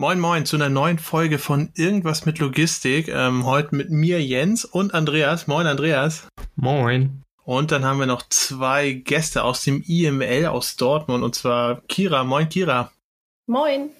Moin 0.00 0.20
Moin 0.20 0.46
zu 0.46 0.54
einer 0.54 0.68
neuen 0.68 1.00
Folge 1.00 1.40
von 1.40 1.70
Irgendwas 1.74 2.24
mit 2.24 2.38
Logistik. 2.38 3.08
Ähm, 3.08 3.44
heute 3.44 3.74
mit 3.74 3.90
mir 3.90 4.22
Jens 4.22 4.64
und 4.64 4.94
Andreas. 4.94 5.48
Moin 5.48 5.66
Andreas. 5.66 6.28
Moin. 6.54 7.24
Und 7.42 7.72
dann 7.72 7.84
haben 7.84 7.98
wir 7.98 8.06
noch 8.06 8.22
zwei 8.28 8.92
Gäste 8.92 9.42
aus 9.42 9.64
dem 9.64 9.82
IML 9.82 10.46
aus 10.46 10.76
Dortmund 10.76 11.24
und 11.24 11.34
zwar 11.34 11.80
Kira. 11.88 12.22
Moin 12.22 12.48
Kira. 12.48 12.92
Moin. 13.48 13.90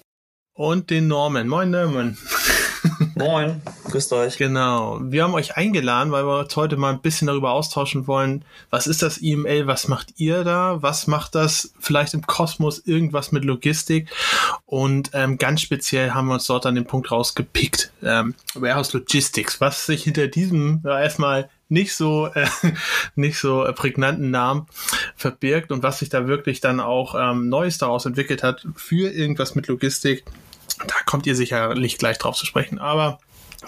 Und 0.53 0.89
den 0.89 1.09
Norman. 1.09 1.49
Moin 1.49 1.69
Norman. 1.69 2.17
Moin, 3.19 3.61
grüßt 3.83 4.13
euch. 4.13 4.37
Genau. 4.37 4.97
Wir 5.01 5.25
haben 5.25 5.33
euch 5.33 5.57
eingeladen, 5.57 6.13
weil 6.13 6.25
wir 6.25 6.39
uns 6.39 6.55
heute 6.55 6.77
mal 6.77 6.93
ein 6.93 7.01
bisschen 7.01 7.27
darüber 7.27 7.51
austauschen 7.51 8.07
wollen. 8.07 8.45
Was 8.69 8.87
ist 8.87 9.01
das 9.01 9.17
IML? 9.17 9.67
Was 9.67 9.89
macht 9.89 10.13
ihr 10.15 10.45
da? 10.45 10.77
Was 10.81 11.05
macht 11.05 11.35
das 11.35 11.73
vielleicht 11.81 12.13
im 12.13 12.25
Kosmos 12.25 12.79
irgendwas 12.79 13.33
mit 13.33 13.43
Logistik? 13.43 14.09
Und 14.65 15.09
ähm, 15.11 15.37
ganz 15.37 15.59
speziell 15.59 16.11
haben 16.11 16.27
wir 16.27 16.35
uns 16.35 16.45
dort 16.45 16.65
an 16.65 16.75
den 16.75 16.85
Punkt 16.85 17.11
rausgepickt. 17.11 17.91
Ähm, 18.01 18.35
Warehouse 18.55 18.93
Logistics. 18.93 19.59
Was 19.59 19.85
sich 19.85 20.03
hinter 20.03 20.27
diesem 20.27 20.81
ja, 20.85 21.01
erstmal 21.01 21.49
nicht 21.67 21.93
so 21.95 22.27
äh, 22.27 22.47
nicht 23.15 23.37
so 23.37 23.67
prägnanten 23.75 24.31
Namen 24.31 24.67
verbirgt 25.17 25.73
und 25.73 25.83
was 25.83 25.99
sich 25.99 26.07
da 26.07 26.25
wirklich 26.27 26.61
dann 26.61 26.79
auch 26.79 27.15
ähm, 27.19 27.49
Neues 27.49 27.79
daraus 27.79 28.05
entwickelt 28.05 28.43
hat 28.43 28.65
für 28.77 29.11
irgendwas 29.11 29.55
mit 29.55 29.67
Logistik 29.67 30.23
da 30.87 30.95
kommt 31.05 31.25
ihr 31.25 31.35
sicherlich 31.35 31.97
gleich 31.97 32.17
drauf 32.17 32.35
zu 32.35 32.45
sprechen. 32.45 32.79
Aber 32.79 33.19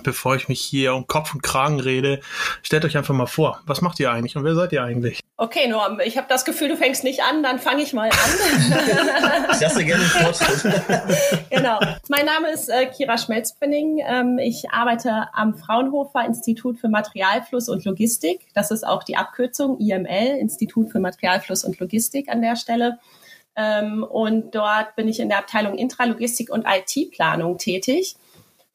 bevor 0.04 0.36
ich 0.36 0.48
mich 0.48 0.62
hier 0.62 0.94
um 0.94 1.08
Kopf 1.08 1.34
und 1.34 1.44
Kragen 1.44 1.80
rede, 1.80 2.22
stellt 2.64 2.86
euch 2.86 2.98
einfach 2.98 3.14
mal 3.14 3.26
vor, 3.26 3.62
was 3.66 3.82
macht 3.82 4.00
ihr 4.00 4.12
eigentlich 4.12 4.36
und 4.36 4.44
wer 4.44 4.56
seid 4.56 4.72
ihr 4.72 4.84
eigentlich? 4.84 5.20
Okay, 5.38 5.68
Norm, 5.68 6.00
ich 6.00 6.18
habe 6.18 6.28
das 6.30 6.46
Gefühl, 6.46 6.70
du 6.70 6.78
fängst 6.78 7.04
nicht 7.04 7.24
an, 7.24 7.42
dann 7.42 7.60
fange 7.60 7.82
ich 7.82 7.94
mal 7.94 8.10
an. 8.10 9.50
ich 9.54 9.60
lasse 9.60 9.84
gerne 9.84 10.04
den 10.04 11.50
genau. 11.50 11.80
Mein 12.10 12.26
Name 12.26 12.52
ist 12.52 12.70
äh, 12.70 12.86
Kira 12.86 13.18
Schmelzpfenning. 13.18 14.04
Ähm, 14.06 14.38
ich 14.38 14.70
arbeite 14.72 15.30
am 15.34 15.56
Fraunhofer 15.56 16.26
Institut 16.26 16.80
für 16.80 16.90
Materialfluss 16.90 17.70
und 17.70 17.84
Logistik. 17.86 18.42
Das 18.54 18.70
ist 18.72 18.86
auch 18.86 19.04
die 19.04 19.18
Abkürzung 19.18 19.80
IML, 19.80 20.38
Institut 20.40 20.92
für 20.92 21.00
Materialfluss 21.00 21.64
und 21.64 21.80
Logistik 21.80 22.30
an 22.30 22.42
der 22.42 22.56
Stelle. 22.56 23.00
Ähm, 23.56 24.04
und 24.04 24.56
dort 24.56 24.96
bin 24.96 25.08
ich 25.08 25.20
in 25.20 25.30
der 25.30 25.40
Abteilung 25.40 25.78
Intralogistik 25.78 26.50
und 26.50 26.66
IT-Planung 26.66 27.58
tätig. 27.58 28.16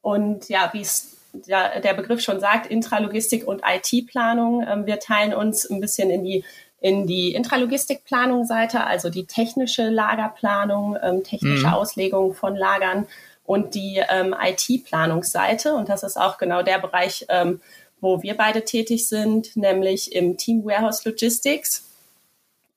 Und 0.02 0.48
ja, 0.48 0.70
wie 0.72 0.82
es 0.82 1.16
der, 1.32 1.80
der 1.80 1.94
Begriff 1.94 2.20
schon 2.20 2.40
sagt, 2.40 2.66
Intralogistik 2.66 3.46
und 3.46 3.62
IT-Planung. 3.66 4.64
Ähm, 4.66 4.86
wir 4.86 4.98
teilen 4.98 5.34
uns 5.34 5.68
ein 5.68 5.80
bisschen 5.80 6.10
in 6.10 6.24
die 6.24 6.44
in 6.78 7.06
die 7.06 7.34
Intralogistikplanung-Seite, 7.34 8.84
also 8.84 9.08
die 9.08 9.24
technische 9.26 9.88
Lagerplanung, 9.88 10.96
ähm, 11.02 11.24
technische 11.24 11.66
mhm. 11.66 11.72
Auslegung 11.72 12.34
von 12.34 12.54
Lagern 12.54 13.06
und 13.44 13.74
die 13.74 14.02
ähm, 14.08 14.34
IT-Planungsseite. 14.38 15.74
Und 15.74 15.88
das 15.88 16.02
ist 16.02 16.18
auch 16.18 16.36
genau 16.36 16.62
der 16.62 16.78
Bereich, 16.78 17.24
ähm, 17.28 17.60
wo 18.00 18.22
wir 18.22 18.36
beide 18.36 18.62
tätig 18.64 19.08
sind, 19.08 19.56
nämlich 19.56 20.14
im 20.14 20.36
Team 20.36 20.64
Warehouse 20.64 21.04
Logistics. 21.04 21.88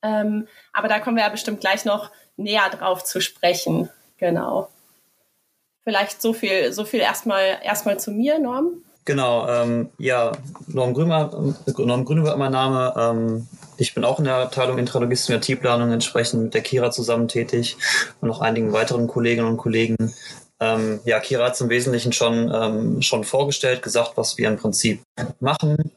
Ähm, 0.02 0.48
aber 0.72 0.88
da 0.88 0.98
kommen 1.00 1.16
wir 1.16 1.24
ja 1.24 1.30
bestimmt 1.30 1.60
gleich 1.60 1.84
noch 1.84 2.10
näher 2.36 2.68
drauf 2.70 3.04
zu 3.04 3.20
sprechen. 3.20 3.88
Genau. 4.18 4.68
Vielleicht 5.82 6.20
so 6.20 6.32
viel, 6.32 6.72
so 6.72 6.84
viel 6.84 7.00
erstmal, 7.00 7.58
erstmal 7.62 7.98
zu 7.98 8.10
mir, 8.10 8.38
Norm. 8.38 8.82
Genau, 9.06 9.48
ähm, 9.48 9.88
ja, 9.98 10.32
Norm 10.66 10.92
Grümer, 10.94 11.30
Norm 11.78 12.04
Grüner 12.04 12.24
war 12.24 12.36
mein 12.36 12.52
Name. 12.52 12.94
Ähm, 12.96 13.48
ich 13.78 13.94
bin 13.94 14.04
auch 14.04 14.18
in 14.18 14.26
der 14.26 14.36
Abteilung 14.36 14.78
Intralogistik 14.78 15.34
und 15.34 15.48
IT-Planung 15.48 15.90
entsprechend 15.90 16.42
mit 16.42 16.54
der 16.54 16.60
Kira 16.60 16.90
zusammen 16.90 17.28
tätig 17.28 17.78
und 18.20 18.28
noch 18.28 18.40
einigen 18.40 18.72
weiteren 18.72 19.06
Kolleginnen 19.06 19.48
und 19.48 19.56
Kollegen. 19.56 19.96
Ähm, 20.60 21.00
ja, 21.04 21.18
Kira 21.18 21.46
hat 21.46 21.54
es 21.54 21.60
im 21.62 21.70
Wesentlichen 21.70 22.12
schon, 22.12 22.52
ähm, 22.54 23.00
schon 23.00 23.24
vorgestellt, 23.24 23.82
gesagt, 23.82 24.12
was 24.16 24.36
wir 24.36 24.48
im 24.48 24.58
Prinzip 24.58 25.02
machen. 25.40 25.90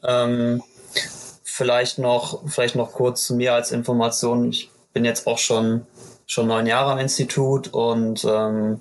Vielleicht 1.56 2.00
noch, 2.00 2.42
vielleicht 2.48 2.74
noch 2.74 2.90
kurz 2.90 3.28
zu 3.28 3.36
mir 3.36 3.54
als 3.54 3.70
Information. 3.70 4.50
Ich 4.50 4.72
bin 4.92 5.04
jetzt 5.04 5.28
auch 5.28 5.38
schon, 5.38 5.86
schon 6.26 6.48
neun 6.48 6.66
Jahre 6.66 6.90
am 6.90 6.98
Institut 6.98 7.68
und 7.72 8.24
ähm, 8.24 8.80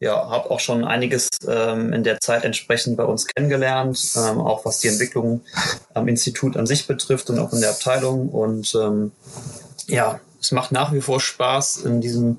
ja, 0.00 0.28
habe 0.28 0.50
auch 0.50 0.60
schon 0.60 0.84
einiges 0.84 1.30
ähm, 1.48 1.94
in 1.94 2.04
der 2.04 2.20
Zeit 2.20 2.44
entsprechend 2.44 2.98
bei 2.98 3.04
uns 3.04 3.26
kennengelernt, 3.26 3.98
ähm, 4.16 4.38
auch 4.38 4.66
was 4.66 4.80
die 4.80 4.88
Entwicklung 4.88 5.40
am 5.94 6.06
Institut 6.06 6.58
an 6.58 6.66
sich 6.66 6.86
betrifft 6.86 7.30
und 7.30 7.38
auch 7.38 7.54
in 7.54 7.62
der 7.62 7.70
Abteilung. 7.70 8.28
Und 8.28 8.74
ähm, 8.74 9.12
ja, 9.86 10.20
es 10.38 10.52
macht 10.52 10.72
nach 10.72 10.92
wie 10.92 11.00
vor 11.00 11.20
Spaß, 11.20 11.78
in 11.86 12.02
diesem 12.02 12.38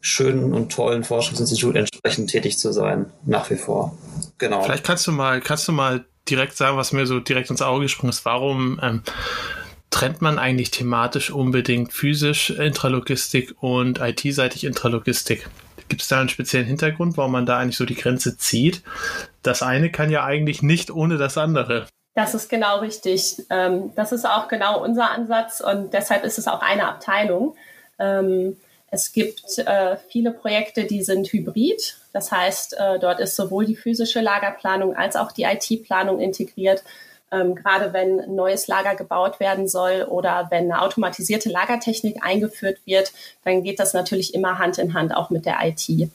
schönen 0.00 0.52
und 0.52 0.72
tollen 0.72 1.04
Forschungsinstitut 1.04 1.76
entsprechend 1.76 2.30
tätig 2.30 2.58
zu 2.58 2.72
sein. 2.72 3.12
Nach 3.24 3.48
wie 3.48 3.58
vor. 3.58 3.96
Genau. 4.38 4.64
Vielleicht 4.64 4.82
kannst 4.82 5.06
du 5.06 5.12
mal, 5.12 5.40
kannst 5.40 5.68
du 5.68 5.72
mal 5.72 6.04
direkt 6.28 6.56
sagen, 6.56 6.76
was 6.76 6.92
mir 6.92 7.06
so 7.06 7.20
direkt 7.20 7.50
ins 7.50 7.62
Auge 7.62 7.82
gesprungen 7.82 8.10
ist. 8.10 8.24
Warum 8.24 8.80
ähm, 8.82 9.02
trennt 9.90 10.22
man 10.22 10.38
eigentlich 10.38 10.70
thematisch 10.70 11.30
unbedingt 11.30 11.92
physisch 11.92 12.50
Intralogistik 12.50 13.54
und 13.60 14.00
IT-seitig 14.00 14.64
Intralogistik? 14.64 15.48
Gibt 15.88 16.02
es 16.02 16.08
da 16.08 16.20
einen 16.20 16.28
speziellen 16.28 16.66
Hintergrund, 16.66 17.16
warum 17.16 17.32
man 17.32 17.46
da 17.46 17.58
eigentlich 17.58 17.76
so 17.76 17.84
die 17.84 17.94
Grenze 17.94 18.38
zieht? 18.38 18.82
Das 19.42 19.62
eine 19.62 19.90
kann 19.90 20.10
ja 20.10 20.24
eigentlich 20.24 20.62
nicht 20.62 20.90
ohne 20.90 21.18
das 21.18 21.36
andere. 21.36 21.86
Das 22.14 22.34
ist 22.34 22.48
genau 22.48 22.78
richtig. 22.78 23.42
Ähm, 23.50 23.92
das 23.96 24.12
ist 24.12 24.24
auch 24.24 24.48
genau 24.48 24.82
unser 24.82 25.10
Ansatz 25.10 25.60
und 25.60 25.92
deshalb 25.92 26.24
ist 26.24 26.38
es 26.38 26.48
auch 26.48 26.62
eine 26.62 26.88
Abteilung. 26.88 27.56
Ähm, 27.98 28.56
es 28.94 29.12
gibt 29.12 29.58
äh, 29.58 29.96
viele 30.08 30.30
Projekte, 30.30 30.84
die 30.84 31.02
sind 31.02 31.26
hybrid. 31.32 31.98
Das 32.12 32.30
heißt, 32.30 32.78
äh, 32.78 32.98
dort 33.00 33.18
ist 33.18 33.34
sowohl 33.34 33.66
die 33.66 33.74
physische 33.74 34.20
Lagerplanung 34.20 34.96
als 34.96 35.16
auch 35.16 35.32
die 35.32 35.42
IT-Planung 35.42 36.20
integriert. 36.20 36.84
Ähm, 37.32 37.56
gerade 37.56 37.92
wenn 37.92 38.20
ein 38.20 38.34
neues 38.36 38.68
Lager 38.68 38.94
gebaut 38.94 39.40
werden 39.40 39.66
soll 39.66 40.02
oder 40.08 40.46
wenn 40.50 40.70
eine 40.70 40.80
automatisierte 40.80 41.50
Lagertechnik 41.50 42.18
eingeführt 42.22 42.78
wird, 42.84 43.12
dann 43.44 43.64
geht 43.64 43.80
das 43.80 43.94
natürlich 43.94 44.32
immer 44.32 44.58
Hand 44.58 44.78
in 44.78 44.94
Hand 44.94 45.14
auch 45.16 45.30
mit 45.30 45.44
der 45.44 45.58
IT. 45.62 46.10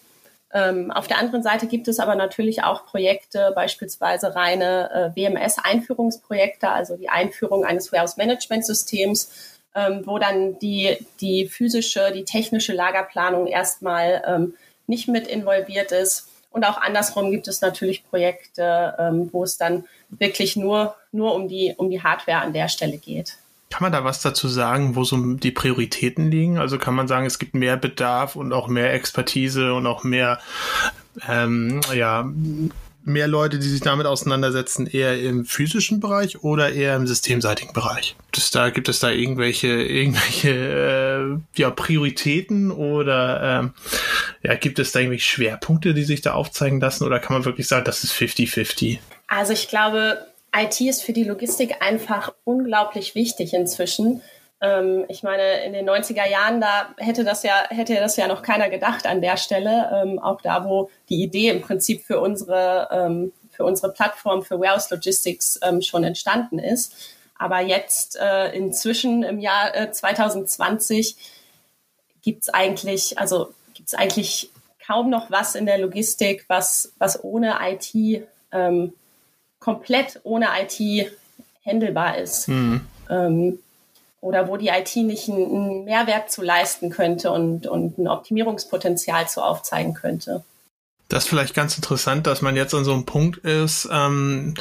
Ähm, 0.51 0.89
auf 0.89 1.07
der 1.07 1.19
anderen 1.19 1.43
Seite 1.43 1.67
gibt 1.67 1.89
es 1.89 1.99
aber 1.99 2.15
natürlich 2.15 2.63
auch 2.63 2.85
Projekte, 2.85 3.51
beispielsweise 3.53 4.35
reine 4.35 5.13
äh, 5.15 5.15
WMS-Einführungsprojekte, 5.15 6.69
also 6.69 6.95
die 6.95 7.09
Einführung 7.09 7.65
eines 7.65 7.91
Warehouse-Management-Systems 7.91 9.58
ähm, 9.75 10.01
wo 10.05 10.19
dann 10.19 10.57
die, 10.59 10.97
die 11.21 11.47
physische, 11.47 12.11
die 12.13 12.25
technische 12.25 12.73
Lagerplanung 12.73 13.47
erstmal 13.47 14.23
ähm, 14.25 14.53
nicht 14.87 15.07
mit 15.07 15.27
involviert 15.27 15.91
ist. 15.91 16.27
Und 16.51 16.65
auch 16.65 16.81
andersrum 16.81 17.31
gibt 17.31 17.47
es 17.47 17.61
natürlich 17.61 18.03
Projekte, 18.09 18.95
ähm, 18.97 19.29
wo 19.31 19.43
es 19.43 19.57
dann 19.57 19.85
wirklich 20.09 20.55
nur, 20.55 20.95
nur 21.11 21.35
um, 21.35 21.47
die, 21.47 21.75
um 21.77 21.89
die 21.89 22.01
Hardware 22.01 22.39
an 22.39 22.53
der 22.53 22.67
Stelle 22.67 22.97
geht. 22.97 23.37
Kann 23.69 23.83
man 23.83 23.91
da 23.91 24.03
was 24.03 24.23
dazu 24.23 24.47
sagen, 24.47 24.95
wo 24.95 25.03
so 25.03 25.35
die 25.35 25.51
Prioritäten 25.51 26.31
liegen? 26.31 26.57
Also 26.57 26.79
kann 26.79 26.95
man 26.95 27.07
sagen, 27.07 27.27
es 27.27 27.37
gibt 27.37 27.53
mehr 27.53 27.77
Bedarf 27.77 28.35
und 28.35 28.51
auch 28.51 28.67
mehr 28.67 28.93
Expertise 28.93 29.75
und 29.75 29.85
auch 29.85 30.03
mehr 30.03 30.39
ähm, 31.27 31.81
ja, 31.93 32.27
mehr 33.09 33.27
Leute, 33.27 33.59
die 33.59 33.67
sich 33.67 33.81
damit 33.81 34.05
auseinandersetzen, 34.05 34.87
eher 34.87 35.19
im 35.19 35.45
physischen 35.45 35.99
Bereich 35.99 36.43
oder 36.43 36.71
eher 36.71 36.95
im 36.95 37.07
systemseitigen 37.07 37.73
Bereich? 37.73 38.15
Das 38.31 38.51
da, 38.51 38.69
gibt 38.69 38.87
es 38.87 38.99
da 38.99 39.09
irgendwelche, 39.09 39.67
irgendwelche 39.67 40.49
äh, 40.49 41.59
ja, 41.59 41.69
Prioritäten 41.71 42.71
oder 42.71 43.59
ähm, 43.59 43.73
ja, 44.43 44.55
gibt 44.55 44.79
es 44.79 44.91
da 44.91 44.99
irgendwelche 44.99 45.25
Schwerpunkte, 45.25 45.93
die 45.93 46.03
sich 46.03 46.21
da 46.21 46.33
aufzeigen 46.33 46.79
lassen 46.79 47.03
oder 47.03 47.19
kann 47.19 47.35
man 47.35 47.45
wirklich 47.45 47.67
sagen, 47.67 47.85
das 47.85 48.03
ist 48.03 48.13
50-50? 48.13 48.99
Also 49.27 49.53
ich 49.53 49.67
glaube, 49.67 50.25
IT 50.55 50.79
ist 50.81 51.03
für 51.03 51.13
die 51.13 51.23
Logistik 51.23 51.81
einfach 51.81 52.33
unglaublich 52.43 53.15
wichtig 53.15 53.53
inzwischen. 53.53 54.21
Ähm, 54.61 55.05
ich 55.07 55.23
meine, 55.23 55.63
in 55.63 55.73
den 55.73 55.89
90er 55.89 56.27
Jahren, 56.27 56.59
da 56.59 56.93
hätte 56.97 57.23
das 57.23 57.43
ja, 57.43 57.63
hätte 57.69 57.95
das 57.95 58.17
ja 58.17 58.27
noch 58.27 58.41
keiner 58.41 58.69
gedacht 58.69 59.05
an 59.05 59.21
der 59.21 59.37
Stelle. 59.37 59.89
Ähm, 59.93 60.19
auch 60.19 60.41
da, 60.41 60.65
wo 60.65 60.89
die 61.09 61.23
Idee 61.23 61.49
im 61.49 61.61
Prinzip 61.61 62.03
für 62.03 62.19
unsere, 62.19 62.89
ähm, 62.91 63.31
für 63.51 63.63
unsere 63.63 63.91
Plattform 63.93 64.43
für 64.43 64.59
Warehouse 64.59 64.89
Logistics 64.89 65.59
ähm, 65.63 65.81
schon 65.81 66.03
entstanden 66.03 66.59
ist. 66.59 66.93
Aber 67.37 67.61
jetzt 67.61 68.17
äh, 68.19 68.51
inzwischen 68.51 69.23
im 69.23 69.39
Jahr 69.39 69.73
äh, 69.73 69.91
2020 69.91 71.15
gibt's 72.21 72.49
eigentlich, 72.49 73.17
also 73.17 73.53
gibt 73.73 73.87
es 73.87 73.93
eigentlich 73.93 74.51
kaum 74.85 75.09
noch 75.09 75.31
was 75.31 75.55
in 75.55 75.65
der 75.65 75.77
Logistik, 75.77 76.45
was, 76.49 76.93
was 76.97 77.23
ohne 77.23 77.55
IT, 77.61 78.27
ähm, 78.51 78.93
komplett 79.59 80.19
ohne 80.23 80.47
IT 80.61 81.11
handelbar 81.65 82.17
ist. 82.17 82.49
Mhm. 82.49 82.81
Oder 84.21 84.47
wo 84.47 84.57
die 84.57 84.67
IT 84.67 84.95
nicht 84.97 85.29
einen 85.29 85.85
Mehrwert 85.85 86.31
zu 86.31 86.41
leisten 86.41 86.89
könnte 86.89 87.31
und, 87.31 87.67
und 87.67 87.97
ein 87.97 88.07
Optimierungspotenzial 88.07 89.27
zu 89.29 89.41
aufzeigen 89.41 89.93
könnte. 89.93 90.43
Das 91.09 91.23
ist 91.23 91.29
vielleicht 91.29 91.55
ganz 91.55 91.75
interessant, 91.75 92.27
dass 92.27 92.43
man 92.43 92.55
jetzt 92.55 92.75
an 92.75 92.85
so 92.85 92.93
einem 92.93 93.05
Punkt 93.05 93.37
ist, 93.37 93.89
ähm, 93.91 94.53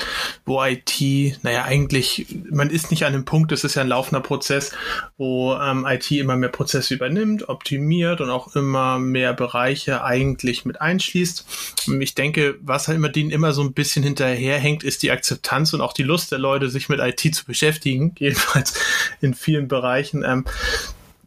wo 0.47 0.65
IT, 0.65 0.99
naja, 1.43 1.65
eigentlich, 1.65 2.27
man 2.51 2.71
ist 2.71 2.91
nicht 2.91 3.05
an 3.05 3.13
dem 3.13 3.27
Punkt, 3.27 3.53
es 3.53 3.65
ist 3.65 3.75
ja 3.75 3.83
ein 3.83 3.89
laufender 3.89 4.23
Prozess, 4.23 4.73
wo 5.19 5.55
ähm, 5.55 5.87
IT 5.87 6.11
immer 6.11 6.37
mehr 6.37 6.49
Prozesse 6.49 6.95
übernimmt, 6.95 7.51
optimiert 7.51 8.23
und 8.23 8.31
auch 8.31 8.57
immer 8.57 8.99
mehr 8.99 9.35
Bereiche 9.35 10.03
eigentlich 10.03 10.65
mit 10.65 10.81
einschließt. 10.81 11.85
Und 11.89 12.01
ich 12.01 12.15
denke, 12.15 12.57
was 12.63 12.89
halt 12.89 12.97
immer 12.97 13.11
denen 13.11 13.31
immer 13.31 13.53
so 13.53 13.63
ein 13.63 13.75
bisschen 13.75 14.03
hinterherhängt, 14.03 14.85
ist 14.85 15.03
die 15.03 15.11
Akzeptanz 15.11 15.75
und 15.75 15.83
auch 15.83 15.93
die 15.93 16.03
Lust 16.03 16.33
der 16.33 16.39
Leute, 16.39 16.71
sich 16.71 16.89
mit 16.89 16.99
IT 16.99 17.35
zu 17.35 17.45
beschäftigen, 17.45 18.15
jedenfalls 18.19 18.73
in 19.21 19.35
vielen 19.35 19.69
Bereichen. 19.69 20.25
Ähm, 20.25 20.47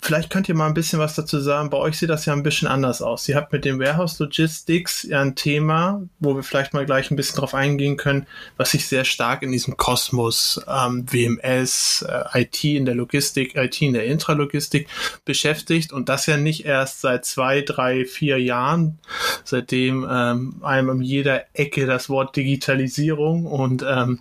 Vielleicht 0.04 0.32
könnt 0.32 0.50
ihr 0.50 0.56
mal 0.56 0.66
ein 0.66 0.74
bisschen 0.74 0.98
was 0.98 1.14
dazu 1.14 1.40
sagen. 1.40 1.70
Bei 1.70 1.78
euch 1.78 2.00
sieht 2.00 2.10
das 2.10 2.26
ja 2.26 2.34
ein 2.34 2.42
bisschen 2.42 2.68
anders 2.68 3.04
aus. 3.04 3.30
Ihr 3.30 3.36
habt 3.36 3.54
mit 3.54 3.66
dem 3.66 3.80
Warehouse 3.80 4.18
Logistics 4.18 5.04
ja 5.04 5.22
ein 5.22 5.36
Thema, 5.36 6.02
wo 6.20 6.36
wir 6.36 6.42
vielleicht 6.42 6.74
mal 6.74 6.88
gleich 6.88 7.12
ein 7.12 7.16
bisschen 7.16 7.38
drauf 7.38 7.54
eingehen 7.54 7.98
können, 7.98 8.26
was 8.58 8.72
sich 8.72 8.88
sehr 8.88 9.06
stark 9.06 9.44
in 9.44 9.52
diesem 9.52 9.78
Kosmos 9.78 10.60
ähm, 10.68 11.06
WMS, 11.08 12.04
äh, 12.10 12.42
IT 12.42 12.64
in 12.64 12.86
der 12.86 12.96
Logistik, 12.96 13.56
IT 13.56 13.80
in 13.80 13.94
der 13.94 14.06
Intralogistik 14.06 14.88
beschäftigt 15.24 15.94
und 15.94 16.10
das 16.10 16.26
ja 16.26 16.36
nicht 16.36 16.66
erst 16.66 17.02
seit 17.02 17.24
zwei, 17.24 17.62
drei, 17.62 18.06
vier 18.06 18.40
Jahren, 18.40 18.98
seitdem 19.44 20.08
ähm, 20.10 20.56
einem 20.64 20.90
um 20.90 21.02
jeder 21.04 21.44
Ecke 21.54 21.86
das 21.86 22.10
Wort 22.10 22.36
Digitalisierung 22.36 23.46
und 23.46 23.86
ähm, 23.88 24.20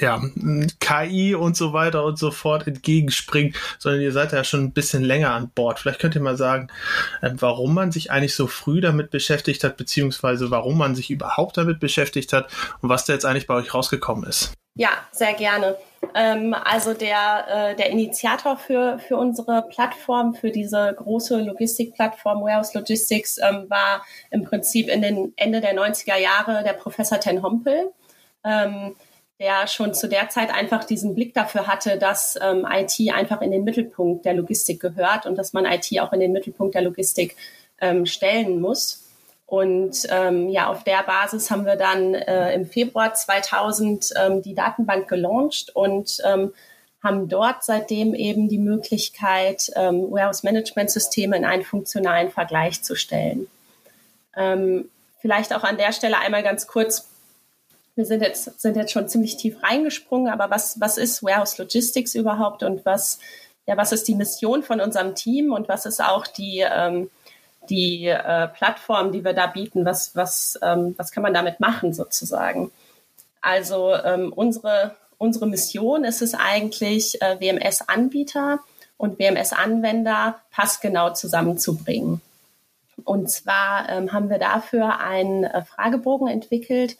ja, 0.00 0.20
KI 0.80 1.34
und 1.34 1.56
so 1.56 1.72
weiter 1.72 2.04
und 2.04 2.18
so 2.18 2.30
fort 2.30 2.66
entgegenspringt, 2.66 3.56
sondern 3.78 4.00
ihr 4.00 4.12
seid 4.12 4.32
ja 4.32 4.44
schon 4.44 4.64
ein 4.64 4.72
bisschen 4.72 5.02
länger 5.02 5.32
an 5.32 5.50
Bord. 5.54 5.78
Vielleicht 5.78 6.00
könnt 6.00 6.14
ihr 6.14 6.20
mal 6.20 6.36
sagen, 6.36 6.68
ähm, 7.22 7.36
warum 7.40 7.74
man 7.74 7.92
sich 7.92 8.10
eigentlich 8.10 8.34
so 8.34 8.46
früh 8.46 8.80
damit 8.80 9.10
beschäftigt 9.10 9.64
hat, 9.64 9.76
beziehungsweise 9.76 10.50
warum 10.50 10.78
man 10.78 10.94
sich 10.94 11.10
überhaupt 11.10 11.56
damit 11.56 11.80
beschäftigt 11.80 12.32
hat 12.32 12.48
und 12.80 12.88
was 12.88 13.04
da 13.04 13.12
jetzt 13.12 13.24
eigentlich 13.24 13.46
bei 13.46 13.54
euch 13.54 13.74
rausgekommen 13.74 14.28
ist. 14.28 14.52
Ja, 14.78 14.90
sehr 15.10 15.34
gerne. 15.34 15.76
Ähm, 16.14 16.54
also 16.54 16.94
der, 16.94 17.46
äh, 17.48 17.74
der 17.74 17.90
Initiator 17.90 18.56
für, 18.56 19.00
für 19.00 19.16
unsere 19.16 19.62
Plattform, 19.62 20.34
für 20.34 20.52
diese 20.52 20.94
große 20.96 21.40
Logistikplattform 21.40 22.42
Warehouse 22.42 22.74
Logistics, 22.74 23.38
ähm, 23.38 23.68
war 23.68 24.06
im 24.30 24.44
Prinzip 24.44 24.88
in 24.88 25.02
den 25.02 25.32
Ende 25.34 25.60
der 25.60 25.74
90er 25.74 26.16
Jahre 26.16 26.62
der 26.62 26.74
Professor 26.74 27.18
Ten 27.18 27.42
Hompel. 27.42 27.90
Ähm, 28.44 28.94
der 29.38 29.68
schon 29.68 29.94
zu 29.94 30.08
der 30.08 30.28
Zeit 30.28 30.52
einfach 30.52 30.84
diesen 30.84 31.14
Blick 31.14 31.32
dafür 31.32 31.66
hatte, 31.66 31.96
dass 31.96 32.38
ähm, 32.42 32.66
IT 32.68 32.94
einfach 33.12 33.40
in 33.40 33.52
den 33.52 33.64
Mittelpunkt 33.64 34.24
der 34.24 34.34
Logistik 34.34 34.80
gehört 34.80 35.26
und 35.26 35.36
dass 35.36 35.52
man 35.52 35.64
IT 35.64 35.88
auch 36.00 36.12
in 36.12 36.20
den 36.20 36.32
Mittelpunkt 36.32 36.74
der 36.74 36.82
Logistik 36.82 37.36
ähm, 37.80 38.04
stellen 38.04 38.60
muss. 38.60 39.04
Und 39.46 40.06
ähm, 40.10 40.48
ja, 40.50 40.66
auf 40.66 40.84
der 40.84 41.02
Basis 41.04 41.50
haben 41.50 41.64
wir 41.64 41.76
dann 41.76 42.14
äh, 42.14 42.52
im 42.52 42.66
Februar 42.66 43.14
2000 43.14 44.12
ähm, 44.16 44.42
die 44.42 44.54
Datenbank 44.54 45.08
gelauncht 45.08 45.74
und 45.74 46.18
ähm, 46.24 46.52
haben 47.02 47.28
dort 47.28 47.64
seitdem 47.64 48.14
eben 48.14 48.48
die 48.48 48.58
Möglichkeit, 48.58 49.70
ähm, 49.76 50.10
Warehouse-Management-Systeme 50.10 51.36
in 51.36 51.44
einen 51.44 51.62
funktionalen 51.62 52.30
Vergleich 52.30 52.82
zu 52.82 52.96
stellen. 52.96 53.46
Ähm, 54.36 54.90
vielleicht 55.20 55.54
auch 55.54 55.62
an 55.62 55.78
der 55.78 55.92
Stelle 55.92 56.18
einmal 56.18 56.42
ganz 56.42 56.66
kurz 56.66 57.08
wir 57.98 58.06
sind 58.06 58.22
jetzt, 58.22 58.60
sind 58.60 58.76
jetzt 58.76 58.92
schon 58.92 59.08
ziemlich 59.08 59.36
tief 59.36 59.60
reingesprungen, 59.60 60.32
aber 60.32 60.50
was, 60.50 60.80
was 60.80 60.98
ist 60.98 61.24
Warehouse 61.24 61.58
Logistics 61.58 62.14
überhaupt 62.14 62.62
und 62.62 62.86
was, 62.86 63.18
ja, 63.66 63.76
was 63.76 63.90
ist 63.90 64.06
die 64.06 64.14
Mission 64.14 64.62
von 64.62 64.80
unserem 64.80 65.16
Team 65.16 65.52
und 65.52 65.68
was 65.68 65.84
ist 65.84 66.00
auch 66.00 66.28
die, 66.28 66.60
ähm, 66.60 67.10
die 67.68 68.06
äh, 68.06 68.46
Plattform, 68.46 69.10
die 69.10 69.24
wir 69.24 69.32
da 69.32 69.48
bieten? 69.48 69.84
Was, 69.84 70.14
was, 70.14 70.56
ähm, 70.62 70.94
was 70.96 71.10
kann 71.10 71.24
man 71.24 71.34
damit 71.34 71.58
machen 71.58 71.92
sozusagen? 71.92 72.70
Also 73.40 73.92
ähm, 73.92 74.32
unsere, 74.32 74.94
unsere 75.18 75.48
Mission 75.48 76.04
ist 76.04 76.22
es 76.22 76.34
eigentlich, 76.34 77.20
äh, 77.20 77.40
WMS-Anbieter 77.40 78.60
und 78.96 79.18
WMS-Anwender 79.18 80.36
passgenau 80.52 81.10
zusammenzubringen. 81.14 82.20
Und 83.04 83.28
zwar 83.28 83.88
ähm, 83.88 84.12
haben 84.12 84.30
wir 84.30 84.38
dafür 84.38 85.00
einen 85.00 85.42
äh, 85.42 85.64
Fragebogen 85.64 86.28
entwickelt, 86.28 86.96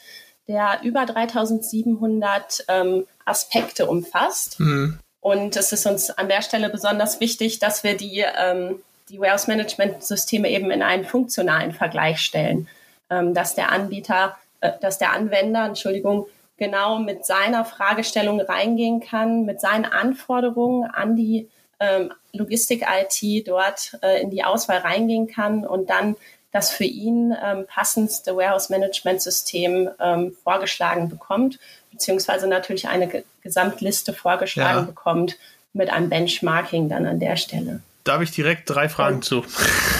der 0.48 0.80
über 0.82 1.04
3700 1.04 2.64
ähm, 2.68 3.06
Aspekte 3.24 3.86
umfasst. 3.86 4.58
Mhm. 4.58 4.98
Und 5.20 5.56
es 5.56 5.72
ist 5.72 5.86
uns 5.86 6.10
an 6.10 6.28
der 6.28 6.42
Stelle 6.42 6.70
besonders 6.70 7.20
wichtig, 7.20 7.58
dass 7.58 7.84
wir 7.84 7.96
die, 7.96 8.24
ähm, 8.38 8.80
die 9.10 9.20
Warehouse-Management-Systeme 9.20 10.48
eben 10.50 10.70
in 10.70 10.82
einen 10.82 11.04
funktionalen 11.04 11.72
Vergleich 11.72 12.20
stellen, 12.20 12.68
ähm, 13.10 13.34
dass 13.34 13.54
der 13.54 13.70
Anbieter, 13.70 14.36
äh, 14.60 14.72
dass 14.80 14.98
der 14.98 15.12
Anwender, 15.12 15.66
Entschuldigung, 15.66 16.26
genau 16.56 16.98
mit 16.98 17.24
seiner 17.24 17.64
Fragestellung 17.64 18.40
reingehen 18.40 19.00
kann, 19.00 19.44
mit 19.44 19.60
seinen 19.60 19.84
Anforderungen 19.84 20.90
an 20.90 21.14
die 21.14 21.48
ähm, 21.80 22.12
Logistik-IT 22.32 23.46
dort 23.46 23.98
äh, 24.02 24.20
in 24.20 24.30
die 24.30 24.42
Auswahl 24.44 24.78
reingehen 24.78 25.28
kann 25.28 25.64
und 25.64 25.90
dann 25.90 26.16
das 26.52 26.70
für 26.70 26.84
ihn 26.84 27.34
ähm, 27.42 27.66
passendste 27.66 28.36
Warehouse-Management-System 28.36 29.90
ähm, 30.00 30.36
vorgeschlagen 30.42 31.08
bekommt, 31.08 31.58
beziehungsweise 31.92 32.46
natürlich 32.46 32.88
eine 32.88 33.08
Ge 33.08 33.24
Gesamtliste 33.42 34.12
vorgeschlagen 34.12 34.80
ja. 34.80 34.84
bekommt 34.84 35.38
mit 35.72 35.90
einem 35.90 36.10
Benchmarking 36.10 36.90
dann 36.90 37.06
an 37.06 37.18
der 37.18 37.36
Stelle. 37.36 37.80
Da 38.04 38.14
habe 38.14 38.24
ich 38.24 38.30
direkt 38.30 38.68
drei 38.68 38.88
Fragen 38.88 39.22
zu. 39.22 39.44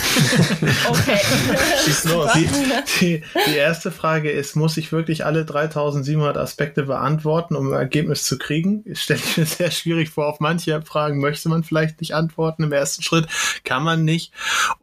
okay. 0.89 1.19
Schieß 1.85 2.05
los. 2.05 2.33
Die, 2.35 2.49
die, 3.01 3.23
die, 3.47 3.57
erste 3.57 3.91
Frage 3.91 4.31
ist, 4.31 4.57
muss 4.57 4.77
ich 4.77 4.93
wirklich 4.93 5.25
alle 5.25 5.45
3700 5.45 6.37
Aspekte 6.37 6.85
beantworten, 6.85 7.57
um 7.57 7.69
ein 7.69 7.79
Ergebnis 7.79 8.25
zu 8.25 8.39
kriegen? 8.39 8.85
Das 8.87 9.01
stelle 9.01 9.21
ich 9.25 9.37
mir 9.37 9.47
sehr 9.47 9.71
schwierig 9.71 10.11
vor. 10.11 10.27
Auf 10.29 10.41
manche 10.41 10.81
Fragen 10.83 11.21
möchte 11.21 11.49
man 11.49 11.65
vielleicht 11.65 12.01
nicht 12.01 12.15
antworten 12.15 12.63
im 12.63 12.73
ersten 12.73 13.03
Schritt, 13.03 13.27
kann 13.65 13.83
man 13.83 14.05
nicht. 14.05 14.33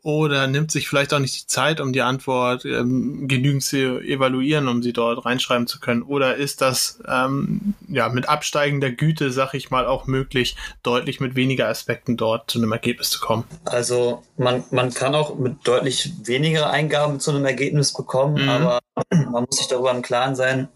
Oder 0.01 0.47
nimmt 0.47 0.71
sich 0.71 0.87
vielleicht 0.87 1.13
auch 1.13 1.19
nicht 1.19 1.35
die 1.43 1.47
Zeit, 1.47 1.79
um 1.79 1.93
die 1.93 2.01
Antwort 2.01 2.65
ähm, 2.65 3.27
genügend 3.27 3.63
zu 3.63 3.99
evaluieren, 3.99 4.67
um 4.67 4.83
sie 4.83 4.93
dort 4.93 5.25
reinschreiben 5.25 5.67
zu 5.67 5.79
können. 5.79 6.03
Oder 6.03 6.35
ist 6.35 6.61
das 6.61 7.01
ähm, 7.07 7.73
ja 7.87 8.09
mit 8.09 8.29
absteigender 8.29 8.91
Güte, 8.91 9.31
sag 9.31 9.53
ich 9.53 9.71
mal, 9.71 9.85
auch 9.85 10.07
möglich, 10.07 10.55
deutlich 10.83 11.19
mit 11.19 11.35
weniger 11.35 11.67
Aspekten 11.67 12.17
dort 12.17 12.51
zu 12.51 12.59
einem 12.59 12.71
Ergebnis 12.71 13.09
zu 13.09 13.19
kommen? 13.19 13.45
Also 13.65 14.23
man, 14.37 14.63
man 14.71 14.93
kann 14.93 15.14
auch 15.15 15.35
mit 15.35 15.67
deutlich 15.67 16.13
weniger 16.23 16.69
Eingaben 16.69 17.19
zu 17.19 17.31
einem 17.31 17.45
Ergebnis 17.45 17.93
bekommen, 17.93 18.43
mhm. 18.43 18.49
aber 18.49 18.79
man 19.09 19.45
muss 19.45 19.57
sich 19.57 19.67
darüber 19.67 19.91
im 19.91 20.01
Klaren 20.01 20.35
sein, 20.35 20.67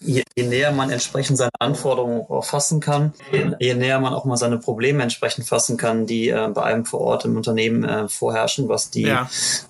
je, 0.00 0.22
je, 0.36 0.44
näher 0.44 0.72
man 0.72 0.90
entsprechend 0.90 1.38
seine 1.38 1.50
Anforderungen 1.58 2.24
fassen 2.42 2.80
kann, 2.80 3.12
je, 3.32 3.52
je, 3.58 3.74
näher 3.74 4.00
man 4.00 4.14
auch 4.14 4.24
mal 4.24 4.36
seine 4.36 4.58
Probleme 4.58 5.02
entsprechend 5.02 5.46
fassen 5.46 5.76
kann, 5.76 6.06
die 6.06 6.30
äh, 6.30 6.48
bei 6.52 6.62
einem 6.62 6.84
vor 6.84 7.00
Ort 7.00 7.24
im 7.24 7.36
Unternehmen 7.36 7.84
äh, 7.84 8.08
vorherrschen, 8.08 8.68
was 8.68 8.90
die, 8.90 9.02
ja. 9.02 9.28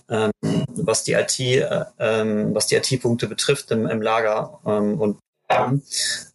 ähm, 0.09 0.31
was 0.77 1.05
die 1.05 1.13
IT, 1.13 1.41
äh, 1.41 1.85
ähm, 1.99 2.55
was 2.55 2.67
die 2.67 2.77
IT-Punkte 2.77 3.27
betrifft 3.27 3.71
im, 3.71 3.87
im 3.87 4.03
Lager 4.03 4.61
ähm, 4.67 5.01
und 5.01 5.19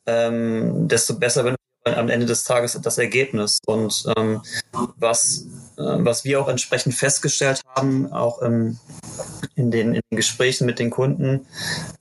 ähm, 0.05 0.87
desto 0.87 1.17
besser, 1.17 1.45
wenn 1.45 1.55
am 1.85 2.09
Ende 2.09 2.25
des 2.25 2.43
Tages 2.43 2.79
das 2.81 2.97
Ergebnis. 2.97 3.59
Und 3.65 4.05
ähm, 4.17 4.41
was, 4.97 5.45
äh, 5.77 5.83
was 5.83 6.25
wir 6.25 6.41
auch 6.41 6.47
entsprechend 6.47 6.95
festgestellt 6.95 7.61
haben, 7.75 8.11
auch 8.11 8.41
ähm, 8.41 8.79
in, 9.55 9.71
den, 9.71 9.95
in 9.95 10.01
den 10.11 10.17
Gesprächen 10.17 10.65
mit 10.65 10.79
den 10.79 10.89
Kunden 10.89 11.45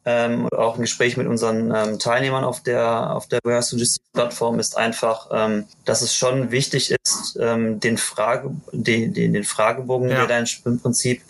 ähm, 0.05 0.47
oder 0.47 0.59
auch 0.61 0.76
im 0.76 0.83
Gespräch 0.83 1.17
mit 1.17 1.26
unseren 1.26 1.73
ähm, 1.75 1.99
Teilnehmern 1.99 2.45
auf 2.45 2.62
der, 2.62 3.14
auf 3.14 3.29
der 3.29 3.41
Warehouse 3.45 3.73
Logistics 3.73 4.11
Plattform, 4.12 4.59
ist 4.59 4.76
einfach, 4.76 5.29
ähm, 5.33 5.67
dass 5.85 6.03
es 6.03 6.14
schon 6.14 6.50
wichtig 6.50 6.95
ist, 7.05 7.37
ähm, 7.41 7.81
den, 7.81 7.99
Frage, 7.99 8.50
den, 8.73 9.12
den, 9.12 9.33
den 9.33 9.45
Fragebogen, 9.45 10.09
ja. 10.09 10.26
der 10.26 10.45
da 10.45 10.45
im 10.64 10.81
Prinzip 10.81 11.23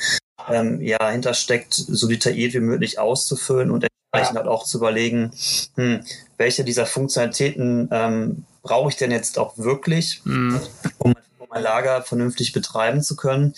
ähm, 0.51 0.81
ja 0.81 1.11
hintersteckt, 1.11 1.75
so 1.75 2.09
detailliert 2.09 2.55
wie 2.55 2.61
möglich 2.61 2.99
auszufüllen 2.99 3.71
und 3.71 3.87
entsprechend 4.15 4.39
halt 4.39 4.49
auch 4.49 4.65
zu 4.65 4.79
überlegen, 4.79 5.33
hm, 5.77 6.01
welche 6.37 6.65
dieser 6.65 6.87
Funktionalitäten 6.87 7.89
ähm, 7.91 8.45
brauche 8.63 8.89
ich 8.89 8.97
denn 8.97 9.11
jetzt 9.11 9.39
auch 9.39 9.57
wirklich, 9.59 10.23
mhm. 10.25 10.61
um, 10.99 11.15
um 11.39 11.49
mein 11.51 11.63
Lager 11.63 12.03
vernünftig 12.03 12.53
betreiben 12.53 13.03
zu 13.03 13.17
können? 13.17 13.55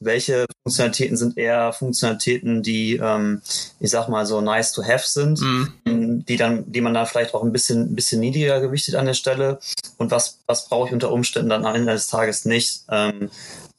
Welche 0.00 0.46
Funktionalitäten 0.62 1.16
sind 1.16 1.38
eher 1.38 1.72
Funktionalitäten, 1.72 2.62
die, 2.62 2.96
ähm, 2.96 3.42
ich 3.80 3.90
sag 3.90 4.08
mal, 4.08 4.26
so 4.26 4.40
nice 4.40 4.72
to 4.72 4.84
have 4.84 5.06
sind, 5.06 5.40
mhm. 5.40 6.24
die 6.26 6.36
dann, 6.36 6.70
die 6.70 6.80
man 6.80 6.94
dann 6.94 7.06
vielleicht 7.06 7.34
auch 7.34 7.42
ein 7.42 7.52
bisschen, 7.52 7.92
ein 7.92 7.94
bisschen 7.94 8.20
niedriger 8.20 8.60
gewichtet 8.60 8.94
an 8.94 9.06
der 9.06 9.14
Stelle? 9.14 9.58
Und 9.96 10.10
was, 10.10 10.38
was 10.46 10.68
brauche 10.68 10.88
ich 10.88 10.92
unter 10.92 11.10
Umständen 11.10 11.48
dann 11.48 11.64
am 11.64 11.74
Ende 11.74 11.92
des 11.92 12.08
Tages 12.08 12.44
nicht? 12.44 12.82
Ähm, 12.90 13.30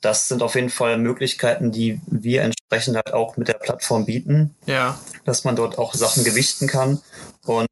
das 0.02 0.28
sind 0.28 0.42
auf 0.42 0.56
jeden 0.56 0.70
Fall 0.70 0.98
Möglichkeiten, 0.98 1.72
die 1.72 2.02
wir 2.08 2.42
entsprechend 2.42 2.96
halt 2.96 3.14
auch 3.14 3.38
mit 3.38 3.48
der 3.48 3.54
Plattform 3.54 4.06
bieten. 4.06 4.56
Ja. 4.66 5.00
Dass 5.26 5.44
man 5.44 5.56
dort 5.56 5.78
auch 5.78 5.94
Sachen 5.94 6.24
gewichten 6.24 6.68
kann. 6.68 7.00
Und 7.46 7.68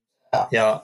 ja, 0.52 0.84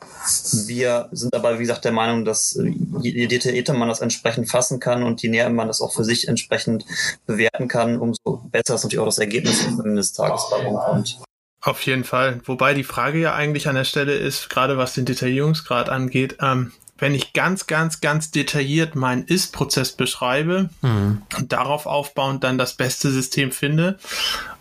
wir 0.65 1.07
sind 1.11 1.35
aber, 1.35 1.59
wie 1.59 1.63
gesagt, 1.63 1.85
der 1.85 1.91
Meinung, 1.91 2.25
dass 2.25 2.59
je 3.01 3.27
detaillierter 3.27 3.73
man 3.73 3.87
das 3.87 4.01
entsprechend 4.01 4.49
fassen 4.49 4.79
kann 4.79 5.03
und 5.03 5.21
je 5.21 5.29
näher 5.29 5.49
man 5.49 5.67
das 5.67 5.81
auch 5.81 5.93
für 5.93 6.03
sich 6.03 6.27
entsprechend 6.27 6.83
bewerten 7.27 7.67
kann, 7.67 7.99
umso 7.99 8.41
besser 8.49 8.75
ist 8.75 8.83
natürlich 8.83 8.99
auch 8.99 9.05
das 9.05 9.19
Ergebnis 9.19 9.65
am 9.67 9.79
Ende 9.81 9.95
des 9.97 10.13
Tages 10.13 10.47
bei 10.49 10.65
rumkommt. 10.65 11.19
Auf 11.61 11.81
jeden 11.85 12.03
Fall. 12.03 12.41
Wobei 12.45 12.73
die 12.73 12.83
Frage 12.83 13.19
ja 13.19 13.33
eigentlich 13.33 13.67
an 13.67 13.75
der 13.75 13.85
Stelle 13.85 14.13
ist, 14.13 14.49
gerade 14.49 14.77
was 14.77 14.93
den 14.93 15.05
Detaillierungsgrad 15.05 15.89
angeht, 15.89 16.37
ähm, 16.41 16.71
wenn 16.97 17.13
ich 17.13 17.33
ganz, 17.33 17.67
ganz, 17.67 18.01
ganz 18.01 18.31
detailliert 18.31 18.95
meinen 18.95 19.23
Ist-Prozess 19.23 19.93
beschreibe 19.93 20.69
mhm. 20.81 21.21
und 21.37 21.51
darauf 21.51 21.85
aufbauend 21.85 22.43
dann 22.43 22.57
das 22.57 22.75
beste 22.75 23.11
System 23.11 23.51
finde 23.51 23.97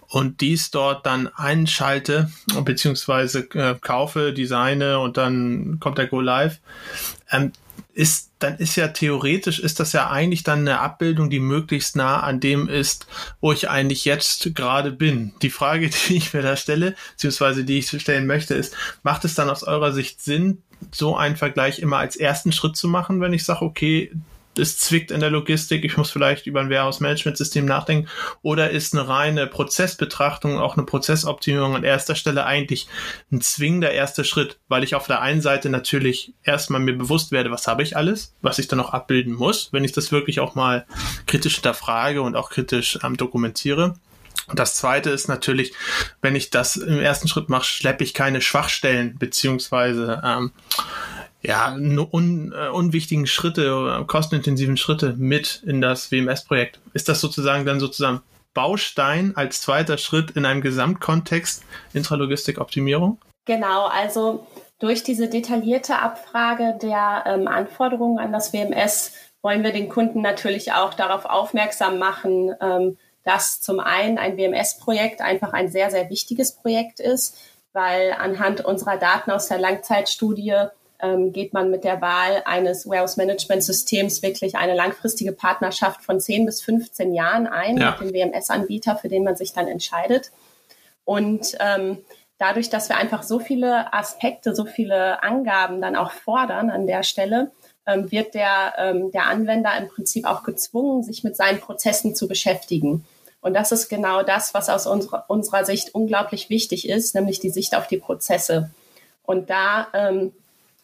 und 0.09 0.41
dies 0.41 0.71
dort 0.71 1.07
dann 1.07 1.29
einschalte 1.29 2.31
beziehungsweise 2.63 3.41
äh, 3.55 3.77
kaufe, 3.81 4.33
designe 4.33 4.99
und 4.99 5.17
dann 5.17 5.79
kommt 5.81 5.99
der 5.99 6.07
Go 6.07 6.21
Live, 6.21 6.61
ähm, 7.31 7.53
ist, 7.95 8.33
dann 8.41 8.57
ist 8.59 8.77
ja 8.77 8.89
theoretisch, 8.89 9.61
ist 9.61 9.79
das 9.79 9.93
ja 9.93 10.11
eigentlich 10.11 10.43
dann 10.43 10.61
eine 10.61 10.81
Abbildung, 10.81 11.31
die 11.31 11.41
möglichst 11.41 11.95
nah 11.95 12.21
an 12.21 12.41
dem 12.41 12.69
ist, 12.69 13.07
wo 13.41 13.53
ich 13.53 13.71
eigentlich 13.71 14.05
jetzt 14.05 14.55
gerade 14.55 14.91
bin. 14.91 15.33
Die 15.43 15.51
Frage, 15.51 15.91
die 16.09 16.17
ich 16.17 16.35
mir 16.35 16.43
da 16.43 16.57
stelle, 16.57 16.97
beziehungsweise 17.13 17.65
die 17.65 17.79
ich 17.79 17.89
stellen 17.89 18.27
möchte, 18.27 18.55
ist, 18.55 18.75
macht 19.03 19.25
es 19.25 19.35
dann 19.35 19.49
aus 19.51 19.63
eurer 19.63 19.93
Sicht 19.93 20.23
Sinn, 20.23 20.63
so 20.93 21.17
einen 21.17 21.37
Vergleich 21.37 21.79
immer 21.79 21.99
als 21.99 22.17
ersten 22.17 22.53
Schritt 22.53 22.77
zu 22.77 22.89
machen, 22.89 23.21
wenn 23.21 23.33
ich 23.33 23.45
sage, 23.45 23.63
okay, 23.63 24.11
es 24.59 24.79
zwickt 24.79 25.11
in 25.11 25.21
der 25.21 25.31
Logistik, 25.31 25.85
ich 25.85 25.97
muss 25.97 26.11
vielleicht 26.11 26.47
über 26.47 26.61
ein 26.61 26.71
Warehouse-Management-System 26.71 27.65
nachdenken, 27.65 28.09
oder 28.43 28.71
ist 28.71 28.95
eine 28.95 29.09
reine 29.09 29.47
Prozessbetrachtung, 29.47 30.59
auch 30.59 30.77
eine 30.77 30.87
Prozessoptimierung 30.87 31.75
an 31.75 31.85
erster 31.85 32.15
Stelle 32.15 32.45
eigentlich 32.47 32.89
ein 33.33 33.41
zwingender 33.41 33.91
erster 33.91 34.25
Schritt, 34.25 34.59
weil 34.69 34.85
ich 34.85 34.95
auf 34.95 35.07
der 35.07 35.21
einen 35.21 35.41
Seite 35.41 35.71
natürlich 35.71 36.35
erstmal 36.43 36.81
mir 36.81 36.97
bewusst 36.97 37.33
werde, 37.33 37.51
was 37.51 37.67
habe 37.67 37.83
ich 37.83 37.97
alles, 37.97 38.35
was 38.43 38.59
ich 38.59 38.69
dann 38.69 38.79
noch 38.79 38.93
abbilden 38.93 39.35
muss, 39.35 39.73
wenn 39.73 39.85
ich 39.85 39.93
das 39.93 40.13
wirklich 40.13 40.41
auch 40.41 40.55
mal 40.55 40.87
kritisch 41.27 41.55
hinterfrage 41.57 42.23
und 42.23 42.37
auch 42.37 42.51
kritisch 42.51 42.99
ähm, 43.03 43.17
dokumentiere. 43.17 43.97
Und 44.47 44.59
das 44.59 44.75
zweite 44.75 45.11
ist 45.11 45.29
natürlich, 45.29 45.73
wenn 46.21 46.37
ich 46.37 46.51
das 46.51 46.77
im 46.77 47.01
ersten 47.01 47.29
Schritt 47.29 47.49
mache, 47.49 47.65
schleppe 47.65 48.05
ich 48.05 48.15
keine 48.15 48.41
Schwachstellen 48.41 49.17
beziehungsweise 49.19 50.23
ähm, 50.25 50.53
ja, 51.43 51.73
un, 51.75 52.53
äh, 52.53 52.69
unwichtigen 52.69 53.27
Schritte, 53.27 54.01
äh, 54.01 54.05
kostenintensiven 54.05 54.77
Schritte 54.77 55.15
mit 55.17 55.63
in 55.67 55.81
das 55.81 56.11
WMS-Projekt. 56.11 56.81
Ist 56.95 57.09
das 57.09 57.21
sozusagen 57.21 57.67
dann 57.67 57.81
sozusagen 57.81 58.23
Baustein 58.55 59.37
als 59.37 59.61
zweiter 59.61 59.99
Schritt 59.99 60.33
in 60.33 60.47
einem 60.47 60.61
Gesamtkontext 60.61 61.65
Intralogistik-Optimierung? 61.93 63.19
Genau, 63.47 63.87
also 63.87 64.47
durch 64.79 65.03
diese 65.03 65.29
detaillierte 65.29 65.99
Abfrage 65.99 66.79
der 66.81 67.25
ähm, 67.27 67.47
Anforderungen 67.47 68.19
an 68.19 68.33
das 68.33 68.53
WMS 68.53 69.13
wollen 69.43 69.63
wir 69.63 69.73
den 69.73 69.91
Kunden 69.91 70.23
natürlich 70.23 70.73
auch 70.73 70.95
darauf 70.95 71.27
aufmerksam 71.27 71.99
machen, 71.99 72.55
ähm, 72.63 72.97
dass 73.25 73.61
zum 73.61 73.81
einen 73.81 74.19
ein 74.19 74.37
WMS-Projekt 74.37 75.21
einfach 75.21 75.53
ein 75.53 75.69
sehr, 75.69 75.91
sehr 75.91 76.11
wichtiges 76.11 76.53
Projekt 76.53 77.01
ist, 77.01 77.37
weil 77.73 78.13
anhand 78.13 78.65
unserer 78.65 78.99
Daten 78.99 79.31
aus 79.31 79.49
der 79.49 79.59
Langzeitstudie 79.59 80.55
ähm, 81.01 81.33
geht 81.33 81.53
man 81.53 81.71
mit 81.71 81.85
der 81.85 82.01
Wahl 82.01 82.43
eines 82.45 82.89
Warehouse 82.89 83.17
Management 83.17 83.65
Systems 83.65 84.23
wirklich 84.23 84.57
eine 84.57 84.75
langfristige 84.75 85.33
Partnerschaft 85.33 86.03
von 86.03 86.21
10 86.21 86.47
bis 86.47 86.63
15 86.63 87.13
Jahren 87.13 87.47
ein 87.47 87.77
ja. 87.77 87.91
mit 87.91 88.01
dem 88.01 88.15
WMS-Anbieter, 88.15 88.97
für 88.97 89.09
den 89.09 89.25
man 89.25 89.37
sich 89.37 89.53
dann 89.53 89.67
entscheidet. 89.67 90.31
Und 91.05 91.57
ähm, 91.61 91.99
dadurch, 92.39 92.71
dass 92.71 92.89
wir 92.89 92.97
einfach 92.97 93.23
so 93.23 93.39
viele 93.39 93.93
Aspekte, 93.93 94.55
so 94.55 94.65
viele 94.65 95.23
Angaben 95.23 95.81
dann 95.81 95.97
auch 95.97 96.13
fordern 96.13 96.71
an 96.71 96.87
der 96.87 97.03
Stelle, 97.03 97.51
ähm, 97.87 98.11
wird 98.11 98.35
der, 98.35 98.75
ähm, 98.79 99.11
der 99.11 99.27
Anwender 99.27 99.77
im 99.77 99.89
Prinzip 99.89 100.27
auch 100.27 100.43
gezwungen, 100.43 101.03
sich 101.03 101.25
mit 101.25 101.37
seinen 101.37 101.61
Prozessen 101.61 102.15
zu 102.15 102.29
beschäftigen. 102.29 103.05
Und 103.45 103.53
das 103.53 103.73
ist 103.73 103.91
genau 103.91 104.23
das, 104.23 104.55
was 104.55 104.71
aus 104.71 104.87
unserer, 104.87 105.27
unserer 105.29 105.67
Sicht 105.67 105.95
unglaublich 105.95 106.49
wichtig 106.49 106.89
ist, 106.89 107.15
nämlich 107.15 107.41
die 107.41 107.51
Sicht 107.51 107.75
auf 107.77 107.87
die 107.87 107.99
Prozesse. 107.99 108.71
Und 109.23 109.51
da 109.51 109.89
ähm, 109.93 110.33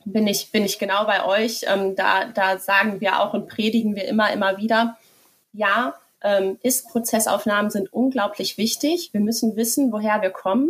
bin 0.04 0.26
ich, 0.26 0.52
bin 0.52 0.66
ich 0.66 0.78
genau 0.78 1.06
bei 1.06 1.24
euch. 1.24 1.62
Ähm, 1.66 1.96
da, 1.96 2.26
da 2.26 2.58
sagen 2.58 3.00
wir 3.00 3.20
auch 3.20 3.32
und 3.32 3.48
predigen 3.48 3.96
wir 3.96 4.04
immer, 4.04 4.30
immer 4.30 4.58
wieder, 4.58 4.98
ja, 5.54 5.94
ähm, 6.22 6.58
Ist-Prozessaufnahmen 6.62 7.70
sind 7.70 7.94
unglaublich 7.94 8.58
wichtig. 8.58 9.08
Wir 9.14 9.22
müssen 9.22 9.56
wissen, 9.56 9.90
woher 9.90 10.20
wir 10.20 10.28
kommen. 10.28 10.68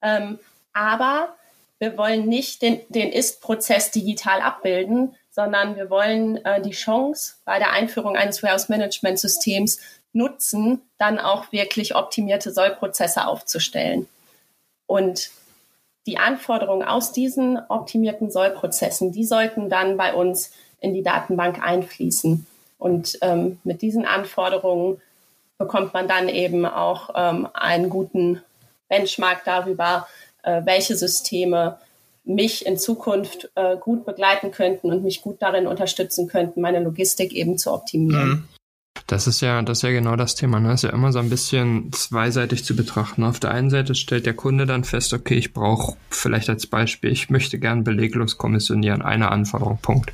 Ähm, 0.00 0.38
aber 0.72 1.34
wir 1.80 1.98
wollen 1.98 2.28
nicht 2.28 2.62
den, 2.62 2.82
den 2.88 3.10
Ist-Prozess 3.10 3.90
digital 3.90 4.40
abbilden, 4.42 5.16
sondern 5.32 5.74
wir 5.74 5.90
wollen 5.90 6.36
äh, 6.44 6.62
die 6.62 6.70
Chance 6.70 7.34
bei 7.44 7.58
der 7.58 7.72
Einführung 7.72 8.16
eines 8.16 8.44
Warehouse-Management-Systems 8.44 9.80
nutzen, 10.12 10.80
dann 10.98 11.18
auch 11.18 11.52
wirklich 11.52 11.94
optimierte 11.94 12.52
Sollprozesse 12.52 13.26
aufzustellen. 13.26 14.06
Und 14.86 15.30
die 16.06 16.18
Anforderungen 16.18 16.86
aus 16.86 17.12
diesen 17.12 17.58
optimierten 17.68 18.30
Sollprozessen, 18.30 19.12
die 19.12 19.24
sollten 19.24 19.68
dann 19.68 19.96
bei 19.96 20.14
uns 20.14 20.52
in 20.80 20.94
die 20.94 21.02
Datenbank 21.02 21.62
einfließen. 21.62 22.46
Und 22.78 23.18
ähm, 23.22 23.58
mit 23.62 23.82
diesen 23.82 24.04
Anforderungen 24.04 25.00
bekommt 25.58 25.94
man 25.94 26.08
dann 26.08 26.28
eben 26.28 26.66
auch 26.66 27.10
ähm, 27.14 27.48
einen 27.54 27.88
guten 27.88 28.42
Benchmark 28.88 29.44
darüber, 29.44 30.08
äh, 30.42 30.62
welche 30.64 30.96
Systeme 30.96 31.78
mich 32.24 32.66
in 32.66 32.78
Zukunft 32.78 33.50
äh, 33.54 33.76
gut 33.76 34.04
begleiten 34.04 34.50
könnten 34.50 34.90
und 34.90 35.04
mich 35.04 35.22
gut 35.22 35.40
darin 35.40 35.66
unterstützen 35.66 36.28
könnten, 36.28 36.60
meine 36.60 36.80
Logistik 36.80 37.32
eben 37.32 37.58
zu 37.58 37.72
optimieren. 37.72 38.28
Mhm. 38.28 38.48
Das 39.06 39.26
ist 39.26 39.40
ja, 39.40 39.60
das 39.62 39.78
ist 39.78 39.82
ja 39.82 39.90
genau 39.90 40.16
das 40.16 40.34
Thema. 40.34 40.60
Ne? 40.60 40.68
Das 40.68 40.82
ist 40.82 40.90
ja 40.90 40.94
immer 40.94 41.12
so 41.12 41.18
ein 41.18 41.30
bisschen 41.30 41.92
zweiseitig 41.92 42.64
zu 42.64 42.76
betrachten. 42.76 43.24
Auf 43.24 43.40
der 43.40 43.50
einen 43.50 43.70
Seite 43.70 43.94
stellt 43.94 44.26
der 44.26 44.34
Kunde 44.34 44.66
dann 44.66 44.84
fest, 44.84 45.12
okay, 45.12 45.34
ich 45.34 45.52
brauche 45.52 45.96
vielleicht 46.10 46.48
als 46.48 46.66
Beispiel, 46.66 47.10
ich 47.10 47.30
möchte 47.30 47.58
gern 47.58 47.84
beleglos 47.84 48.38
kommissionieren, 48.38 49.02
eine 49.02 49.30
Anforderung, 49.30 49.78
Punkt. 49.80 50.12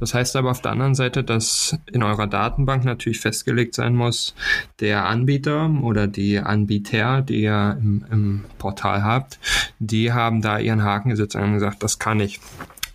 Das 0.00 0.14
heißt 0.14 0.34
aber 0.36 0.50
auf 0.50 0.62
der 0.62 0.72
anderen 0.72 0.94
Seite, 0.94 1.22
dass 1.22 1.76
in 1.92 2.02
eurer 2.02 2.26
Datenbank 2.26 2.84
natürlich 2.84 3.20
festgelegt 3.20 3.74
sein 3.74 3.94
muss, 3.94 4.34
der 4.80 5.04
Anbieter 5.04 5.70
oder 5.82 6.06
die 6.06 6.38
Anbieter, 6.38 7.20
die 7.20 7.42
ihr 7.42 7.76
im, 7.78 8.04
im 8.10 8.44
Portal 8.58 9.04
habt, 9.04 9.38
die 9.78 10.12
haben 10.12 10.40
da 10.40 10.58
ihren 10.58 10.82
Haken 10.82 11.10
gesetzt 11.10 11.36
und 11.36 11.52
gesagt, 11.52 11.82
das 11.82 11.98
kann 11.98 12.18
ich 12.18 12.40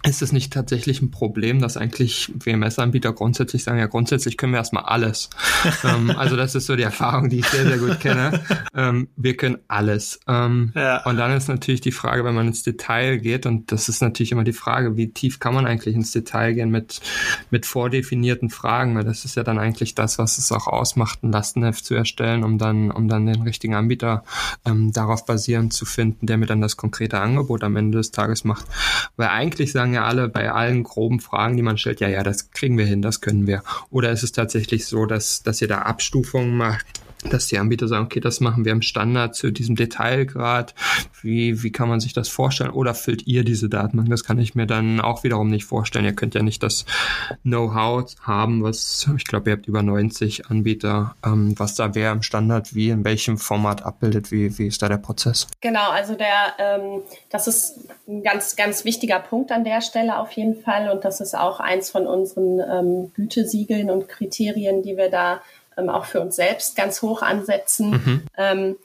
ist 0.05 0.21
es 0.21 0.31
nicht 0.31 0.53
tatsächlich 0.53 1.01
ein 1.01 1.11
Problem, 1.11 1.59
dass 1.59 1.77
eigentlich 1.77 2.31
WMS-Anbieter 2.35 3.13
grundsätzlich 3.13 3.63
sagen, 3.63 3.79
ja, 3.79 3.87
grundsätzlich 3.87 4.37
können 4.37 4.53
wir 4.53 4.57
erstmal 4.57 4.83
alles. 4.83 5.29
ähm, 5.83 6.11
also 6.11 6.35
das 6.35 6.55
ist 6.55 6.65
so 6.67 6.75
die 6.75 6.83
Erfahrung, 6.83 7.29
die 7.29 7.39
ich 7.39 7.47
sehr, 7.47 7.65
sehr 7.65 7.77
gut 7.77 7.99
kenne. 7.99 8.41
Ähm, 8.73 9.07
wir 9.15 9.37
können 9.37 9.57
alles. 9.67 10.19
Ähm, 10.27 10.71
ja. 10.75 11.03
Und 11.05 11.17
dann 11.17 11.31
ist 11.31 11.47
natürlich 11.47 11.81
die 11.81 11.91
Frage, 11.91 12.25
wenn 12.25 12.35
man 12.35 12.47
ins 12.47 12.63
Detail 12.63 13.17
geht, 13.17 13.45
und 13.45 13.71
das 13.71 13.89
ist 13.89 14.01
natürlich 14.01 14.31
immer 14.31 14.43
die 14.43 14.53
Frage, 14.53 14.97
wie 14.97 15.11
tief 15.11 15.39
kann 15.39 15.53
man 15.53 15.65
eigentlich 15.65 15.95
ins 15.95 16.11
Detail 16.11 16.53
gehen 16.53 16.69
mit, 16.69 17.01
mit 17.49 17.65
vordefinierten 17.65 18.49
Fragen, 18.49 18.95
weil 18.95 19.03
das 19.03 19.25
ist 19.25 19.35
ja 19.35 19.43
dann 19.43 19.59
eigentlich 19.59 19.95
das, 19.95 20.17
was 20.17 20.37
es 20.37 20.51
auch 20.51 20.67
ausmacht, 20.67 21.23
ein 21.23 21.31
Lastenheft 21.31 21.85
zu 21.85 21.95
erstellen, 21.95 22.43
um 22.43 22.57
dann, 22.57 22.91
um 22.91 23.07
dann 23.07 23.25
den 23.25 23.41
richtigen 23.41 23.75
Anbieter 23.75 24.23
ähm, 24.65 24.91
darauf 24.91 25.25
basierend 25.25 25.73
zu 25.73 25.85
finden, 25.85 26.27
der 26.27 26.37
mir 26.37 26.45
dann 26.45 26.61
das 26.61 26.77
konkrete 26.77 27.19
Angebot 27.19 27.63
am 27.63 27.75
Ende 27.75 27.97
des 27.97 28.11
Tages 28.11 28.43
macht. 28.43 28.65
Weil 29.15 29.29
eigentlich 29.29 29.71
sagen 29.71 29.94
ja 29.95 30.05
alle 30.05 30.29
bei 30.29 30.51
allen 30.51 30.83
groben 30.83 31.19
Fragen, 31.19 31.57
die 31.57 31.63
man 31.63 31.77
stellt, 31.77 31.99
ja, 31.99 32.07
ja, 32.07 32.23
das 32.23 32.51
kriegen 32.51 32.77
wir 32.77 32.85
hin, 32.85 33.01
das 33.01 33.21
können 33.21 33.47
wir. 33.47 33.63
Oder 33.89 34.11
ist 34.11 34.23
es 34.23 34.31
tatsächlich 34.31 34.85
so, 34.85 35.05
dass, 35.05 35.43
dass 35.43 35.61
ihr 35.61 35.67
da 35.67 35.79
Abstufungen 35.79 36.55
macht, 36.55 36.85
dass 37.29 37.47
die 37.47 37.57
Anbieter 37.57 37.87
sagen, 37.87 38.05
okay, 38.05 38.19
das 38.19 38.39
machen 38.39 38.65
wir 38.65 38.71
im 38.71 38.81
Standard 38.81 39.35
zu 39.35 39.51
diesem 39.51 39.75
Detailgrad. 39.75 40.73
Wie, 41.21 41.63
wie 41.63 41.71
kann 41.71 41.89
man 41.89 41.99
sich 41.99 42.13
das 42.13 42.29
vorstellen? 42.29 42.71
Oder 42.71 42.93
füllt 42.93 43.27
ihr 43.27 43.43
diese 43.43 43.69
Datenbank? 43.69 44.09
Das 44.09 44.23
kann 44.23 44.39
ich 44.39 44.55
mir 44.55 44.65
dann 44.67 44.99
auch 45.01 45.23
wiederum 45.23 45.49
nicht 45.49 45.65
vorstellen. 45.65 46.05
Ihr 46.05 46.13
könnt 46.13 46.35
ja 46.35 46.43
nicht 46.43 46.63
das 46.63 46.85
Know-how 47.43 48.05
haben, 48.21 48.63
was, 48.63 49.09
ich 49.17 49.25
glaube, 49.25 49.49
ihr 49.49 49.55
habt 49.55 49.67
über 49.67 49.81
90 49.81 50.47
Anbieter, 50.47 51.15
ähm, 51.25 51.57
was 51.57 51.75
da 51.75 51.95
wer 51.95 52.11
im 52.11 52.21
Standard 52.21 52.75
wie, 52.75 52.89
in 52.89 53.03
welchem 53.03 53.37
Format 53.37 53.83
abbildet. 53.83 54.31
Wie, 54.31 54.57
wie 54.57 54.67
ist 54.67 54.81
da 54.81 54.89
der 54.89 54.97
Prozess? 54.97 55.47
Genau, 55.61 55.89
also 55.89 56.15
der, 56.15 56.53
ähm, 56.59 57.01
das 57.29 57.47
ist 57.47 57.79
ein 58.07 58.23
ganz, 58.23 58.55
ganz 58.55 58.85
wichtiger 58.85 59.19
Punkt 59.19 59.51
an 59.51 59.63
der 59.63 59.81
Stelle 59.81 60.19
auf 60.19 60.31
jeden 60.31 60.61
Fall. 60.61 60.89
Und 60.89 61.05
das 61.05 61.21
ist 61.21 61.35
auch 61.35 61.59
eins 61.59 61.89
von 61.89 62.07
unseren 62.07 62.59
ähm, 62.59 63.11
Gütesiegeln 63.15 63.89
und 63.89 64.07
Kriterien, 64.07 64.83
die 64.83 64.97
wir 64.97 65.09
da 65.09 65.41
ähm, 65.77 65.89
auch 65.89 66.05
für 66.05 66.21
uns 66.21 66.35
selbst 66.35 66.75
ganz 66.75 67.01
hoch 67.01 67.21
ansetzen. 67.21 67.91
Mhm. 67.91 68.23
Ähm, 68.37 68.75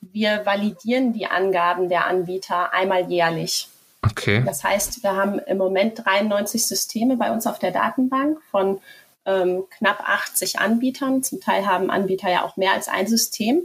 wir 0.00 0.46
validieren 0.46 1.12
die 1.12 1.26
Angaben 1.26 1.88
der 1.88 2.06
Anbieter 2.06 2.72
einmal 2.72 3.10
jährlich. 3.10 3.68
Okay. 4.02 4.42
Das 4.46 4.62
heißt, 4.62 5.02
wir 5.02 5.16
haben 5.16 5.38
im 5.40 5.58
Moment 5.58 6.04
93 6.04 6.66
Systeme 6.66 7.16
bei 7.16 7.32
uns 7.32 7.46
auf 7.46 7.58
der 7.58 7.72
Datenbank 7.72 8.38
von 8.50 8.80
ähm, 9.26 9.64
knapp 9.70 10.00
80 10.08 10.60
Anbietern. 10.60 11.22
Zum 11.22 11.40
Teil 11.40 11.66
haben 11.66 11.90
Anbieter 11.90 12.30
ja 12.30 12.44
auch 12.44 12.56
mehr 12.56 12.72
als 12.72 12.88
ein 12.88 13.06
System. 13.06 13.62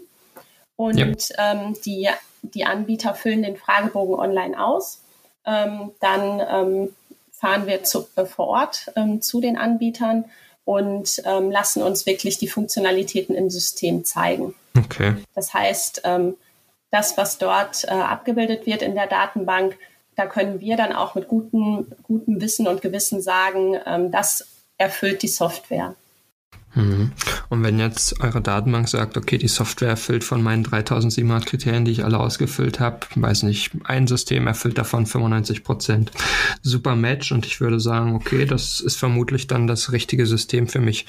Und 0.76 0.98
ja. 0.98 1.06
ähm, 1.38 1.78
die, 1.86 2.10
die 2.42 2.66
Anbieter 2.66 3.14
füllen 3.14 3.44
den 3.44 3.58
Fragebogen 3.58 4.16
online 4.16 4.62
aus. 4.62 5.02
Ähm, 5.46 5.92
dann 6.00 6.42
ähm, 6.50 6.90
fahren 7.32 7.68
wir 7.68 7.84
zu, 7.84 8.08
äh, 8.16 8.26
vor 8.26 8.48
Ort 8.48 8.92
ähm, 8.96 9.22
zu 9.22 9.40
den 9.40 9.58
Anbietern 9.58 10.26
und 10.66 11.22
ähm, 11.26 11.52
lassen 11.52 11.84
uns 11.84 12.06
wirklich 12.06 12.38
die 12.38 12.48
Funktionalitäten 12.48 13.36
im 13.36 13.50
System 13.50 14.06
zeigen. 14.06 14.56
Okay. 14.78 15.16
Das 15.36 15.54
heißt, 15.54 16.02
ähm, 16.06 16.36
das, 16.92 17.18
was 17.18 17.38
dort 17.38 17.86
äh, 17.86 17.90
abgebildet 17.90 18.66
wird 18.66 18.82
in 18.82 18.96
der 18.96 19.08
Datenbank, 19.08 19.78
da 20.16 20.28
können 20.28 20.62
wir 20.62 20.78
dann 20.78 20.94
auch 20.94 21.16
mit 21.16 21.28
gutem, 21.28 21.88
gutem 22.04 22.40
Wissen 22.40 22.68
und 22.68 22.82
Gewissen 22.82 23.22
sagen, 23.22 23.78
ähm, 23.86 24.12
das 24.12 24.48
erfüllt 24.78 25.22
die 25.24 25.28
Software. 25.28 25.96
Mhm. 26.76 27.12
Und 27.50 27.64
wenn 27.64 27.80
jetzt 27.80 28.20
eure 28.22 28.42
Datenbank 28.42 28.88
sagt, 28.88 29.18
okay, 29.18 29.38
die 29.38 29.48
Software 29.48 29.90
erfüllt 29.90 30.24
von 30.24 30.42
meinen 30.42 30.64
3700 30.64 31.46
Kriterien, 31.46 31.86
die 31.86 31.92
ich 31.92 32.04
alle 32.04 32.20
ausgefüllt 32.20 32.80
habe, 32.80 33.00
weiß 33.16 33.44
nicht, 33.44 33.72
ein 33.84 34.08
System 34.08 34.48
erfüllt 34.48 34.78
davon 34.78 35.06
95 35.06 35.64
Prozent. 35.64 36.12
Super 36.62 36.96
Match 36.96 37.32
und 37.32 37.46
ich 37.46 37.62
würde 37.62 37.80
sagen, 37.80 38.16
okay, 38.16 38.46
das 38.46 38.80
ist 38.80 38.98
vermutlich 38.98 39.48
dann 39.48 39.68
das 39.68 39.92
richtige 39.92 40.26
System 40.26 40.68
für 40.68 40.80
mich. 40.80 41.06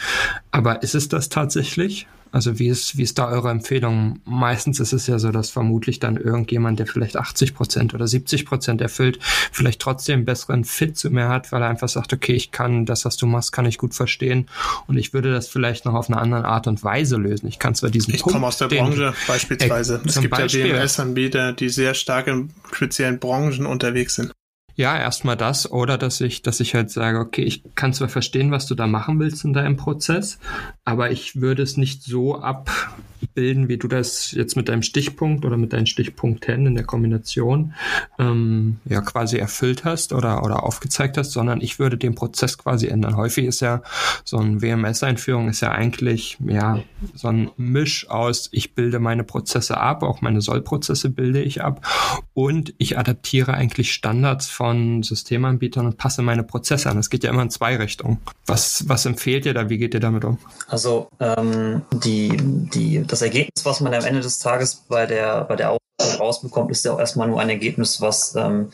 Aber 0.50 0.82
ist 0.82 0.94
es 0.94 1.08
das 1.08 1.28
tatsächlich? 1.28 2.06
Also 2.34 2.58
wie 2.58 2.66
ist, 2.66 2.98
wie 2.98 3.04
ist 3.04 3.16
da 3.16 3.28
eure 3.28 3.50
Empfehlung? 3.50 4.18
Meistens 4.24 4.80
ist 4.80 4.92
es 4.92 5.06
ja 5.06 5.20
so, 5.20 5.30
dass 5.30 5.50
vermutlich 5.50 6.00
dann 6.00 6.16
irgendjemand, 6.16 6.80
der 6.80 6.88
vielleicht 6.88 7.16
80 7.16 7.54
Prozent 7.54 7.94
oder 7.94 8.08
70 8.08 8.44
Prozent 8.44 8.80
erfüllt, 8.80 9.20
vielleicht 9.52 9.80
trotzdem 9.80 10.14
einen 10.14 10.24
besseren 10.24 10.64
Fit 10.64 10.98
zu 10.98 11.10
mir 11.10 11.28
hat, 11.28 11.52
weil 11.52 11.62
er 11.62 11.68
einfach 11.68 11.88
sagt, 11.88 12.12
okay, 12.12 12.32
ich 12.32 12.50
kann 12.50 12.86
das, 12.86 13.04
was 13.04 13.16
du 13.16 13.26
machst, 13.26 13.52
kann 13.52 13.66
ich 13.66 13.78
gut 13.78 13.94
verstehen 13.94 14.48
und 14.88 14.96
ich 14.96 15.14
würde 15.14 15.32
das 15.32 15.46
vielleicht 15.46 15.84
noch 15.84 15.94
auf 15.94 16.10
eine 16.10 16.20
andere 16.20 16.44
Art 16.46 16.66
und 16.66 16.82
Weise 16.82 17.18
lösen. 17.18 17.46
Ich 17.46 17.60
kann 17.60 17.76
zwar 17.76 17.90
diesen 17.90 18.12
Ich 18.12 18.22
komme 18.22 18.48
aus 18.48 18.58
der 18.58 18.66
Branche 18.66 19.14
beispielsweise. 19.28 20.00
Äh, 20.04 20.08
es 20.08 20.20
gibt 20.20 20.36
Beispiel, 20.36 20.66
ja 20.66 20.80
WMS-Anbieter, 20.80 21.52
die 21.52 21.68
sehr 21.68 21.94
stark 21.94 22.26
in 22.26 22.50
speziellen 22.72 23.20
Branchen 23.20 23.64
unterwegs 23.64 24.16
sind. 24.16 24.32
Ja, 24.76 24.98
erstmal 24.98 25.36
das 25.36 25.70
oder 25.70 25.98
dass 25.98 26.20
ich, 26.20 26.42
dass 26.42 26.58
ich 26.58 26.74
halt 26.74 26.90
sage, 26.90 27.20
okay, 27.20 27.42
ich 27.42 27.62
kann 27.76 27.92
zwar 27.92 28.08
verstehen, 28.08 28.50
was 28.50 28.66
du 28.66 28.74
da 28.74 28.88
machen 28.88 29.20
willst 29.20 29.44
in 29.44 29.52
deinem 29.52 29.76
Prozess, 29.76 30.38
aber 30.84 31.12
ich 31.12 31.40
würde 31.40 31.62
es 31.62 31.76
nicht 31.76 32.02
so 32.02 32.40
abbilden, 32.40 33.68
wie 33.68 33.78
du 33.78 33.86
das 33.86 34.32
jetzt 34.32 34.56
mit 34.56 34.68
deinem 34.68 34.82
Stichpunkt 34.82 35.44
oder 35.44 35.56
mit 35.56 35.72
deinen 35.72 35.86
Stichpunkten 35.86 36.66
in 36.66 36.74
der 36.74 36.84
Kombination 36.84 37.74
ähm, 38.18 38.78
ja 38.84 39.00
quasi 39.00 39.38
erfüllt 39.38 39.84
hast 39.84 40.12
oder, 40.12 40.42
oder 40.42 40.64
aufgezeigt 40.64 41.18
hast, 41.18 41.30
sondern 41.30 41.60
ich 41.60 41.78
würde 41.78 41.96
den 41.96 42.16
Prozess 42.16 42.58
quasi 42.58 42.88
ändern. 42.88 43.16
Häufig 43.16 43.44
ist 43.44 43.60
ja 43.60 43.80
so 44.24 44.38
ein 44.38 44.60
WMS-Einführung 44.60 45.48
ist 45.48 45.60
ja 45.60 45.70
eigentlich 45.70 46.36
ja 46.44 46.80
so 47.14 47.28
ein 47.28 47.50
Misch 47.56 48.10
aus, 48.10 48.48
ich 48.50 48.74
bilde 48.74 48.98
meine 48.98 49.22
Prozesse 49.22 49.76
ab, 49.76 50.02
auch 50.02 50.20
meine 50.20 50.40
Sollprozesse 50.40 51.10
bilde 51.10 51.42
ich 51.42 51.62
ab 51.62 51.86
und 52.34 52.74
ich 52.78 52.98
adaptiere 52.98 53.54
eigentlich 53.54 53.92
Standards 53.92 54.48
von 54.48 54.63
von 54.64 55.02
Systemanbietern 55.02 55.84
und 55.84 55.98
passe 55.98 56.22
meine 56.22 56.42
Prozesse 56.42 56.88
an. 56.88 56.96
Es 56.96 57.10
geht 57.10 57.22
ja 57.22 57.28
immer 57.28 57.42
in 57.42 57.50
zwei 57.50 57.76
Richtungen. 57.76 58.22
Was, 58.46 58.88
was 58.88 59.04
empfehlt 59.04 59.44
ihr 59.44 59.52
da? 59.52 59.68
Wie 59.68 59.76
geht 59.76 59.92
ihr 59.92 60.00
damit 60.00 60.24
um? 60.24 60.38
Also 60.68 61.10
ähm, 61.20 61.82
die, 61.92 62.34
die, 62.38 63.04
das 63.06 63.20
Ergebnis, 63.20 63.66
was 63.66 63.82
man 63.82 63.92
am 63.92 64.06
Ende 64.06 64.22
des 64.22 64.38
Tages 64.38 64.76
bei 64.88 65.04
der, 65.04 65.44
bei 65.44 65.56
der 65.56 65.72
Auswahl 65.72 66.16
rausbekommt, 66.16 66.70
ist 66.70 66.82
ja 66.82 66.94
auch 66.94 66.98
erstmal 66.98 67.28
nur 67.28 67.42
ein 67.42 67.50
Ergebnis, 67.50 68.00
was 68.00 68.34
ähm, 68.36 68.70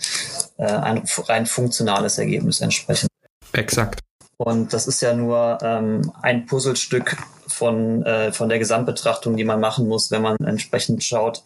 äh, 0.59 0.67
ein 0.67 1.03
rein 1.27 1.47
funktionales 1.47 2.19
Ergebnis 2.19 2.61
entsprechend. 2.61 3.11
Exakt. 3.51 3.99
Und 4.37 4.73
das 4.73 4.87
ist 4.87 5.03
ja 5.03 5.13
nur 5.13 5.59
ähm, 5.61 6.13
ein 6.23 6.47
Puzzlestück 6.47 7.17
von, 7.61 8.03
äh, 8.07 8.33
von 8.33 8.49
der 8.49 8.59
Gesamtbetrachtung, 8.59 9.37
die 9.37 9.45
man 9.45 9.61
machen 9.61 9.87
muss, 9.87 10.11
wenn 10.11 10.23
man 10.23 10.39
entsprechend 10.39 11.05
schaut, 11.05 11.43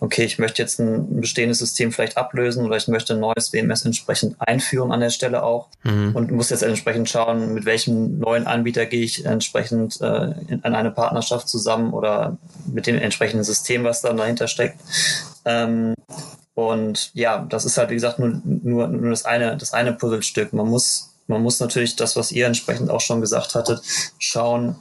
okay, 0.00 0.24
ich 0.24 0.38
möchte 0.38 0.62
jetzt 0.62 0.80
ein 0.80 1.20
bestehendes 1.20 1.58
System 1.58 1.92
vielleicht 1.92 2.16
ablösen 2.16 2.64
oder 2.64 2.78
ich 2.78 2.88
möchte 2.88 3.12
ein 3.12 3.20
neues 3.20 3.52
WMS 3.52 3.84
entsprechend 3.84 4.36
einführen 4.38 4.92
an 4.92 5.00
der 5.00 5.10
Stelle 5.10 5.42
auch 5.42 5.68
mhm. 5.84 6.16
und 6.16 6.32
muss 6.32 6.48
jetzt 6.48 6.62
entsprechend 6.62 7.10
schauen, 7.10 7.52
mit 7.52 7.66
welchem 7.66 8.18
neuen 8.18 8.46
Anbieter 8.46 8.86
gehe 8.86 9.04
ich 9.04 9.26
entsprechend 9.26 10.00
äh, 10.00 10.32
in, 10.48 10.64
an 10.64 10.74
eine 10.74 10.90
Partnerschaft 10.90 11.50
zusammen 11.50 11.92
oder 11.92 12.38
mit 12.66 12.86
dem 12.86 12.96
entsprechenden 12.96 13.44
System, 13.44 13.84
was 13.84 14.00
dann 14.00 14.16
dahinter 14.16 14.48
steckt. 14.48 14.80
Ähm, 15.44 15.92
und 16.54 17.10
ja, 17.12 17.44
das 17.46 17.66
ist 17.66 17.76
halt, 17.76 17.90
wie 17.90 17.94
gesagt, 17.94 18.18
nur, 18.18 18.40
nur, 18.42 18.88
nur 18.88 19.10
das 19.10 19.26
eine, 19.26 19.54
das 19.58 19.74
eine 19.74 19.92
Puzzlestück. 19.92 20.54
Man 20.54 20.66
muss 20.66 21.07
man 21.28 21.42
muss 21.42 21.60
natürlich 21.60 21.94
das, 21.96 22.16
was 22.16 22.32
ihr 22.32 22.46
entsprechend 22.46 22.90
auch 22.90 23.00
schon 23.00 23.20
gesagt 23.20 23.54
hattet, 23.54 23.82
schauen, 24.18 24.76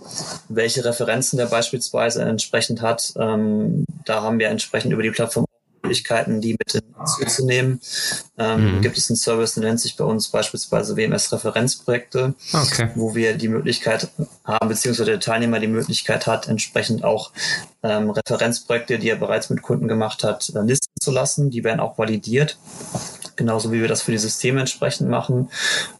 welche 0.49 0.83
Referenzen 0.83 1.37
der 1.37 1.47
beispielsweise 1.47 2.23
entsprechend 2.23 2.81
hat. 2.81 3.13
Ähm, 3.19 3.85
da 4.05 4.23
haben 4.23 4.39
wir 4.39 4.49
entsprechend 4.49 4.93
über 4.93 5.03
die 5.03 5.11
Plattform 5.11 5.45
Möglichkeiten, 5.87 6.41
die 6.41 6.53
mit 6.53 6.71
hinzuzunehmen. 6.71 7.79
Ähm, 8.37 8.77
mhm. 8.77 8.81
Gibt 8.81 8.97
es 8.97 9.09
einen 9.09 9.17
Service, 9.17 9.53
der 9.53 9.63
nennt 9.63 9.79
sich 9.79 9.95
bei 9.95 10.03
uns 10.03 10.27
beispielsweise 10.27 10.97
WMS-Referenzprojekte, 10.97 12.33
okay. 12.53 12.89
wo 12.95 13.15
wir 13.15 13.37
die 13.37 13.47
Möglichkeit 13.47 14.09
haben, 14.43 14.67
beziehungsweise 14.67 15.11
der 15.11 15.19
Teilnehmer 15.19 15.59
die 15.59 15.67
Möglichkeit 15.67 16.27
hat, 16.27 16.47
entsprechend 16.47 17.03
auch 17.03 17.31
ähm, 17.83 18.09
Referenzprojekte, 18.09 18.99
die 18.99 19.09
er 19.09 19.15
bereits 19.15 19.49
mit 19.49 19.61
Kunden 19.61 19.87
gemacht 19.87 20.23
hat, 20.23 20.51
äh, 20.53 20.61
listen 20.61 20.91
zu 20.99 21.11
lassen. 21.11 21.49
Die 21.49 21.63
werden 21.63 21.79
auch 21.79 21.97
validiert 21.97 22.57
genauso 23.37 23.71
wie 23.71 23.79
wir 23.79 23.87
das 23.87 24.01
für 24.01 24.11
die 24.11 24.17
Systeme 24.17 24.59
entsprechend 24.59 25.09
machen. 25.09 25.49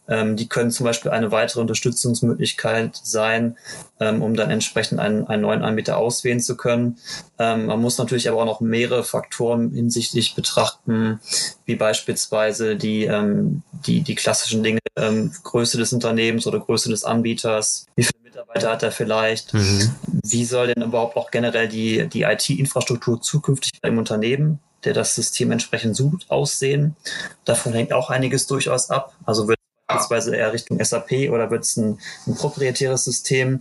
Ähm, 0.08 0.36
die 0.36 0.48
können 0.48 0.70
zum 0.70 0.84
Beispiel 0.84 1.10
eine 1.10 1.30
weitere 1.30 1.60
Unterstützungsmöglichkeit 1.60 3.00
sein, 3.02 3.56
ähm, 4.00 4.20
um 4.20 4.34
dann 4.34 4.50
entsprechend 4.50 5.00
einen, 5.00 5.26
einen 5.26 5.42
neuen 5.42 5.62
Anbieter 5.62 5.96
auswählen 5.96 6.40
zu 6.40 6.56
können. 6.56 6.98
Ähm, 7.38 7.66
man 7.66 7.80
muss 7.80 7.96
natürlich 7.96 8.28
aber 8.28 8.42
auch 8.42 8.46
noch 8.46 8.60
mehrere 8.60 9.04
Faktoren 9.04 9.70
hinsichtlich 9.72 10.34
betrachten, 10.34 11.20
wie 11.64 11.76
beispielsweise 11.76 12.76
die, 12.76 13.04
ähm, 13.04 13.62
die, 13.86 14.02
die 14.02 14.14
klassischen 14.14 14.62
Dinge, 14.62 14.80
ähm, 14.96 15.32
Größe 15.44 15.78
des 15.78 15.92
Unternehmens 15.92 16.46
oder 16.46 16.58
Größe 16.58 16.90
des 16.90 17.04
Anbieters, 17.04 17.86
wie 17.96 18.02
viele 18.02 18.22
Mitarbeiter 18.24 18.70
hat 18.70 18.82
er 18.82 18.92
vielleicht, 18.92 19.54
mhm. 19.54 19.90
wie 20.24 20.44
soll 20.44 20.68
denn 20.68 20.82
überhaupt 20.82 21.16
auch 21.16 21.30
generell 21.30 21.68
die, 21.68 22.08
die 22.08 22.22
IT-Infrastruktur 22.22 23.20
zukünftig 23.22 23.72
im 23.82 23.98
Unternehmen 23.98 24.60
der 24.84 24.92
das 24.92 25.14
System 25.14 25.50
entsprechend 25.52 25.96
sucht, 25.96 26.30
aussehen. 26.30 26.96
Davon 27.44 27.72
hängt 27.72 27.92
auch 27.92 28.10
einiges 28.10 28.46
durchaus 28.46 28.90
ab. 28.90 29.14
Also 29.24 29.48
wird 29.48 29.58
es 29.58 29.94
beispielsweise 29.94 30.36
eher 30.36 30.52
Richtung 30.52 30.82
SAP 30.82 31.30
oder 31.30 31.50
wird 31.50 31.64
es 31.64 31.76
ein, 31.76 31.98
ein 32.26 32.34
proprietäres 32.34 33.04
System? 33.04 33.60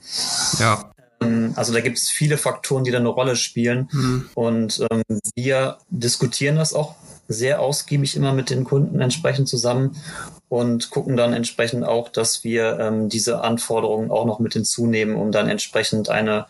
Ja. 0.59 0.91
Ähm, 1.21 1.53
also 1.55 1.73
da 1.73 1.81
gibt 1.81 1.97
es 1.97 2.09
viele 2.09 2.37
Faktoren, 2.37 2.83
die 2.83 2.91
da 2.91 2.99
eine 2.99 3.09
Rolle 3.09 3.35
spielen. 3.35 3.89
Mhm. 3.91 4.29
Und 4.35 4.85
ähm, 4.91 5.03
wir 5.35 5.77
diskutieren 5.89 6.57
das 6.57 6.73
auch 6.73 6.95
sehr 7.27 7.59
ausgiebig 7.61 8.15
immer 8.15 8.33
mit 8.33 8.49
den 8.49 8.63
Kunden 8.63 9.01
entsprechend 9.01 9.49
zusammen 9.49 9.97
und 10.49 10.89
gucken 10.91 11.17
dann 11.17 11.33
entsprechend 11.33 11.83
auch, 11.83 12.09
dass 12.09 12.43
wir 12.43 12.79
ähm, 12.79 13.09
diese 13.09 13.41
Anforderungen 13.41 14.11
auch 14.11 14.25
noch 14.25 14.39
mit 14.39 14.53
hinzunehmen, 14.53 15.15
um 15.15 15.31
dann 15.31 15.49
entsprechend 15.49 16.09
eine, 16.09 16.45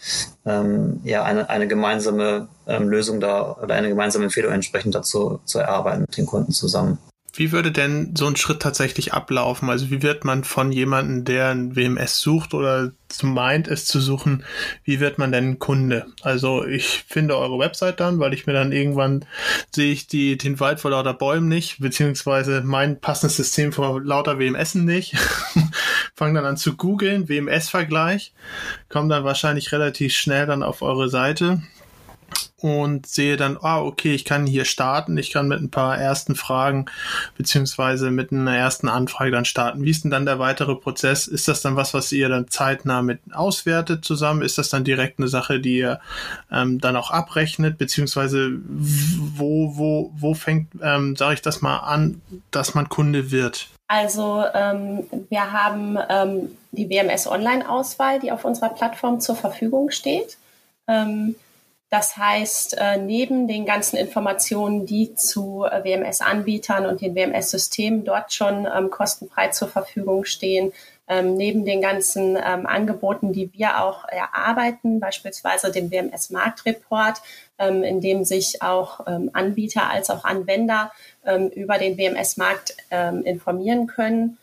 ähm, 0.46 1.02
ja, 1.04 1.24
eine, 1.24 1.50
eine 1.50 1.68
gemeinsame 1.68 2.48
ähm, 2.68 2.90
Lösung 2.90 3.20
da 3.20 3.58
oder 3.62 3.76
eine 3.76 3.90
gemeinsame 3.90 4.26
Empfehlung 4.26 4.54
entsprechend 4.54 4.94
dazu 4.94 5.40
zu 5.46 5.60
erarbeiten 5.60 6.02
mit 6.02 6.18
den 6.18 6.28
Kunden 6.28 6.52
zusammen. 6.52 7.00
Wie 7.38 7.52
würde 7.52 7.72
denn 7.72 8.16
so 8.18 8.26
ein 8.26 8.36
Schritt 8.36 8.64
tatsächlich 8.64 9.14
ablaufen? 9.14 9.70
Also 9.70 9.92
wie 9.92 10.02
wird 10.02 10.26
man 10.26 10.44
von 10.44 10.72
jemandem, 10.72 11.24
der 11.24 11.50
ein 11.50 11.76
WMS 11.76 12.20
sucht 12.20 12.56
oder 12.56 12.92
meint, 13.22 13.68
es 13.68 13.86
zu 13.86 14.02
suchen, 14.02 14.44
wie 14.84 15.00
wird 15.00 15.20
man 15.20 15.32
denn 15.32 15.60
Kunde? 15.60 16.08
Also 16.24 16.66
ich 16.66 17.06
finde 17.08 17.38
eure 17.38 17.60
Website 17.60 18.00
dann, 18.00 18.18
weil 18.20 18.34
ich 18.34 18.48
mir 18.48 18.54
dann 18.54 18.72
irgendwann 18.72 19.24
sehe 19.74 19.94
ich 19.94 20.08
die, 20.08 20.36
den 20.36 20.60
Wald 20.60 20.80
vor 20.80 20.90
lauter 20.90 21.14
Bäumen 21.14 21.48
nicht, 21.48 21.80
beziehungsweise 21.80 22.64
mein 22.66 23.00
passendes 23.00 23.38
System 23.38 23.72
vor 23.72 24.02
lauter 24.02 24.40
WMS 24.40 24.74
nicht. 24.74 25.16
Fange 26.16 26.34
dann 26.34 26.46
an 26.46 26.58
zu 26.58 26.76
googeln, 26.76 27.30
WMS-Vergleich, 27.30 28.34
komme 28.90 29.10
dann 29.10 29.24
wahrscheinlich 29.24 29.72
relativ 29.72 30.16
schnell 30.16 30.48
dann 30.48 30.64
auf 30.64 30.82
eure 30.82 31.08
Seite 31.08 31.62
und 32.60 33.06
sehe 33.06 33.38
dann, 33.38 33.58
ah, 33.62 33.82
okay, 33.82 34.16
ich 34.16 34.26
kann 34.26 34.48
hier 34.48 34.66
starten, 34.66 35.18
ich 35.18 35.32
kann 35.32 35.48
mit 35.48 35.62
ein 35.62 35.70
paar 35.70 35.98
ersten 35.98 36.36
Fragen 36.36 36.88
beziehungsweise 37.38 38.10
mit 38.10 38.32
einer 38.32 38.56
ersten 38.56 38.90
Anfrage 38.90 39.30
dann 39.32 39.46
starten. 39.46 39.84
Wie 39.84 39.92
ist 39.92 40.04
denn 40.04 40.12
dann 40.12 40.26
der 40.26 40.40
weitere 40.40 40.74
Prozess? 40.76 41.28
Ist 41.28 41.48
das 41.48 41.62
dann 41.62 41.76
was, 41.76 41.94
was 41.94 42.12
ihr 42.12 42.30
dann 42.30 42.50
zeitnah 42.50 43.04
mit 43.04 43.20
auswertet 43.32 44.04
zusammen? 44.04 44.42
Ist 44.42 44.58
das 44.58 44.70
dann 44.70 44.84
direkt 44.84 45.20
eine 45.20 45.28
Sache, 45.28 45.60
die 45.60 45.78
ihr 45.78 46.00
ähm, 46.52 46.82
dann 46.82 46.96
auch 46.96 47.12
abrechnet, 47.12 47.78
beziehungsweise 47.78 48.52
wo, 48.68 49.78
wo, 49.78 50.12
wo 50.16 50.34
fängt, 50.34 50.70
ähm, 50.82 51.16
sage 51.16 51.36
ich 51.36 51.42
das 51.44 51.62
mal 51.62 51.78
an, 51.78 52.22
dass 52.50 52.74
man 52.74 52.90
Kunde 52.90 53.30
wird? 53.30 53.68
Also 53.88 54.44
ähm, 54.54 55.04
wir 55.30 55.52
haben 55.52 55.98
ähm, 56.10 56.58
die 56.72 56.90
WMS 56.90 57.28
Online-Auswahl, 57.28 58.20
die 58.20 58.32
auf 58.32 58.46
unserer 58.46 58.70
Plattform 58.70 59.22
zur 59.22 59.36
Verfügung 59.36 59.92
steht. 59.92 60.38
Ähm, 60.88 61.36
das 61.90 62.18
heißt, 62.18 62.78
äh, 62.78 62.98
neben 62.98 63.48
den 63.48 63.66
ganzen 63.66 63.96
Informationen, 63.96 64.86
die 64.86 65.16
zu 65.16 65.64
äh, 65.64 65.86
WMS-Anbietern 65.86 66.86
und 66.86 67.00
den 67.00 67.16
WMS-Systemen 67.16 68.04
dort 68.04 68.34
schon 68.34 68.68
ähm, 68.74 68.90
kostenfrei 68.90 69.50
zur 69.50 69.70
Verfügung 69.70 70.26
stehen, 70.26 70.74
ähm, 71.08 71.36
neben 71.36 71.64
den 71.64 71.82
ganzen 71.82 72.36
ähm, 72.36 72.66
Angeboten, 72.66 73.32
die 73.32 73.54
wir 73.54 73.82
auch 73.82 74.04
erarbeiten, 74.10 75.00
beispielsweise 75.00 75.72
dem 75.72 75.90
WMS 75.90 76.30
Marktreport, 76.30 77.22
ähm, 77.58 77.84
in 77.84 78.02
dem 78.02 78.26
sich 78.26 78.62
auch 78.62 79.00
Anbieter 79.34 79.90
als 79.90 80.10
auch 80.10 80.26
Anwender 80.26 80.92
über 81.56 81.78
den 81.78 81.98
WMS 81.98 82.38
Markt 82.38 82.76
ähm, 82.92 83.24
informieren 83.24 83.88
können, 83.88 84.38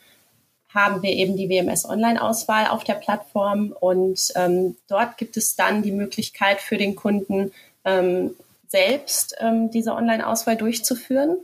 haben 0.75 1.01
wir 1.01 1.11
eben 1.11 1.37
die 1.37 1.49
WMS 1.49 1.85
Online-Auswahl 1.85 2.67
auf 2.67 2.83
der 2.83 2.95
Plattform 2.95 3.73
und 3.79 4.31
ähm, 4.35 4.75
dort 4.87 5.17
gibt 5.17 5.37
es 5.37 5.55
dann 5.55 5.81
die 5.81 5.91
Möglichkeit 5.91 6.59
für 6.61 6.77
den 6.77 6.95
Kunden 6.95 7.51
ähm, 7.85 8.35
selbst 8.67 9.35
ähm, 9.39 9.71
diese 9.71 9.93
Online-Auswahl 9.93 10.57
durchzuführen 10.57 11.37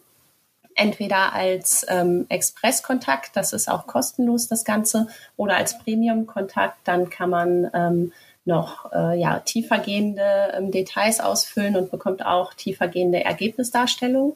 entweder 0.75 1.33
als 1.33 1.85
ähm, 1.89 2.25
Express-Kontakt, 2.29 3.35
das 3.35 3.53
ist 3.53 3.69
auch 3.69 3.87
kostenlos 3.87 4.47
das 4.47 4.65
Ganze, 4.65 5.07
oder 5.37 5.55
als 5.55 5.77
Premium-Kontakt, 5.79 6.77
dann 6.85 7.09
kann 7.09 7.29
man 7.29 7.69
ähm, 7.73 8.13
noch 8.45 8.91
äh, 8.91 9.19
ja, 9.19 9.39
tiefergehende 9.39 10.53
ähm, 10.55 10.71
Details 10.71 11.19
ausfüllen 11.19 11.75
und 11.75 11.91
bekommt 11.91 12.25
auch 12.25 12.53
tiefergehende 12.53 13.23
Ergebnisdarstellung. 13.23 14.35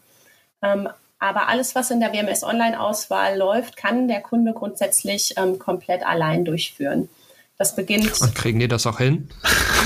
Aber 1.20 1.48
alles, 1.48 1.76
was 1.76 1.92
in 1.92 2.00
der 2.00 2.14
WMS 2.14 2.44
Online-Auswahl 2.44 3.38
läuft, 3.38 3.78
kann 3.78 4.08
der 4.08 4.22
Kunde 4.22 4.54
grundsätzlich 4.54 5.34
ähm, 5.38 5.60
komplett 5.60 6.06
allein 6.06 6.46
durchführen. 6.46 7.10
Das 7.58 7.74
beginnt. 7.74 8.20
Und 8.20 8.36
kriegen 8.36 8.60
die 8.60 8.68
das 8.68 8.86
auch 8.86 8.98
hin? 8.98 9.30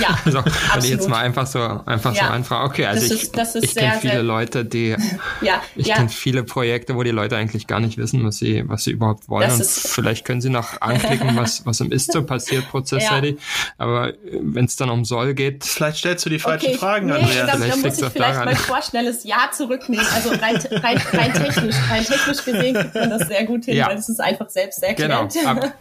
Ja. 0.01 0.17
also, 0.25 0.43
wenn 0.43 0.83
ich 0.83 0.89
jetzt 0.89 1.07
mal 1.07 1.19
einfach 1.19 1.45
so 1.45 1.59
einfach 1.59 2.15
ja. 2.15 2.25
so 2.25 2.31
anfrage, 2.31 2.65
okay, 2.65 2.85
also 2.87 3.01
das 3.01 3.11
ich, 3.11 3.31
ist, 3.31 3.63
ich 3.63 3.75
kenne 3.75 3.99
viele 4.01 4.23
Leute, 4.23 4.65
die 4.65 4.95
ja, 5.41 5.61
ich 5.75 5.85
ja. 5.85 5.97
kenne 5.97 6.09
viele 6.09 6.43
Projekte, 6.43 6.95
wo 6.95 7.03
die 7.03 7.11
Leute 7.11 7.37
eigentlich 7.37 7.67
gar 7.67 7.79
nicht 7.79 7.99
wissen, 7.99 8.25
was 8.25 8.37
sie, 8.37 8.67
was 8.67 8.85
sie 8.85 8.91
überhaupt 8.91 9.29
wollen. 9.29 9.47
Das 9.47 9.59
und 9.59 9.91
vielleicht 9.91 10.25
können 10.25 10.41
sie 10.41 10.49
noch 10.49 10.81
anklicken, 10.81 11.35
was, 11.35 11.63
was 11.67 11.79
im 11.79 11.91
Ist 11.91 12.11
so 12.11 12.23
passiert, 12.23 12.67
prozessready. 12.69 13.33
Ja. 13.33 13.37
Aber 13.77 14.13
wenn 14.31 14.65
es 14.65 14.75
dann 14.75 14.89
um 14.89 15.05
Soll 15.05 15.35
geht. 15.35 15.63
Vielleicht 15.63 15.99
stellst 15.99 16.25
du 16.25 16.31
die 16.31 16.39
falschen 16.39 16.69
okay, 16.69 16.77
Fragen 16.77 17.05
nee, 17.05 17.13
an. 17.13 17.19
Andrea. 17.21 17.45
Da, 17.45 17.57
da 17.57 17.75
muss 17.75 17.85
ich 17.85 18.05
vielleicht 18.05 18.17
daran. 18.17 18.45
mal 18.45 18.55
vorschnelles 18.55 19.23
Ja 19.25 19.51
zurücknehmen. 19.55 20.07
Also 20.15 20.29
rein, 20.29 20.55
rein, 20.55 20.99
rein 21.13 21.33
technisch, 21.33 21.75
rein 21.87 22.03
technisch 22.03 22.43
gesehen 22.43 22.73
kriegt 22.73 22.95
man 22.95 23.11
das 23.11 23.27
sehr 23.27 23.45
gut 23.45 23.65
hin, 23.65 23.85
weil 23.85 23.97
es 23.97 24.09
ist 24.09 24.19
einfach 24.19 24.49
selbst 24.49 24.81
erklärt. 24.81 25.33
Genau, 25.33 25.49
ab, 25.49 25.73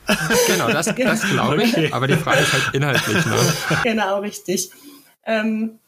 genau 0.46 0.68
das, 0.68 0.94
das 0.94 1.22
glaube 1.22 1.62
ich. 1.62 1.77
Okay. 1.86 1.92
Aber 1.92 2.06
die 2.06 2.14
Frage 2.14 2.40
ist 2.40 2.52
halt 2.52 2.74
inhaltlich. 2.74 3.26
Ne? 3.26 3.36
Genau, 3.82 4.20
richtig. 4.20 4.70
Ähm, 5.24 5.78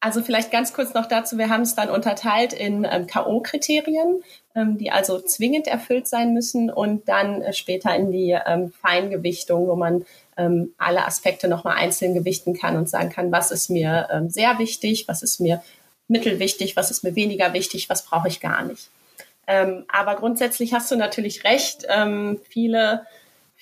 also 0.00 0.22
vielleicht 0.22 0.50
ganz 0.50 0.72
kurz 0.72 0.94
noch 0.94 1.06
dazu, 1.06 1.36
wir 1.36 1.50
haben 1.50 1.60
es 1.60 1.74
dann 1.74 1.90
unterteilt 1.90 2.54
in 2.54 2.86
ähm, 2.90 3.06
KO-Kriterien, 3.06 4.22
ähm, 4.54 4.78
die 4.78 4.90
also 4.90 5.20
zwingend 5.20 5.66
erfüllt 5.66 6.08
sein 6.08 6.32
müssen 6.32 6.70
und 6.70 7.06
dann 7.06 7.42
äh, 7.42 7.52
später 7.52 7.94
in 7.94 8.10
die 8.10 8.36
ähm, 8.46 8.72
Feingewichtung, 8.80 9.68
wo 9.68 9.76
man 9.76 10.06
ähm, 10.38 10.72
alle 10.78 11.04
Aspekte 11.04 11.48
nochmal 11.48 11.76
einzeln 11.76 12.14
gewichten 12.14 12.54
kann 12.54 12.78
und 12.78 12.88
sagen 12.88 13.10
kann, 13.10 13.30
was 13.30 13.50
ist 13.50 13.68
mir 13.68 14.08
ähm, 14.10 14.30
sehr 14.30 14.58
wichtig, 14.58 15.06
was 15.06 15.22
ist 15.22 15.38
mir 15.38 15.62
mittelwichtig, 16.08 16.76
was 16.76 16.90
ist 16.90 17.04
mir 17.04 17.14
weniger 17.14 17.52
wichtig, 17.52 17.90
was 17.90 18.02
brauche 18.02 18.28
ich 18.28 18.40
gar 18.40 18.64
nicht. 18.64 18.88
Ähm, 19.46 19.84
aber 19.88 20.16
grundsätzlich 20.16 20.72
hast 20.72 20.90
du 20.90 20.96
natürlich 20.96 21.44
recht. 21.44 21.86
viele 22.48 23.06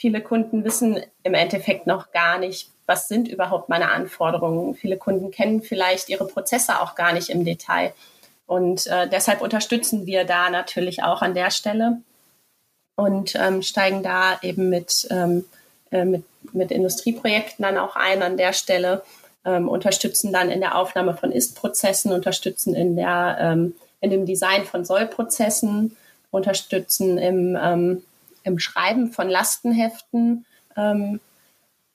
Viele 0.00 0.20
Kunden 0.20 0.62
wissen 0.62 1.00
im 1.24 1.34
Endeffekt 1.34 1.88
noch 1.88 2.12
gar 2.12 2.38
nicht, 2.38 2.70
was 2.86 3.08
sind 3.08 3.26
überhaupt 3.26 3.68
meine 3.68 3.90
Anforderungen. 3.90 4.76
Viele 4.76 4.96
Kunden 4.96 5.32
kennen 5.32 5.60
vielleicht 5.60 6.08
ihre 6.08 6.24
Prozesse 6.24 6.80
auch 6.80 6.94
gar 6.94 7.12
nicht 7.12 7.30
im 7.30 7.44
Detail. 7.44 7.92
Und 8.46 8.86
äh, 8.86 9.08
deshalb 9.08 9.40
unterstützen 9.40 10.06
wir 10.06 10.22
da 10.22 10.50
natürlich 10.50 11.02
auch 11.02 11.20
an 11.20 11.34
der 11.34 11.50
Stelle 11.50 12.00
und 12.94 13.34
ähm, 13.34 13.60
steigen 13.60 14.04
da 14.04 14.38
eben 14.40 14.68
mit, 14.68 15.08
ähm, 15.10 15.46
äh, 15.90 16.04
mit, 16.04 16.22
mit 16.52 16.70
Industrieprojekten 16.70 17.64
dann 17.64 17.76
auch 17.76 17.96
ein 17.96 18.22
an 18.22 18.36
der 18.36 18.52
Stelle, 18.52 19.02
ähm, 19.44 19.68
unterstützen 19.68 20.32
dann 20.32 20.48
in 20.48 20.60
der 20.60 20.78
Aufnahme 20.78 21.16
von 21.16 21.32
Ist-Prozessen, 21.32 22.12
unterstützen 22.12 22.76
in, 22.76 22.94
der, 22.94 23.36
ähm, 23.40 23.74
in 24.00 24.10
dem 24.10 24.26
Design 24.26 24.64
von 24.64 24.84
Soll-Prozessen, 24.84 25.96
unterstützen 26.30 27.18
im 27.18 27.58
ähm, 27.60 28.04
im 28.48 28.58
Schreiben 28.58 29.12
von 29.12 29.28
Lastenheften, 29.28 30.44
ähm, 30.76 31.20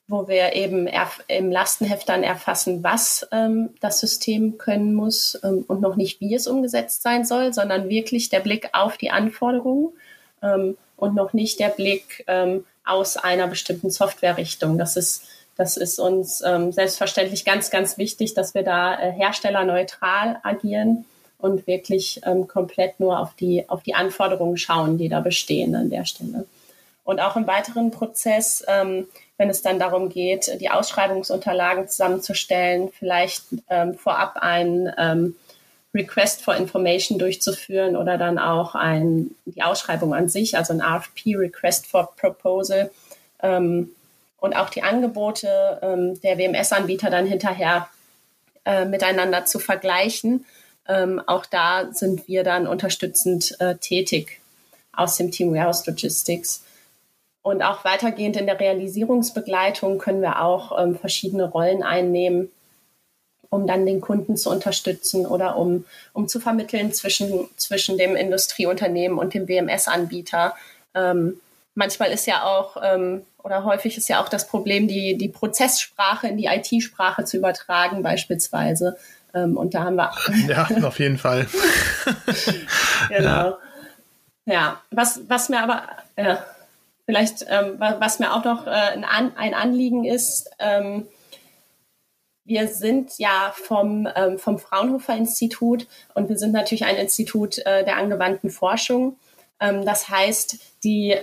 wo 0.08 0.28
wir 0.28 0.54
eben 0.54 0.88
im 1.28 1.52
Lastenheft 1.52 2.08
dann 2.08 2.24
erfassen, 2.24 2.84
was 2.84 3.28
ähm, 3.32 3.70
das 3.80 4.00
System 4.00 4.58
können 4.58 4.94
muss 4.94 5.40
ähm, 5.44 5.66
und 5.68 5.82
noch 5.82 5.96
nicht, 5.96 6.22
wie 6.22 6.36
es 6.36 6.48
umgesetzt 6.48 7.02
sein 7.02 7.26
soll, 7.26 7.54
sondern 7.54 7.90
wirklich 7.90 8.30
der 8.30 8.42
Blick 8.42 8.70
auf 8.74 8.98
die 8.98 9.12
Anforderungen 9.12 9.94
ähm, 10.42 10.78
und 10.98 11.16
noch 11.16 11.34
nicht 11.34 11.60
der 11.60 11.70
Blick 11.70 12.24
ähm, 12.28 12.66
aus 12.86 13.18
einer 13.18 13.48
bestimmten 13.48 13.90
Softwarerichtung. 13.90 14.78
Das 14.78 14.98
ist, 14.98 15.24
das 15.56 15.78
ist 15.78 16.00
uns 16.00 16.42
ähm, 16.46 16.72
selbstverständlich 16.72 17.46
ganz, 17.46 17.72
ganz 17.72 17.98
wichtig, 17.98 18.34
dass 18.34 18.54
wir 18.54 18.64
da 18.64 19.00
äh, 19.00 19.12
herstellerneutral 19.12 20.40
agieren 20.44 21.06
und 21.44 21.68
wirklich 21.68 22.22
ähm, 22.26 22.48
komplett 22.48 23.02
nur 23.02 23.20
auf 23.20 23.34
die, 23.36 23.68
auf 23.68 23.84
die 23.84 23.96
Anforderungen 23.96 24.56
schauen, 24.56 24.98
die 24.98 25.10
da 25.10 25.20
bestehen 25.20 25.76
an 25.76 25.90
der 25.90 26.06
Stelle. 26.06 26.46
Und 27.04 27.20
auch 27.20 27.36
im 27.36 27.46
weiteren 27.48 27.92
Prozess, 27.92 28.64
ähm, 28.66 29.08
wenn 29.38 29.50
es 29.50 29.62
dann 29.62 29.78
darum 29.78 30.08
geht, 30.08 30.58
die 30.62 30.70
Ausschreibungsunterlagen 30.70 31.90
zusammenzustellen, 31.90 32.90
vielleicht 32.98 33.44
ähm, 33.70 33.96
vorab 33.96 34.38
ein 34.38 34.90
ähm, 34.98 35.36
Request 35.94 36.42
for 36.42 36.56
Information 36.56 37.20
durchzuführen 37.20 37.98
oder 37.98 38.18
dann 38.18 38.40
auch 38.40 38.74
ein, 38.74 39.32
die 39.46 39.64
Ausschreibung 39.64 40.14
an 40.14 40.30
sich, 40.30 40.56
also 40.56 40.72
ein 40.72 40.82
RFP, 40.82 41.36
Request 41.36 41.88
for 41.88 42.16
Proposal, 42.16 42.90
ähm, 43.42 43.90
und 44.38 44.54
auch 44.56 44.70
die 44.70 44.84
Angebote 44.84 45.80
ähm, 45.82 46.22
der 46.22 46.38
WMS-Anbieter 46.38 47.10
dann 47.10 47.26
hinterher 47.26 47.90
äh, 48.64 48.86
miteinander 48.86 49.44
zu 49.44 49.60
vergleichen 49.60 50.46
ähm, 50.88 51.22
auch 51.28 51.46
da 51.46 51.92
sind 51.92 52.28
wir 52.28 52.44
dann 52.44 52.68
unterstützend 52.68 53.56
äh, 53.60 53.76
tätig 53.76 54.42
aus 54.92 55.18
dem 55.18 55.32
Team 55.32 55.54
Warehouse 55.54 55.86
Logistics. 55.86 56.64
Und 57.42 57.62
auch 57.62 57.84
weitergehend 57.84 58.38
in 58.38 58.46
der 58.46 58.60
Realisierungsbegleitung 58.60 59.98
können 59.98 60.22
wir 60.22 60.42
auch 60.42 60.82
ähm, 60.82 60.98
verschiedene 60.98 61.50
Rollen 61.50 61.84
einnehmen, 61.84 62.50
um 63.50 63.68
dann 63.68 63.86
den 63.86 64.02
Kunden 64.02 64.38
zu 64.38 64.50
unterstützen 64.50 65.26
oder 65.26 65.58
um, 65.58 65.86
um 66.14 66.28
zu 66.28 66.40
vermitteln 66.40 66.94
zwischen, 66.94 67.50
zwischen 67.58 67.98
dem 67.98 68.16
Industrieunternehmen 68.16 69.18
und 69.18 69.34
dem 69.34 69.48
WMS-Anbieter. 69.48 70.56
Ähm, 70.96 71.40
manchmal 71.76 72.12
ist 72.12 72.28
ja 72.28 72.46
auch, 72.46 72.78
ähm, 72.82 73.26
oder 73.44 73.66
häufig 73.66 73.98
ist 73.98 74.08
ja 74.08 74.24
auch 74.24 74.30
das 74.30 74.48
Problem, 74.48 74.88
die, 74.88 75.18
die 75.18 75.28
Prozesssprache 75.28 76.28
in 76.28 76.38
die 76.38 76.46
IT-Sprache 76.46 77.26
zu 77.26 77.38
übertragen, 77.38 78.04
beispielsweise. 78.04 78.98
Ähm, 79.34 79.58
und 79.58 79.74
da 79.74 79.84
haben 79.84 79.96
wir. 79.96 80.12
Ja, 80.48 80.68
auf 80.84 81.00
jeden 81.00 81.18
Fall. 81.18 81.48
genau. 83.10 83.58
Ja. 84.46 84.54
ja, 84.54 84.82
was, 84.92 85.22
was 85.28 85.50
mir 85.50 85.62
aber, 85.62 85.88
äh, 86.16 86.36
vielleicht, 87.06 87.46
ähm, 87.50 87.76
was 87.80 88.20
mir 88.20 88.34
auch 88.34 88.44
noch 88.44 88.68
äh, 88.68 88.70
ein, 88.70 89.36
ein, 89.36 89.54
Anliegen 89.54 90.06
ist, 90.06 90.50
ähm, 90.60 91.08
wir 92.46 92.68
sind 92.68 93.18
ja 93.18 93.54
vom, 93.56 94.08
ähm, 94.16 94.38
vom 94.38 94.60
Fraunhofer 94.60 95.16
Institut 95.16 95.88
und 96.14 96.28
wir 96.30 96.38
sind 96.38 96.52
natürlich 96.52 96.86
ein 96.86 96.98
Institut 96.98 97.58
äh, 97.60 97.86
der 97.86 97.98
angewandten 97.98 98.50
Forschung. 98.50 99.18
Ähm, 99.60 99.86
das 99.86 100.10
heißt, 100.10 100.60
die, 100.84 101.16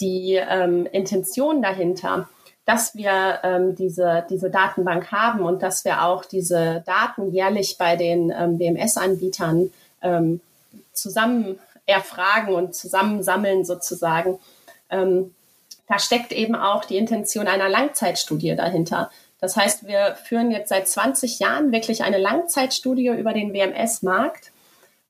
die 0.00 0.34
ähm, 0.34 0.86
Intention 0.86 1.62
dahinter, 1.62 2.28
dass 2.66 2.96
wir 2.96 3.38
ähm, 3.44 3.76
diese, 3.76 4.26
diese 4.28 4.50
Datenbank 4.50 5.12
haben 5.12 5.40
und 5.40 5.62
dass 5.62 5.84
wir 5.84 6.02
auch 6.02 6.24
diese 6.24 6.82
Daten 6.84 7.32
jährlich 7.32 7.78
bei 7.78 7.96
den 7.96 8.30
ähm, 8.36 8.58
BMS-Anbietern 8.58 9.72
ähm, 10.02 10.40
zusammen 10.92 11.58
erfragen 11.86 12.52
und 12.52 12.74
zusammensammeln 12.74 13.64
sozusagen. 13.64 14.40
Ähm, 14.90 15.32
da 15.88 16.00
steckt 16.00 16.32
eben 16.32 16.56
auch 16.56 16.84
die 16.84 16.96
Intention 16.96 17.46
einer 17.46 17.68
Langzeitstudie 17.68 18.56
dahinter. 18.56 19.10
Das 19.40 19.56
heißt, 19.56 19.86
wir 19.86 20.16
führen 20.24 20.50
jetzt 20.50 20.70
seit 20.70 20.88
20 20.88 21.38
Jahren 21.38 21.70
wirklich 21.70 22.02
eine 22.02 22.18
Langzeitstudie 22.18 23.08
über 23.08 23.32
den 23.32 23.52
WMS-Markt 23.52 24.50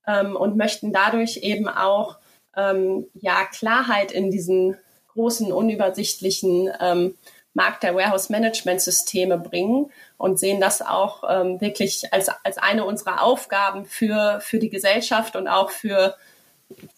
ähm, 0.07 0.37
und 0.37 0.59
möchten 0.59 0.93
dadurch 0.93 1.39
eben 1.39 1.69
auch 1.69 2.17
ähm, 2.55 3.07
ja 3.15 3.47
Klarheit 3.51 4.13
in 4.13 4.31
diesen 4.31 4.77
großen, 5.15 5.51
unübersichtlichen 5.51 6.71
ähm, 6.81 7.15
Markt 7.57 7.83
der 7.83 7.95
Warehouse-Management-Systeme 7.95 9.39
bringen 9.39 9.91
und 10.19 10.39
sehen 10.39 10.61
das 10.61 10.83
auch 10.83 11.25
ähm, 11.29 11.61
wirklich 11.61 12.13
als, 12.13 12.29
als 12.45 12.59
eine 12.59 12.85
unserer 12.85 13.23
Aufgaben 13.23 13.87
für, 13.87 14.41
für 14.43 14.59
die 14.59 14.69
Gesellschaft 14.69 15.37
und 15.37 15.49
auch 15.49 15.71
für, 15.71 16.15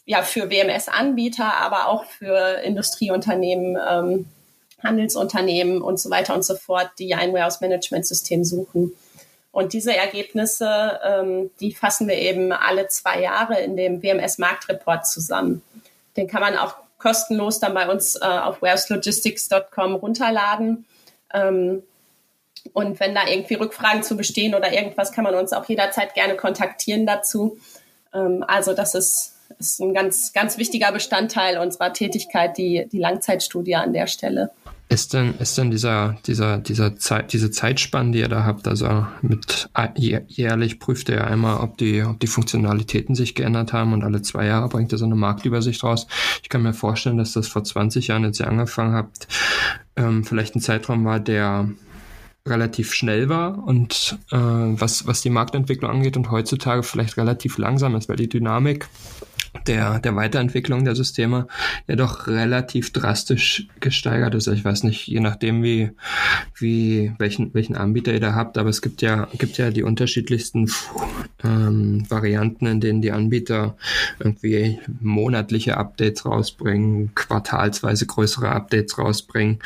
ja, 0.04 0.22
für 0.22 0.50
WMS-Anbieter, 0.50 1.54
aber 1.54 1.86
auch 1.86 2.04
für 2.04 2.60
Industrieunternehmen, 2.64 3.78
ähm, 3.88 4.26
Handelsunternehmen 4.82 5.80
und 5.80 6.00
so 6.00 6.10
weiter 6.10 6.34
und 6.34 6.44
so 6.44 6.56
fort, 6.56 6.90
die 6.98 7.14
ein 7.14 7.32
Warehouse-Management-System 7.32 8.44
suchen. 8.44 8.92
Und 9.52 9.72
diese 9.72 9.96
Ergebnisse, 9.96 11.00
ähm, 11.04 11.50
die 11.60 11.72
fassen 11.72 12.08
wir 12.08 12.16
eben 12.16 12.52
alle 12.52 12.88
zwei 12.88 13.22
Jahre 13.22 13.60
in 13.60 13.76
dem 13.76 14.02
WMS-Marktreport 14.02 15.06
zusammen. 15.06 15.62
Den 16.16 16.26
kann 16.26 16.40
man 16.40 16.56
auch 16.56 16.74
kostenlos 16.98 17.60
dann 17.60 17.74
bei 17.74 17.88
uns 17.88 18.16
äh, 18.16 18.24
auf 18.24 18.60
wareslogistics.com 18.60 19.94
runterladen. 19.94 20.86
Ähm, 21.32 21.82
und 22.72 23.00
wenn 23.00 23.14
da 23.14 23.26
irgendwie 23.26 23.54
Rückfragen 23.54 24.02
zu 24.02 24.16
bestehen 24.16 24.54
oder 24.54 24.72
irgendwas, 24.72 25.12
kann 25.12 25.24
man 25.24 25.34
uns 25.34 25.52
auch 25.52 25.64
jederzeit 25.66 26.14
gerne 26.14 26.36
kontaktieren 26.36 27.06
dazu. 27.06 27.58
Ähm, 28.12 28.44
also 28.46 28.74
das 28.74 28.94
ist, 28.94 29.37
ist 29.58 29.80
ein 29.80 29.94
ganz, 29.94 30.32
ganz 30.32 30.58
wichtiger 30.58 30.92
Bestandteil 30.92 31.58
unserer 31.58 31.92
Tätigkeit, 31.92 32.58
die, 32.58 32.86
die 32.90 32.98
Langzeitstudie 32.98 33.76
an 33.76 33.92
der 33.92 34.06
Stelle. 34.06 34.50
Ist 34.90 35.12
denn, 35.12 35.34
ist 35.38 35.58
denn 35.58 35.70
dieser, 35.70 36.16
dieser, 36.26 36.56
dieser 36.56 36.96
Zeit, 36.96 37.34
diese 37.34 37.50
Zeitspanne, 37.50 38.12
die 38.12 38.20
ihr 38.20 38.28
da 38.28 38.44
habt, 38.44 38.66
also 38.66 39.06
mit 39.20 39.68
jährlich 39.96 40.80
prüft 40.80 41.10
ihr 41.10 41.16
ja 41.16 41.24
einmal, 41.24 41.60
ob 41.60 41.76
die, 41.76 42.02
ob 42.02 42.18
die 42.20 42.26
Funktionalitäten 42.26 43.14
sich 43.14 43.34
geändert 43.34 43.74
haben 43.74 43.92
und 43.92 44.02
alle 44.02 44.22
zwei 44.22 44.46
Jahre 44.46 44.70
bringt 44.70 44.92
ihr 44.92 44.96
so 44.96 45.04
eine 45.04 45.14
Marktübersicht 45.14 45.84
raus. 45.84 46.06
Ich 46.42 46.48
kann 46.48 46.62
mir 46.62 46.72
vorstellen, 46.72 47.18
dass 47.18 47.32
das 47.32 47.48
vor 47.48 47.64
20 47.64 48.06
Jahren, 48.06 48.24
als 48.24 48.40
ihr 48.40 48.48
angefangen 48.48 48.94
habt, 48.94 49.28
ähm, 49.96 50.24
vielleicht 50.24 50.56
ein 50.56 50.62
Zeitraum 50.62 51.04
war, 51.04 51.20
der 51.20 51.68
relativ 52.46 52.94
schnell 52.94 53.28
war 53.28 53.62
und 53.66 54.18
äh, 54.30 54.36
was, 54.36 55.06
was 55.06 55.20
die 55.20 55.28
Marktentwicklung 55.28 55.90
angeht 55.90 56.16
und 56.16 56.30
heutzutage 56.30 56.82
vielleicht 56.82 57.18
relativ 57.18 57.58
langsam 57.58 57.94
ist, 57.94 58.08
weil 58.08 58.16
die 58.16 58.30
Dynamik 58.30 58.88
der, 59.68 60.00
der 60.00 60.16
Weiterentwicklung 60.16 60.84
der 60.84 60.96
Systeme 60.96 61.46
ja 61.86 61.96
doch 61.96 62.26
relativ 62.26 62.92
drastisch 62.92 63.68
gesteigert 63.80 64.34
ist. 64.34 64.46
Ich 64.48 64.64
weiß 64.64 64.82
nicht, 64.84 65.06
je 65.06 65.20
nachdem 65.20 65.62
wie, 65.62 65.90
wie, 66.56 67.12
welchen, 67.18 67.52
welchen 67.54 67.76
Anbieter 67.76 68.12
ihr 68.12 68.20
da 68.20 68.34
habt, 68.34 68.58
aber 68.58 68.70
es 68.70 68.82
gibt 68.82 69.02
ja, 69.02 69.28
gibt 69.38 69.58
ja 69.58 69.70
die 69.70 69.82
unterschiedlichsten 69.82 70.70
ähm, 71.44 72.10
Varianten, 72.10 72.66
in 72.66 72.80
denen 72.80 73.02
die 73.02 73.12
Anbieter 73.12 73.76
irgendwie 74.18 74.78
monatliche 75.00 75.76
Updates 75.76 76.24
rausbringen, 76.24 77.14
quartalsweise 77.14 78.06
größere 78.06 78.50
Updates 78.50 78.98
rausbringen. 78.98 79.58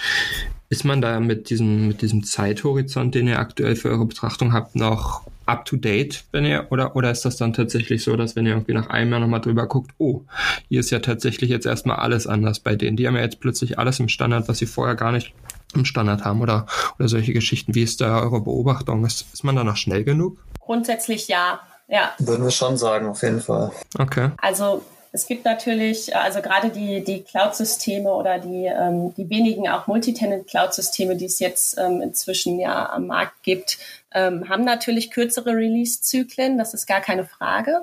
Ist 0.69 0.85
man 0.85 1.01
da 1.03 1.21
mit 1.21 1.51
diesem, 1.51 1.89
mit 1.89 2.03
diesem 2.03 2.25
Zeithorizont, 2.25 3.15
den 3.15 3.29
ihr 3.29 3.39
aktuell 3.39 3.77
für 3.77 3.91
eure 3.91 4.07
Betrachtung 4.07 4.53
habt, 4.53 4.75
noch 4.75 5.23
up 5.47 5.65
to 5.65 5.77
date, 5.77 6.25
wenn 6.33 6.45
ihr, 6.45 6.67
oder, 6.71 6.97
oder 6.97 7.11
ist 7.11 7.25
das 7.25 7.37
dann 7.37 7.53
tatsächlich 7.53 8.05
so, 8.05 8.17
dass 8.17 8.37
wenn 8.37 8.47
ihr 8.47 8.53
irgendwie 8.53 8.75
nach 8.75 8.89
einem 8.89 9.11
Jahr 9.11 9.21
nochmal 9.21 9.41
drüber 9.41 9.67
guckt, 9.67 9.93
oh, 9.99 10.23
hier 10.69 10.81
ist 10.81 10.91
ja 10.91 11.01
tatsächlich 11.01 11.51
jetzt 11.51 11.67
erstmal 11.67 11.97
alles 11.97 12.27
anders 12.27 12.61
bei 12.61 12.77
denen. 12.77 12.97
Die 12.97 13.07
haben 13.07 13.17
ja 13.17 13.23
jetzt 13.23 13.41
plötzlich 13.41 13.79
alles 13.79 14.01
im 14.01 14.09
Standard, 14.09 14.49
was 14.49 14.59
sie 14.59 14.67
vorher 14.67 14.95
gar 14.95 15.13
nicht 15.13 15.35
im 15.75 15.85
Standard 15.85 16.25
haben 16.25 16.41
oder, 16.41 16.67
oder 16.99 17.09
solche 17.09 17.33
Geschichten. 17.33 17.75
Wie 17.75 17.83
ist 17.83 18.01
da 18.01 18.21
eure 18.21 18.41
Beobachtung? 18.41 19.05
Ist, 19.05 19.27
ist 19.33 19.45
man 19.45 19.57
da 19.57 19.65
noch 19.65 19.77
schnell 19.77 20.05
genug? 20.05 20.39
Grundsätzlich 20.61 21.29
ja. 21.29 21.61
Ja. 21.89 22.13
Würden 22.19 22.45
wir 22.45 22.51
schon 22.51 22.77
sagen, 22.77 23.09
auf 23.09 23.23
jeden 23.23 23.41
Fall. 23.41 23.73
Okay. 23.99 24.31
Also 24.41 24.83
es 25.13 25.27
gibt 25.27 25.45
natürlich, 25.45 26.17
also 26.17 26.41
gerade 26.41 26.71
die, 26.71 27.05
die 27.05 27.23
Cloud-Systeme 27.23 28.11
oder 28.11 28.39
die, 28.39 28.65
ähm, 28.65 29.13
die 29.15 29.29
wenigen 29.29 29.69
auch 29.69 29.87
Multitenant-Cloud-Systeme, 29.87 31.17
die 31.17 31.27
es 31.27 31.39
jetzt 31.39 31.77
ähm, 31.79 32.01
inzwischen 32.01 32.59
ja 32.59 32.89
am 32.91 33.09
Markt 33.09 33.43
gibt, 33.43 33.79
ähm, 34.15 34.49
haben 34.49 34.65
natürlich 34.65 35.11
kürzere 35.11 35.55
Release-Zyklen, 35.55 36.59
das 36.59 36.75
ist 36.75 36.87
gar 36.87 37.01
keine 37.01 37.25
Frage. 37.25 37.83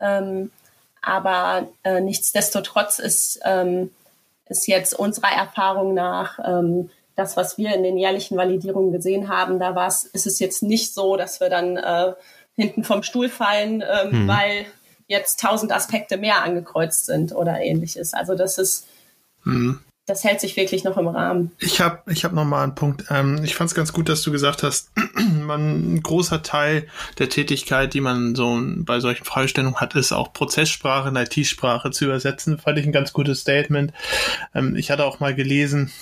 Ähm, 0.00 0.50
aber 1.02 1.68
äh, 1.84 2.00
nichtsdestotrotz 2.00 2.98
ist, 2.98 3.40
ähm, 3.44 3.90
ist 4.46 4.66
jetzt 4.66 4.98
unserer 4.98 5.32
Erfahrung 5.32 5.94
nach 5.94 6.38
ähm, 6.44 6.90
das, 7.16 7.36
was 7.36 7.58
wir 7.58 7.74
in 7.74 7.82
den 7.82 7.98
jährlichen 7.98 8.36
Validierungen 8.36 8.92
gesehen 8.92 9.28
haben, 9.28 9.58
da 9.58 9.74
war 9.74 9.88
es, 9.88 10.04
ist 10.04 10.26
es 10.26 10.38
jetzt 10.38 10.62
nicht 10.62 10.94
so, 10.94 11.16
dass 11.16 11.40
wir 11.40 11.50
dann 11.50 11.76
äh, 11.76 12.12
hinten 12.54 12.84
vom 12.84 13.02
Stuhl 13.02 13.28
fallen, 13.28 13.82
hm. 13.82 14.26
weil 14.26 14.66
jetzt 15.08 15.40
tausend 15.40 15.72
Aspekte 15.72 16.16
mehr 16.16 16.42
angekreuzt 16.44 17.06
sind 17.06 17.34
oder 17.34 17.60
ähnliches. 17.60 18.14
Also 18.14 18.34
das 18.34 18.58
ist, 18.58 18.86
mhm. 19.44 19.80
Das 20.08 20.24
hält 20.24 20.40
sich 20.40 20.56
wirklich 20.56 20.84
noch 20.84 20.96
im 20.96 21.06
Rahmen. 21.06 21.52
Ich 21.58 21.80
habe 21.80 22.10
ich 22.10 22.24
hab 22.24 22.32
noch 22.32 22.44
mal 22.44 22.62
einen 22.62 22.74
Punkt. 22.74 23.04
Ähm, 23.10 23.44
ich 23.44 23.54
fand 23.54 23.68
es 23.68 23.74
ganz 23.74 23.92
gut, 23.92 24.08
dass 24.08 24.22
du 24.22 24.32
gesagt 24.32 24.62
hast, 24.62 24.90
man, 25.42 25.94
ein 25.94 26.02
großer 26.02 26.42
Teil 26.42 26.86
der 27.18 27.28
Tätigkeit, 27.28 27.92
die 27.92 28.00
man 28.00 28.34
so 28.34 28.58
bei 28.78 29.00
solchen 29.00 29.24
Fragestellungen 29.24 29.80
hat, 29.80 29.94
ist 29.94 30.12
auch 30.12 30.32
Prozesssprache 30.32 31.10
in 31.10 31.16
IT-Sprache 31.16 31.90
zu 31.90 32.06
übersetzen. 32.06 32.58
Fand 32.58 32.78
ich 32.78 32.86
ein 32.86 32.92
ganz 32.92 33.12
gutes 33.12 33.40
Statement. 33.40 33.92
Ähm, 34.54 34.76
ich 34.76 34.90
hatte 34.90 35.04
auch 35.04 35.20
mal 35.20 35.34
gelesen, 35.34 35.92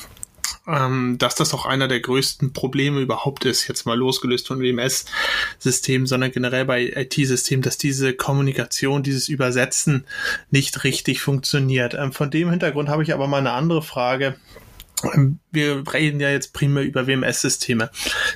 ähm, 0.66 1.16
dass 1.18 1.34
das 1.34 1.54
auch 1.54 1.66
einer 1.66 1.88
der 1.88 2.00
größten 2.00 2.52
Probleme 2.52 3.00
überhaupt 3.00 3.44
ist, 3.44 3.68
jetzt 3.68 3.86
mal 3.86 3.96
losgelöst 3.96 4.48
von 4.48 4.60
WMS-Systemen, 4.60 6.06
sondern 6.06 6.32
generell 6.32 6.64
bei 6.64 6.84
IT-Systemen, 6.84 7.62
dass 7.62 7.78
diese 7.78 8.14
Kommunikation, 8.14 9.02
dieses 9.02 9.28
Übersetzen 9.28 10.04
nicht 10.50 10.84
richtig 10.84 11.20
funktioniert. 11.20 11.94
Ähm, 11.94 12.12
von 12.12 12.30
dem 12.30 12.50
Hintergrund 12.50 12.88
habe 12.88 13.02
ich 13.02 13.12
aber 13.12 13.26
mal 13.26 13.38
eine 13.38 13.52
andere 13.52 13.82
Frage 13.82 14.36
wir 15.52 15.84
reden 15.92 16.20
ja 16.20 16.30
jetzt 16.30 16.52
primär 16.52 16.82
über 16.82 17.06
WMS-Systeme. 17.06 17.90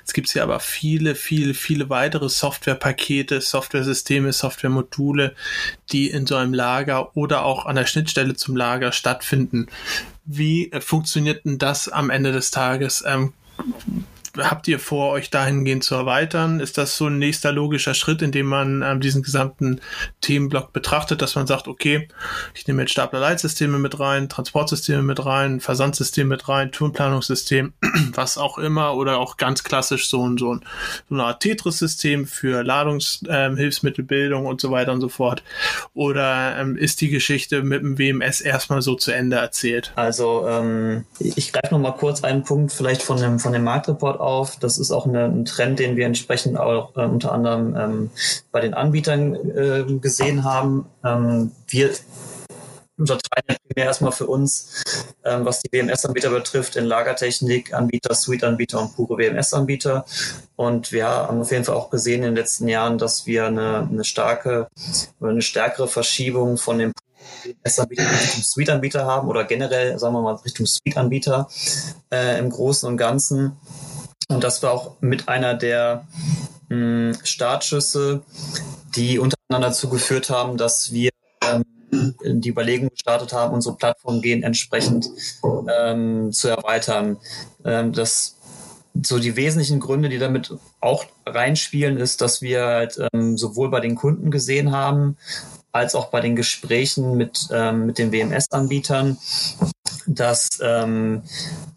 Es 0.04 0.12
gibt 0.12 0.32
ja 0.34 0.42
aber 0.42 0.60
viele, 0.60 1.14
viele, 1.14 1.54
viele 1.54 1.88
weitere 1.88 2.28
Softwarepakete, 2.28 3.40
Softwaresysteme, 3.40 4.32
Softwaremodule, 4.32 5.34
die 5.90 6.10
in 6.10 6.26
so 6.26 6.36
einem 6.36 6.52
Lager 6.52 7.16
oder 7.16 7.44
auch 7.44 7.66
an 7.66 7.76
der 7.76 7.86
Schnittstelle 7.86 8.34
zum 8.34 8.56
Lager 8.56 8.92
stattfinden. 8.92 9.68
Wie 10.24 10.70
funktioniert 10.80 11.44
denn 11.44 11.58
das 11.58 11.88
am 11.88 12.10
Ende 12.10 12.32
des 12.32 12.50
Tages? 12.50 13.02
Ähm, 13.06 13.32
habt 14.38 14.68
ihr 14.68 14.78
vor, 14.78 15.10
euch 15.12 15.30
dahingehend 15.30 15.84
zu 15.84 15.94
erweitern? 15.94 16.60
Ist 16.60 16.78
das 16.78 16.96
so 16.96 17.06
ein 17.06 17.18
nächster 17.18 17.52
logischer 17.52 17.94
Schritt, 17.94 18.22
indem 18.22 18.46
man 18.46 18.82
ähm, 18.82 19.00
diesen 19.00 19.22
gesamten 19.22 19.80
Themenblock 20.20 20.72
betrachtet, 20.72 21.22
dass 21.22 21.34
man 21.34 21.46
sagt, 21.46 21.68
okay, 21.68 22.08
ich 22.54 22.66
nehme 22.66 22.82
jetzt 22.82 22.92
Stapler-Leitsysteme 22.92 23.78
mit 23.78 23.98
rein, 23.98 24.28
Transportsysteme 24.28 25.02
mit 25.02 25.24
rein, 25.24 25.60
Versandsystem 25.60 26.28
mit 26.28 26.48
rein, 26.48 26.72
Tourenplanungssystem, 26.72 27.72
was 28.14 28.38
auch 28.38 28.58
immer, 28.58 28.94
oder 28.94 29.18
auch 29.18 29.36
ganz 29.36 29.64
klassisch 29.64 30.08
so, 30.08 30.26
ein, 30.26 30.38
so, 30.38 30.54
ein, 30.54 30.64
so 31.08 31.14
eine 31.14 31.24
Art 31.24 31.40
Tetris-System 31.40 32.26
für 32.26 32.62
Ladungshilfsmittelbildung 32.62 34.42
ähm, 34.42 34.48
und 34.48 34.60
so 34.60 34.70
weiter 34.70 34.92
und 34.92 35.00
so 35.00 35.08
fort. 35.08 35.42
Oder 35.94 36.56
ähm, 36.58 36.76
ist 36.76 37.00
die 37.00 37.08
Geschichte 37.08 37.62
mit 37.62 37.82
dem 37.82 37.98
WMS 37.98 38.40
erstmal 38.40 38.82
so 38.82 38.94
zu 38.94 39.12
Ende 39.12 39.36
erzählt? 39.36 39.92
Also 39.96 40.46
ähm, 40.48 41.04
ich 41.18 41.52
greife 41.52 41.74
noch 41.74 41.80
mal 41.80 41.92
kurz 41.92 42.22
einen 42.22 42.44
Punkt 42.44 42.72
vielleicht 42.72 43.02
von 43.02 43.16
dem, 43.16 43.38
von 43.38 43.52
dem 43.52 43.64
Marktreport 43.64 44.19
auf. 44.20 44.56
Das 44.56 44.78
ist 44.78 44.90
auch 44.90 45.06
eine, 45.06 45.24
ein 45.24 45.44
Trend, 45.44 45.78
den 45.78 45.96
wir 45.96 46.06
entsprechend 46.06 46.58
auch 46.58 46.96
äh, 46.96 47.04
unter 47.04 47.32
anderem 47.32 47.76
ähm, 47.76 48.10
bei 48.52 48.60
den 48.60 48.74
Anbietern 48.74 49.34
äh, 49.34 49.84
gesehen 50.00 50.44
haben. 50.44 50.86
Ähm, 51.04 51.52
wir 51.66 51.90
unterteilen 53.00 53.56
primär 53.66 53.86
erstmal 53.86 54.12
für 54.12 54.26
uns, 54.26 54.84
ähm, 55.24 55.44
was 55.44 55.60
die 55.60 55.72
WMS-Anbieter 55.72 56.30
betrifft, 56.30 56.76
in 56.76 56.84
Lagertechnik-Anbieter, 56.84 58.14
Suite-Anbieter 58.14 58.80
und 58.80 58.94
pure 58.94 59.18
WMS-Anbieter. 59.18 60.04
Und 60.56 60.92
wir 60.92 61.08
haben 61.08 61.40
auf 61.40 61.50
jeden 61.50 61.64
Fall 61.64 61.76
auch 61.76 61.90
gesehen 61.90 62.22
in 62.22 62.34
den 62.34 62.36
letzten 62.36 62.68
Jahren, 62.68 62.98
dass 62.98 63.26
wir 63.26 63.46
eine, 63.46 63.88
eine 63.90 64.04
starke 64.04 64.68
oder 65.18 65.30
eine 65.30 65.42
stärkere 65.42 65.88
Verschiebung 65.88 66.58
von 66.58 66.78
dem 66.78 66.92
WMS-Anbieter 67.44 68.10
Richtung 68.10 68.42
Suite-Anbieter 68.42 69.06
haben 69.06 69.28
oder 69.28 69.44
generell, 69.44 69.98
sagen 69.98 70.14
wir 70.14 70.22
mal, 70.22 70.34
Richtung 70.34 70.66
Suite-Anbieter 70.66 71.48
äh, 72.12 72.38
im 72.38 72.50
Großen 72.50 72.88
und 72.88 72.96
Ganzen. 72.96 73.56
Und 74.30 74.44
das 74.44 74.62
war 74.62 74.72
auch 74.72 74.96
mit 75.00 75.28
einer 75.28 75.54
der 75.54 76.06
mh, 76.68 76.76
hm, 76.76 77.18
Startschüsse, 77.24 78.22
die 78.94 79.18
unter 79.18 79.36
anderem 79.48 79.70
dazu 79.70 79.88
geführt 79.88 80.30
haben, 80.30 80.56
dass 80.56 80.92
wir 80.92 81.10
ähm, 81.42 81.64
die 82.22 82.48
Überlegung 82.48 82.90
gestartet 82.90 83.32
haben, 83.32 83.52
unsere 83.52 83.76
Plattform 83.76 84.22
gehen 84.22 84.44
entsprechend 84.44 85.10
ähm, 85.68 86.30
zu 86.32 86.48
erweitern. 86.48 87.18
Ähm, 87.64 87.92
das 87.92 88.36
so 89.02 89.18
die 89.18 89.34
wesentlichen 89.34 89.80
Gründe, 89.80 90.08
die 90.08 90.18
damit 90.18 90.54
auch 90.80 91.06
reinspielen, 91.26 91.96
ist, 91.96 92.20
dass 92.20 92.40
wir 92.40 92.64
halt 92.66 93.00
ähm, 93.12 93.36
sowohl 93.36 93.70
bei 93.70 93.80
den 93.80 93.96
Kunden 93.96 94.30
gesehen 94.30 94.70
haben, 94.70 95.16
als 95.72 95.94
auch 95.94 96.10
bei 96.10 96.20
den 96.20 96.36
Gesprächen 96.36 97.16
mit, 97.16 97.48
ähm, 97.52 97.86
mit 97.86 97.98
den 97.98 98.12
WMS-Anbietern, 98.12 99.18
dass 100.14 100.48
ähm, 100.60 101.22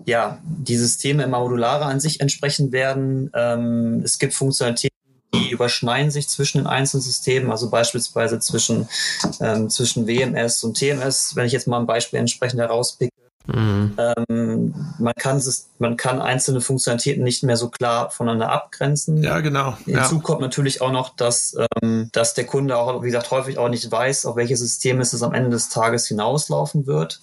ja, 0.05 0.39
die 0.43 0.77
Systeme 0.77 1.23
immer 1.23 1.39
modularer 1.39 1.85
an 1.85 1.99
sich 1.99 2.19
entsprechend 2.19 2.71
werden. 2.71 3.29
Ähm, 3.35 4.01
es 4.03 4.17
gibt 4.17 4.33
Funktionalitäten, 4.33 4.97
die 5.33 5.51
überschneiden 5.51 6.11
sich 6.11 6.27
zwischen 6.27 6.59
den 6.59 6.67
einzelnen 6.67 7.01
Systemen, 7.01 7.51
also 7.51 7.69
beispielsweise 7.69 8.39
zwischen, 8.39 8.87
ähm, 9.39 9.69
zwischen 9.69 10.07
WMS 10.07 10.63
und 10.63 10.77
TMS, 10.77 11.35
wenn 11.35 11.45
ich 11.45 11.53
jetzt 11.53 11.67
mal 11.67 11.79
ein 11.79 11.87
Beispiel 11.87 12.19
entsprechend 12.19 12.59
herauspicke. 12.59 13.11
Mhm. 13.45 13.97
Ähm, 13.97 14.73
man, 14.99 15.13
kann, 15.15 15.41
man 15.77 15.97
kann 15.97 16.21
einzelne 16.21 16.61
Funktionalitäten 16.61 17.23
nicht 17.23 17.43
mehr 17.43 17.57
so 17.57 17.69
klar 17.69 18.09
voneinander 18.09 18.49
abgrenzen. 18.49 19.21
Ja, 19.21 19.41
genau. 19.41 19.75
Hinzu 19.85 20.15
ja. 20.15 20.21
kommt 20.21 20.39
natürlich 20.39 20.81
auch 20.81 20.91
noch, 20.91 21.15
dass, 21.15 21.57
ähm, 21.81 22.09
dass 22.13 22.33
der 22.35 22.45
Kunde 22.45 22.77
auch, 22.77 23.01
wie 23.01 23.07
gesagt, 23.07 23.31
häufig 23.31 23.57
auch 23.57 23.69
nicht 23.69 23.91
weiß, 23.91 24.25
auf 24.25 24.37
welches 24.37 24.59
System 24.59 25.01
es 25.01 25.21
am 25.21 25.33
Ende 25.33 25.49
des 25.49 25.69
Tages 25.69 26.07
hinauslaufen 26.07 26.87
wird. 26.87 27.19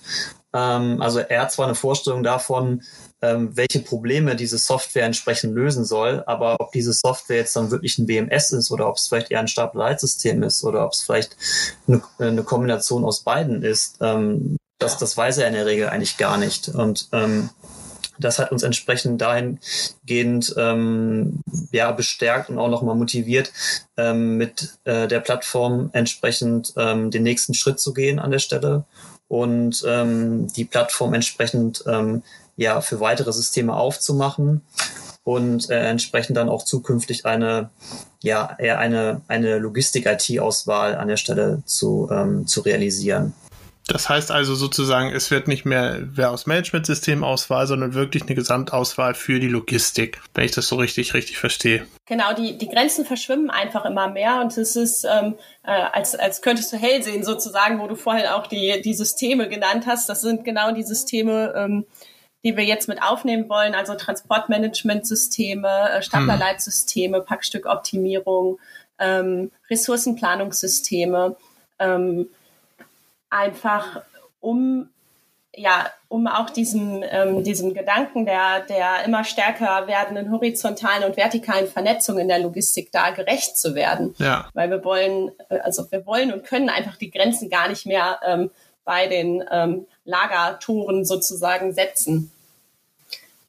Ähm, 0.53 1.01
also 1.01 1.21
er 1.21 1.43
hat 1.43 1.53
zwar 1.53 1.67
eine 1.67 1.75
Vorstellung 1.75 2.23
davon, 2.23 2.83
ähm, 3.23 3.57
welche 3.57 3.81
Probleme 3.81 4.37
diese 4.37 4.59
Software 4.59 5.05
entsprechend 5.05 5.55
lösen 5.55 5.85
soll, 5.85 6.23
aber 6.27 6.57
ob 6.59 6.73
diese 6.73 6.93
Software 6.93 7.37
jetzt 7.37 7.55
dann 7.55 7.71
wirklich 7.71 7.99
ein 7.99 8.07
BMS 8.07 8.53
ist 8.53 8.71
oder 8.71 8.89
ob 8.89 8.97
es 8.97 9.09
vielleicht 9.09 9.31
eher 9.31 9.41
ein 9.41 9.49
Stapel-Leitsystem 9.49 10.43
ist 10.43 10.65
oder 10.65 10.85
ob 10.85 10.93
es 10.93 11.03
vielleicht 11.03 11.37
eine, 11.87 12.03
eine, 12.19 12.43
Kombination 12.43 13.05
aus 13.05 13.21
beiden 13.21 13.63
ist, 13.63 13.99
ähm, 14.01 14.57
das, 14.79 14.97
das 14.97 15.17
weiß 15.17 15.39
er 15.39 15.49
in 15.49 15.55
der 15.55 15.67
Regel 15.67 15.89
eigentlich 15.91 16.17
gar 16.17 16.39
nicht. 16.39 16.69
Und 16.69 17.09
ähm, 17.13 17.51
das 18.19 18.39
hat 18.39 18.53
uns 18.53 18.63
entsprechend 18.63 19.21
dahingehend 19.21 20.55
ähm, 20.57 21.43
ja, 21.73 21.91
bestärkt 21.93 22.51
und 22.51 22.59
auch 22.59 22.69
nochmal 22.69 22.97
motiviert, 22.97 23.53
ähm, 23.97 24.37
mit 24.37 24.79
äh, 24.85 25.09
der 25.09 25.21
Plattform 25.21 25.91
entsprechend 25.93 26.73
ähm, 26.77 27.11
den 27.11 27.23
nächsten 27.23 27.55
Schritt 27.55 27.81
zu 27.81 27.93
gehen 27.93 28.19
an 28.19 28.31
der 28.31 28.39
Stelle 28.39 28.85
und 29.31 29.85
ähm, 29.87 30.49
die 30.55 30.65
Plattform 30.65 31.15
entsprechend 31.15 31.85
ähm, 31.87 32.25
ja, 32.57 32.81
für 32.81 32.99
weitere 32.99 33.33
Systeme 33.33 33.75
aufzumachen 33.75 34.63
und 35.23 35.71
äh, 35.71 35.89
entsprechend 35.89 36.37
dann 36.37 36.49
auch 36.49 36.65
zukünftig 36.65 37.27
eine, 37.27 37.71
ja, 38.23 38.57
eher 38.59 38.81
eine, 38.81 39.21
eine 39.29 39.59
Logistik-IT-Auswahl 39.59 40.97
an 40.97 41.07
der 41.07 41.17
Stelle 41.17 41.63
zu, 41.65 42.09
ähm, 42.11 42.49
zu 42.49 42.63
realisieren. 42.63 43.33
Das 43.91 44.09
heißt 44.09 44.31
also 44.31 44.55
sozusagen, 44.55 45.13
es 45.13 45.33
wird 45.33 45.49
nicht 45.49 45.65
mehr 45.65 45.99
wer 46.01 46.31
aus 46.31 46.47
Management-System 46.47 47.25
Auswahl, 47.25 47.67
sondern 47.67 47.93
wirklich 47.93 48.23
eine 48.23 48.37
Gesamtauswahl 48.37 49.15
für 49.15 49.41
die 49.41 49.49
Logistik, 49.49 50.21
wenn 50.33 50.45
ich 50.45 50.53
das 50.53 50.69
so 50.69 50.77
richtig, 50.77 51.13
richtig 51.13 51.39
verstehe. 51.39 51.85
Genau, 52.07 52.33
die, 52.33 52.57
die 52.57 52.69
Grenzen 52.69 53.05
verschwimmen 53.05 53.51
einfach 53.51 53.85
immer 53.85 54.09
mehr 54.09 54.43
und 54.43 54.57
es 54.57 54.77
ist, 54.77 55.05
ähm, 55.05 55.35
äh, 55.65 55.73
als, 55.73 56.15
als 56.15 56.41
könntest 56.41 56.73
du 56.73 56.77
hell 56.77 57.03
sehen 57.03 57.25
sozusagen, 57.25 57.81
wo 57.81 57.89
du 57.89 57.97
vorhin 57.97 58.27
auch 58.27 58.47
die, 58.47 58.81
die 58.81 58.95
Systeme 58.95 59.49
genannt 59.49 59.87
hast. 59.89 60.09
Das 60.09 60.21
sind 60.21 60.45
genau 60.45 60.71
die 60.71 60.85
Systeme, 60.85 61.53
ähm, 61.57 61.85
die 62.45 62.57
wir 62.57 62.65
jetzt 62.65 62.87
mit 62.87 63.03
aufnehmen 63.03 63.49
wollen, 63.49 63.75
also 63.75 63.97
Transportmanagementsysteme, 63.97 65.91
äh, 65.97 66.03
Staplerleitsysteme, 66.03 67.19
hm. 67.19 67.25
Packstückoptimierung, 67.25 68.61
ähm, 69.01 69.51
Ressourcenplanungssysteme. 69.69 71.35
Ähm, 71.81 72.29
einfach 73.31 74.03
um 74.41 74.91
ja, 75.55 75.91
um 76.09 76.27
auch 76.27 76.51
diesem, 76.51 77.03
ähm, 77.11 77.43
diesem 77.43 77.75
Gedanken 77.75 78.25
der, 78.25 78.61
der 78.61 79.05
immer 79.05 79.25
stärker 79.25 79.87
werdenden 79.87 80.31
horizontalen 80.31 81.05
und 81.05 81.17
vertikalen 81.17 81.67
Vernetzung 81.67 82.19
in 82.19 82.29
der 82.29 82.39
Logistik 82.39 82.93
da 82.93 83.11
gerecht 83.11 83.59
zu 83.59 83.75
werden. 83.75 84.15
Ja. 84.19 84.49
Weil 84.55 84.71
wir 84.71 84.85
wollen, 84.85 85.33
äh, 85.49 85.59
also 85.59 85.91
wir 85.91 86.07
wollen 86.07 86.33
und 86.33 86.45
können 86.45 86.69
einfach 86.69 86.97
die 86.97 87.11
Grenzen 87.11 87.51
gar 87.51 87.69
nicht 87.69 87.85
mehr 87.85 88.21
ähm, 88.25 88.51
bei 88.85 89.09
den 89.09 89.45
ähm, 89.51 89.87
Lagertoren 90.05 91.05
sozusagen 91.05 91.73
setzen. 91.73 92.31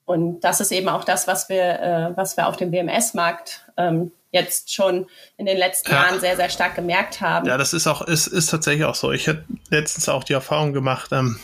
Und 0.06 0.42
das 0.42 0.60
ist 0.60 0.72
eben 0.72 0.90
auch 0.90 1.04
das, 1.04 1.28
was 1.28 1.50
wir, 1.50 1.80
äh, 1.80 2.18
was 2.18 2.36
wir 2.36 2.48
auf 2.48 2.58
dem 2.58 2.72
WMS-Markt 2.72 3.66
ähm, 3.78 4.12
jetzt 4.32 4.74
schon 4.74 5.08
in 5.38 5.46
den 5.46 5.58
letzten 5.58 5.92
ja. 5.92 6.04
Jahren 6.04 6.20
sehr, 6.20 6.36
sehr 6.36 6.50
stark 6.50 6.76
gemerkt 6.76 7.22
haben. 7.22 7.48
Ja, 7.48 7.58
das 7.58 7.74
ist 7.74 7.88
auch, 7.88 8.02
ist, 8.02 8.28
ist 8.28 8.50
tatsächlich 8.50 8.86
auch 8.86 8.96
so. 8.96 9.12
Ich 9.12 9.28
hätte 9.28 9.44
letztens 9.70 10.10
auch 10.10 10.24
die 10.24 10.34
Erfahrung 10.34 10.74
gemacht, 10.74 11.12
ähm, 11.12 11.40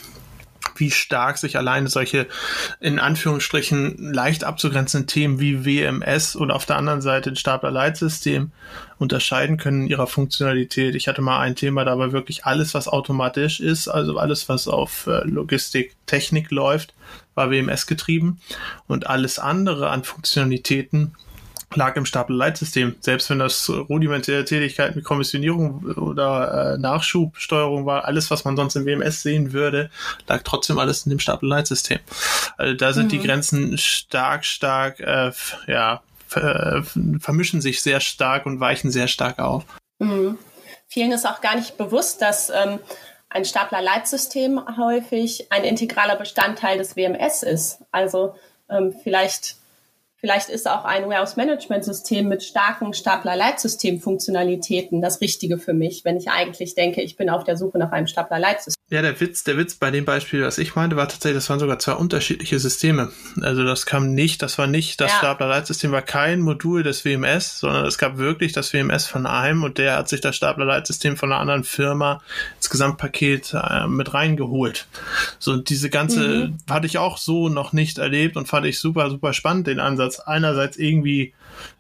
wie 0.76 0.92
stark 0.92 1.38
sich 1.38 1.58
alleine 1.58 1.88
solche 1.88 2.28
in 2.80 3.00
Anführungsstrichen 3.00 4.14
leicht 4.14 4.44
abzugrenzenden 4.44 5.08
Themen 5.08 5.40
wie 5.40 5.66
WMS 5.66 6.36
und 6.36 6.52
auf 6.52 6.66
der 6.66 6.78
anderen 6.78 7.02
Seite 7.02 7.32
ein 7.32 7.36
Stapler-Leitsystem 7.36 8.52
unterscheiden 9.00 9.58
können 9.58 9.84
in 9.84 9.88
ihrer 9.88 10.08
Funktionalität. 10.08 10.96
Ich 10.96 11.08
hatte 11.08 11.22
mal 11.22 11.40
ein 11.40 11.56
Thema, 11.56 11.86
da 11.86 11.98
war 11.98 12.12
wirklich 12.12 12.46
alles, 12.46 12.74
was 12.74 12.88
automatisch 12.88 13.60
ist, 13.60 13.88
also 13.88 14.18
alles, 14.18 14.50
was 14.50 14.68
auf 14.68 15.08
äh, 15.08 15.24
Logistik, 15.24 15.96
Technik 16.06 16.52
läuft, 16.52 16.94
war 17.36 17.52
WMS 17.52 17.88
getrieben 17.88 18.40
und 18.88 19.08
alles 19.08 19.40
andere 19.40 19.90
an 19.90 20.04
Funktionalitäten 20.04 21.16
lag 21.76 21.96
im 21.96 22.06
Stapel-Leitsystem. 22.06 22.96
Selbst 23.02 23.30
wenn 23.30 23.40
das 23.40 23.70
rudimentäre 23.70 24.46
Tätigkeiten 24.46 24.96
wie 24.96 25.04
Kommissionierung 25.04 25.84
oder 25.96 26.76
äh, 26.76 26.78
Nachschubsteuerung 26.78 27.86
war, 27.86 28.06
alles, 28.06 28.32
was 28.32 28.46
man 28.46 28.56
sonst 28.56 28.76
im 28.76 28.86
WMS 28.86 29.22
sehen 29.22 29.54
würde, 29.54 29.90
lag 30.28 30.44
trotzdem 30.44 30.80
alles 30.80 31.06
in 31.06 31.10
dem 31.10 31.20
Stapel-Leitsystem. 31.20 32.00
Also 32.58 32.74
da 32.74 32.94
sind 32.94 33.06
mhm. 33.06 33.10
die 33.10 33.20
Grenzen 33.20 33.78
stark, 33.78 34.46
stark, 34.46 35.00
äh, 35.00 35.32
ja, 35.68 36.02
ver 36.28 36.84
vermischen 37.20 37.62
sich 37.62 37.82
sehr 37.82 38.02
stark 38.02 38.46
und 38.46 38.60
weichen 38.60 38.92
sehr 38.92 39.08
stark 39.08 39.40
auf. 39.40 39.64
Mhm. 40.00 40.38
Vielen 40.88 41.12
ist 41.12 41.26
auch 41.26 41.42
gar 41.42 41.56
nicht 41.56 41.78
bewusst, 41.78 42.22
dass 42.22 42.50
ähm, 42.50 42.80
ein 43.30 43.46
Stapler-Leitsystem 43.46 44.78
häufig 44.78 45.52
ein 45.52 45.64
integraler 45.64 46.16
Bestandteil 46.16 46.78
des 46.78 46.96
WMS 46.96 47.44
ist. 47.44 47.80
Also 47.92 48.36
ähm, 48.70 48.96
vielleicht 49.04 49.57
Vielleicht 50.20 50.50
ist 50.50 50.68
auch 50.68 50.84
ein 50.84 51.08
Warehouse-Management-System 51.08 52.28
mit 52.28 52.44
starken 52.44 52.94
Stapler-Leitsystem-Funktionalitäten 52.94 55.00
das 55.00 55.22
Richtige 55.22 55.60
für 55.60 55.74
mich, 55.74 56.06
wenn 56.06 56.18
ich 56.18 56.32
eigentlich 56.32 56.74
denke, 56.74 57.04
ich 57.04 57.18
bin 57.18 57.30
auf 57.30 57.44
der 57.44 57.56
Suche 57.56 57.78
nach 57.78 57.92
einem 57.92 58.08
Stapler-Leitsystem. 58.08 58.77
Ja, 58.90 59.02
der 59.02 59.20
Witz, 59.20 59.44
der 59.44 59.58
Witz 59.58 59.76
bei 59.76 59.92
dem 59.92 60.06
Beispiel, 60.06 60.44
was 60.44 60.58
ich 60.58 60.76
meinte, 60.76 60.96
war 60.96 61.10
tatsächlich, 61.10 61.40
das 61.40 61.50
waren 61.50 61.60
sogar 61.60 61.78
zwei 61.78 61.92
unterschiedliche 61.92 62.58
Systeme. 62.58 63.12
Also 63.42 63.66
das 63.66 63.86
kam 63.86 64.14
nicht, 64.14 64.42
das 64.42 64.58
war 64.58 64.68
nicht, 64.68 65.02
das 65.02 65.12
ja. 65.12 65.18
Stapler-Leitsystem 65.18 65.92
war 65.92 66.02
kein 66.02 66.40
Modul 66.40 66.84
des 66.84 67.04
WMS, 67.04 67.60
sondern 67.60 67.86
es 67.86 67.98
gab 67.98 68.18
wirklich 68.18 68.54
das 68.54 68.72
WMS 68.72 69.06
von 69.06 69.26
einem 69.26 69.64
und 69.64 69.78
der 69.78 69.98
hat 69.98 70.08
sich 70.08 70.22
das 70.22 70.38
Stapler-Leitsystem 70.38 71.18
von 71.18 71.34
einer 71.34 71.42
anderen 71.42 71.66
Firma 71.66 72.22
ins 72.56 72.70
Gesamtpaket 72.70 73.54
äh, 73.56 73.88
mit 73.88 74.14
reingeholt. 74.14 74.88
So, 75.38 75.58
diese 75.58 75.90
ganze, 75.90 76.48
mhm. 76.48 76.58
hatte 76.70 76.88
ich 76.88 76.98
auch 76.98 77.18
so 77.18 77.50
noch 77.50 77.74
nicht 77.74 77.98
erlebt 77.98 78.38
und 78.38 78.48
fand 78.48 78.66
ich 78.66 78.80
super, 78.80 79.10
super 79.10 79.34
spannend, 79.34 79.68
den 79.68 79.82
Ansatz. 79.82 80.22
Einerseits 80.22 80.78
irgendwie, 80.78 81.34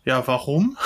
ja, 0.04 0.28
warum? 0.28 0.78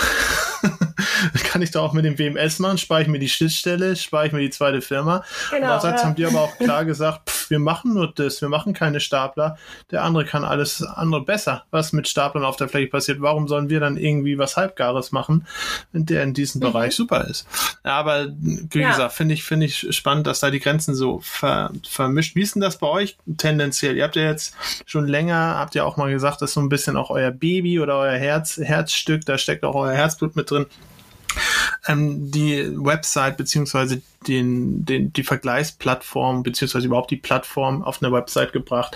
kann 1.43 1.61
ich 1.61 1.71
da 1.71 1.81
auch 1.81 1.93
mit 1.93 2.05
dem 2.05 2.17
WMS 2.17 2.59
machen, 2.59 2.77
spare 2.77 3.01
ich 3.01 3.07
mir 3.07 3.19
die 3.19 3.29
Schnittstelle, 3.29 3.95
spare 3.95 4.27
ich 4.27 4.33
mir 4.33 4.39
die 4.39 4.49
zweite 4.49 4.81
Firma. 4.81 5.23
Genau, 5.49 5.63
Andererseits 5.63 6.01
ja. 6.01 6.07
haben 6.07 6.15
die 6.15 6.25
aber 6.25 6.41
auch 6.41 6.57
klar 6.57 6.85
gesagt, 6.85 7.29
pff, 7.29 7.49
wir 7.49 7.59
machen 7.59 7.93
nur 7.93 8.11
das, 8.11 8.41
wir 8.41 8.49
machen 8.49 8.73
keine 8.73 8.99
Stapler. 8.99 9.57
Der 9.91 10.03
andere 10.03 10.25
kann 10.25 10.43
alles 10.43 10.81
andere 10.81 11.23
besser. 11.23 11.65
Was 11.71 11.93
mit 11.93 12.07
Staplern 12.07 12.45
auf 12.45 12.55
der 12.55 12.69
Fläche 12.69 12.87
passiert, 12.87 13.21
warum 13.21 13.47
sollen 13.47 13.69
wir 13.69 13.79
dann 13.79 13.97
irgendwie 13.97 14.37
was 14.37 14.57
Halbgares 14.57 15.11
machen, 15.11 15.45
wenn 15.91 16.05
der 16.05 16.23
in 16.23 16.33
diesem 16.33 16.59
mhm. 16.59 16.65
Bereich 16.65 16.95
super 16.95 17.25
ist? 17.25 17.47
Ja, 17.83 17.93
aber 17.93 18.27
wie 18.31 18.79
ja. 18.79 18.91
gesagt, 18.91 19.13
finde 19.13 19.33
ich, 19.33 19.43
finde 19.43 19.65
ich 19.65 19.87
spannend, 19.95 20.27
dass 20.27 20.39
da 20.39 20.49
die 20.49 20.59
Grenzen 20.59 20.95
so 20.95 21.19
ver, 21.23 21.71
vermischt. 21.87 22.35
Wie 22.35 22.41
ist 22.41 22.55
denn 22.55 22.61
das 22.61 22.77
bei 22.77 22.87
euch 22.87 23.17
tendenziell? 23.37 23.97
Ihr 23.97 24.03
habt 24.03 24.15
ja 24.15 24.23
jetzt 24.23 24.55
schon 24.85 25.07
länger, 25.07 25.55
habt 25.57 25.75
ihr 25.75 25.85
auch 25.85 25.97
mal 25.97 26.09
gesagt, 26.09 26.41
das 26.41 26.51
ist 26.51 26.53
so 26.55 26.61
ein 26.61 26.69
bisschen 26.69 26.97
auch 26.97 27.09
euer 27.09 27.31
Baby 27.31 27.79
oder 27.79 27.97
euer 27.97 28.17
Herz, 28.17 28.57
Herzstück, 28.57 29.25
da 29.25 29.37
steckt 29.37 29.63
auch 29.63 29.75
euer 29.75 29.93
Herzblut 29.93 30.35
mit 30.35 30.49
drin 30.49 30.65
die 31.87 32.71
Website 32.75 33.37
beziehungsweise 33.37 34.01
den, 34.27 34.85
den, 34.85 35.11
die 35.13 35.23
Vergleichsplattform 35.23 36.43
beziehungsweise 36.43 36.87
überhaupt 36.87 37.11
die 37.11 37.17
Plattform 37.17 37.81
auf 37.83 38.01
eine 38.01 38.11
Website 38.11 38.53
gebracht, 38.53 38.95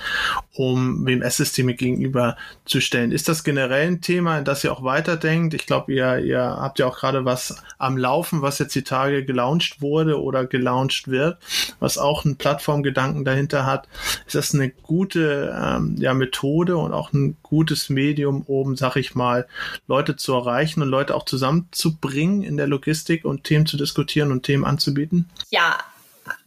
um 0.53 1.05
WMS-Systeme 1.05 1.73
gegenüberzustellen. 1.73 3.11
Ist 3.11 3.27
das 3.27 3.43
generell 3.43 3.87
ein 3.87 4.01
Thema, 4.01 4.37
in 4.37 4.45
das 4.45 4.63
ihr 4.63 4.71
auch 4.71 4.83
weiterdenkt? 4.83 5.53
Ich 5.53 5.65
glaube, 5.65 5.93
ihr, 5.93 6.19
ihr 6.19 6.41
habt 6.41 6.79
ja 6.79 6.87
auch 6.87 6.99
gerade 6.99 7.25
was 7.25 7.63
am 7.77 7.97
Laufen, 7.97 8.41
was 8.41 8.59
jetzt 8.59 8.75
die 8.75 8.83
Tage 8.83 9.25
gelauncht 9.25 9.81
wurde 9.81 10.21
oder 10.21 10.45
gelauncht 10.45 11.07
wird, 11.07 11.39
was 11.79 11.97
auch 11.97 12.23
einen 12.23 12.37
Plattformgedanken 12.37 13.25
dahinter 13.25 13.65
hat. 13.65 13.87
Ist 14.27 14.35
das 14.35 14.53
eine 14.53 14.69
gute 14.69 15.55
ähm, 15.59 15.95
ja, 15.97 16.13
Methode 16.13 16.77
und 16.77 16.93
auch 16.93 17.13
ein 17.13 17.37
gutes 17.41 17.89
Medium, 17.89 18.41
um, 18.43 18.75
sag 18.75 18.95
ich 18.95 19.15
mal, 19.15 19.47
Leute 19.87 20.15
zu 20.15 20.33
erreichen 20.33 20.81
und 20.81 20.89
Leute 20.89 21.15
auch 21.15 21.25
zusammenzubringen 21.25 22.43
in 22.43 22.57
der 22.57 22.67
Logistik 22.67 23.25
und 23.25 23.43
Themen 23.43 23.65
zu 23.65 23.77
diskutieren 23.77 24.31
und 24.31 24.43
Themen 24.43 24.65
anzubieten? 24.65 25.14
Finden? 25.15 25.29
Ja, 25.49 25.77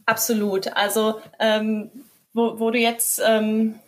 absolut. 0.05 0.75
Also 0.75 1.21
ähm, 1.39 1.89
wo, 2.33 2.59
wo 2.59 2.71
du 2.71 2.77
jetzt 2.77 3.21
ähm, 3.25 3.79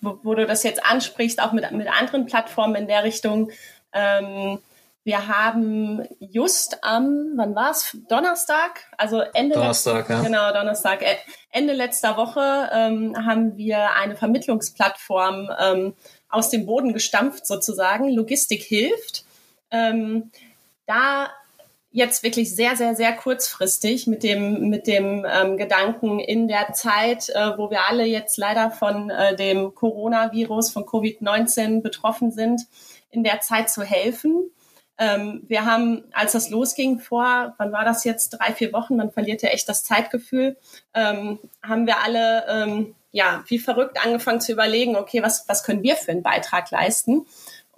wo, 0.00 0.18
wo, 0.22 0.34
du 0.34 0.46
das 0.46 0.62
jetzt 0.62 0.84
ansprichst, 0.84 1.42
auch 1.42 1.52
mit, 1.52 1.70
mit 1.72 1.88
anderen 1.88 2.26
Plattformen 2.26 2.76
in 2.76 2.86
der 2.86 3.04
Richtung. 3.04 3.50
Ähm, 3.92 4.60
wir 5.04 5.26
haben 5.26 6.06
just 6.20 6.84
am, 6.84 7.32
wann 7.36 7.54
war 7.54 7.70
es? 7.70 7.96
Donnerstag, 8.08 8.84
also 8.98 9.20
Ende 9.32 9.54
Donnerstag, 9.54 10.08
ja. 10.10 10.22
genau 10.22 10.52
Donnerstag, 10.52 11.02
äh, 11.02 11.16
Ende 11.50 11.72
letzter 11.72 12.16
Woche 12.16 12.68
ähm, 12.72 13.16
haben 13.26 13.56
wir 13.56 13.92
eine 13.94 14.16
Vermittlungsplattform 14.16 15.50
ähm, 15.58 15.94
aus 16.28 16.50
dem 16.50 16.66
Boden 16.66 16.92
gestampft 16.92 17.46
sozusagen. 17.46 18.10
Logistik 18.10 18.62
hilft. 18.62 19.24
Ähm, 19.70 20.30
da 20.86 21.30
jetzt 21.90 22.22
wirklich 22.22 22.54
sehr, 22.54 22.76
sehr, 22.76 22.94
sehr 22.94 23.14
kurzfristig 23.14 24.06
mit 24.06 24.22
dem, 24.22 24.68
mit 24.68 24.86
dem 24.86 25.26
ähm, 25.28 25.56
Gedanken 25.56 26.20
in 26.20 26.46
der 26.46 26.72
Zeit, 26.74 27.30
äh, 27.30 27.56
wo 27.56 27.70
wir 27.70 27.88
alle 27.88 28.04
jetzt 28.04 28.36
leider 28.36 28.70
von 28.70 29.10
äh, 29.10 29.34
dem 29.36 29.74
Coronavirus, 29.74 30.70
von 30.70 30.84
Covid-19 30.84 31.82
betroffen 31.82 32.30
sind, 32.30 32.62
in 33.10 33.24
der 33.24 33.40
Zeit 33.40 33.70
zu 33.70 33.82
helfen. 33.82 34.50
Ähm, 34.98 35.44
wir 35.46 35.64
haben, 35.64 36.04
als 36.12 36.32
das 36.32 36.50
losging 36.50 36.98
vor, 36.98 37.54
wann 37.56 37.72
war 37.72 37.84
das 37.84 38.04
jetzt, 38.04 38.30
drei, 38.30 38.52
vier 38.52 38.72
Wochen, 38.72 38.96
man 38.96 39.12
verliert 39.12 39.42
ja 39.42 39.50
echt 39.50 39.68
das 39.68 39.84
Zeitgefühl, 39.84 40.56
ähm, 40.92 41.38
haben 41.62 41.86
wir 41.86 42.00
alle, 42.00 42.44
ähm, 42.48 42.94
ja, 43.12 43.44
wie 43.46 43.58
verrückt 43.58 44.04
angefangen 44.04 44.40
zu 44.40 44.52
überlegen, 44.52 44.96
okay, 44.96 45.22
was, 45.22 45.48
was 45.48 45.62
können 45.62 45.82
wir 45.82 45.96
für 45.96 46.10
einen 46.10 46.22
Beitrag 46.22 46.70
leisten? 46.70 47.26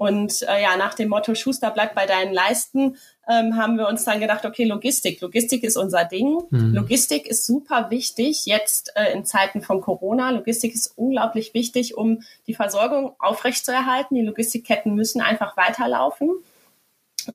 Und 0.00 0.40
äh, 0.48 0.62
ja, 0.62 0.78
nach 0.78 0.94
dem 0.94 1.10
Motto 1.10 1.34
Schuster 1.34 1.70
bleibt 1.70 1.94
bei 1.94 2.06
deinen 2.06 2.32
Leisten, 2.32 2.96
ähm, 3.30 3.56
haben 3.56 3.78
wir 3.78 3.86
uns 3.86 4.04
dann 4.04 4.18
gedacht, 4.18 4.44
okay, 4.44 4.64
Logistik. 4.64 5.20
Logistik 5.20 5.62
ist 5.62 5.76
unser 5.76 6.04
Ding. 6.04 6.38
Mhm. 6.50 6.74
Logistik 6.74 7.26
ist 7.26 7.46
super 7.46 7.90
wichtig 7.90 8.46
jetzt 8.46 8.92
äh, 8.96 9.12
in 9.12 9.24
Zeiten 9.24 9.62
von 9.62 9.80
Corona. 9.80 10.30
Logistik 10.30 10.74
ist 10.74 10.94
unglaublich 10.96 11.54
wichtig, 11.54 11.96
um 11.96 12.22
die 12.46 12.54
Versorgung 12.54 13.14
aufrechtzuerhalten. 13.20 14.16
Die 14.16 14.22
Logistikketten 14.22 14.94
müssen 14.94 15.20
einfach 15.20 15.56
weiterlaufen. 15.56 16.30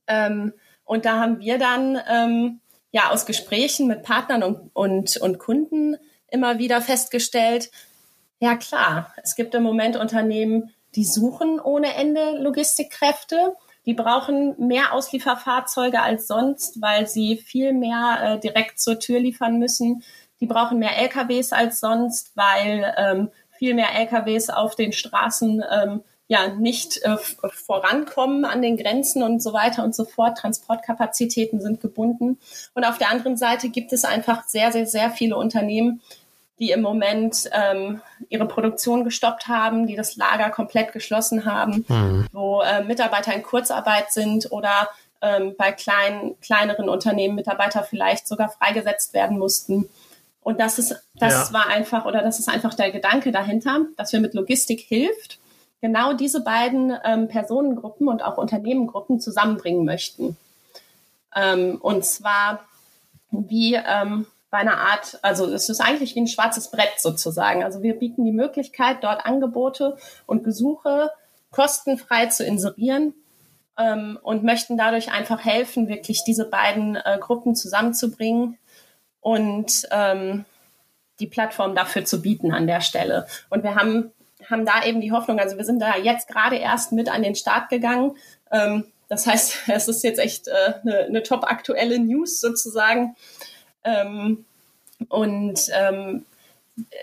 Ähm, 0.06 0.52
und 0.84 1.06
da 1.06 1.18
haben 1.18 1.40
wir 1.40 1.58
dann 1.58 1.98
ähm, 2.08 2.60
ja 2.92 3.10
aus 3.10 3.24
Gesprächen 3.24 3.86
mit 3.86 4.02
Partnern 4.02 4.42
und, 4.42 4.70
und, 4.74 5.16
und 5.16 5.38
Kunden 5.38 5.96
immer 6.28 6.58
wieder 6.58 6.82
festgestellt, 6.82 7.70
ja 8.38 8.56
klar, 8.56 9.14
es 9.22 9.34
gibt 9.34 9.54
im 9.54 9.62
Moment 9.62 9.96
Unternehmen, 9.96 10.74
die 10.94 11.04
suchen 11.04 11.58
ohne 11.58 11.94
Ende 11.94 12.38
Logistikkräfte. 12.38 13.54
Die 13.86 13.94
brauchen 13.94 14.54
mehr 14.58 14.92
Auslieferfahrzeuge 14.92 16.02
als 16.02 16.26
sonst, 16.26 16.82
weil 16.82 17.06
sie 17.06 17.36
viel 17.36 17.72
mehr 17.72 18.18
äh, 18.20 18.40
direkt 18.40 18.80
zur 18.80 18.98
Tür 18.98 19.20
liefern 19.20 19.58
müssen. 19.58 20.02
Die 20.40 20.46
brauchen 20.46 20.78
mehr 20.78 20.98
LKWs 20.98 21.52
als 21.52 21.80
sonst, 21.80 22.36
weil 22.36 22.92
ähm, 22.98 23.30
viel 23.52 23.74
mehr 23.74 23.94
LKWs 23.94 24.50
auf 24.50 24.74
den 24.74 24.92
Straßen 24.92 25.64
ähm, 25.70 26.02
ja 26.28 26.48
nicht 26.48 27.02
äh, 27.04 27.16
vorankommen 27.16 28.44
an 28.44 28.60
den 28.60 28.76
Grenzen 28.76 29.22
und 29.22 29.40
so 29.40 29.52
weiter 29.52 29.84
und 29.84 29.94
so 29.94 30.04
fort. 30.04 30.38
Transportkapazitäten 30.38 31.60
sind 31.60 31.80
gebunden. 31.80 32.38
Und 32.74 32.84
auf 32.84 32.98
der 32.98 33.10
anderen 33.10 33.36
Seite 33.36 33.68
gibt 33.68 33.92
es 33.92 34.04
einfach 34.04 34.44
sehr, 34.44 34.72
sehr, 34.72 34.86
sehr 34.86 35.10
viele 35.10 35.36
Unternehmen, 35.36 36.02
die 36.58 36.70
im 36.70 36.80
Moment 36.80 37.50
ähm, 37.52 38.00
ihre 38.28 38.46
Produktion 38.46 39.04
gestoppt 39.04 39.46
haben, 39.46 39.86
die 39.86 39.96
das 39.96 40.16
Lager 40.16 40.50
komplett 40.50 40.92
geschlossen 40.92 41.44
haben, 41.44 41.84
mhm. 41.88 42.26
wo 42.32 42.62
äh, 42.62 42.82
Mitarbeiter 42.82 43.34
in 43.34 43.42
Kurzarbeit 43.42 44.10
sind 44.10 44.50
oder 44.50 44.88
ähm, 45.20 45.54
bei 45.58 45.72
kleinen, 45.72 46.38
kleineren 46.40 46.88
Unternehmen 46.88 47.34
Mitarbeiter 47.34 47.82
vielleicht 47.82 48.26
sogar 48.26 48.48
freigesetzt 48.48 49.12
werden 49.14 49.38
mussten. 49.38 49.88
Und 50.40 50.60
das 50.60 50.78
ist, 50.78 50.94
das 51.14 51.48
ja. 51.48 51.52
war 51.52 51.68
einfach, 51.68 52.06
oder 52.06 52.22
das 52.22 52.38
ist 52.38 52.48
einfach 52.48 52.74
der 52.74 52.90
Gedanke 52.90 53.32
dahinter, 53.32 53.80
dass 53.96 54.12
wir 54.12 54.20
mit 54.20 54.32
Logistik 54.32 54.80
hilft, 54.80 55.38
genau 55.80 56.12
diese 56.12 56.42
beiden 56.42 56.96
ähm, 57.04 57.28
Personengruppen 57.28 58.08
und 58.08 58.22
auch 58.22 58.38
Unternehmengruppen 58.38 59.20
zusammenbringen 59.20 59.84
möchten. 59.84 60.36
Ähm, 61.34 61.78
und 61.80 62.04
zwar 62.04 62.64
wie 63.30 63.74
ähm, 63.74 64.26
bei 64.50 64.58
einer 64.58 64.78
Art, 64.78 65.18
also 65.22 65.52
es 65.52 65.68
ist 65.68 65.80
eigentlich 65.80 66.14
wie 66.14 66.20
ein 66.20 66.28
schwarzes 66.28 66.70
Brett 66.70 66.98
sozusagen. 66.98 67.64
Also 67.64 67.82
wir 67.82 67.98
bieten 67.98 68.24
die 68.24 68.32
Möglichkeit, 68.32 68.98
dort 69.02 69.26
Angebote 69.26 69.96
und 70.26 70.44
Gesuche 70.44 71.10
kostenfrei 71.50 72.26
zu 72.26 72.44
inserieren 72.44 73.14
ähm, 73.78 74.18
und 74.22 74.44
möchten 74.44 74.76
dadurch 74.76 75.10
einfach 75.12 75.44
helfen, 75.44 75.88
wirklich 75.88 76.22
diese 76.24 76.44
beiden 76.44 76.96
äh, 76.96 77.18
Gruppen 77.20 77.54
zusammenzubringen 77.54 78.58
und 79.20 79.88
ähm, 79.90 80.44
die 81.18 81.26
Plattform 81.26 81.74
dafür 81.74 82.04
zu 82.04 82.22
bieten 82.22 82.52
an 82.52 82.66
der 82.66 82.80
Stelle. 82.80 83.26
Und 83.50 83.62
wir 83.62 83.74
haben, 83.74 84.12
haben 84.48 84.66
da 84.66 84.84
eben 84.84 85.00
die 85.00 85.12
Hoffnung, 85.12 85.38
also 85.40 85.56
wir 85.56 85.64
sind 85.64 85.80
da 85.80 85.96
jetzt 85.96 86.28
gerade 86.28 86.56
erst 86.56 86.92
mit 86.92 87.08
an 87.08 87.22
den 87.22 87.34
Start 87.34 87.68
gegangen. 87.68 88.16
Ähm, 88.50 88.86
das 89.08 89.26
heißt, 89.26 89.62
es 89.68 89.88
ist 89.88 90.04
jetzt 90.04 90.18
echt 90.18 90.48
äh, 90.48 90.74
eine, 90.82 90.98
eine 91.06 91.22
top 91.22 91.44
aktuelle 91.44 91.98
News 91.98 92.40
sozusagen. 92.40 93.16
Ähm, 93.86 94.44
und 95.08 95.60
ähm, 95.72 96.26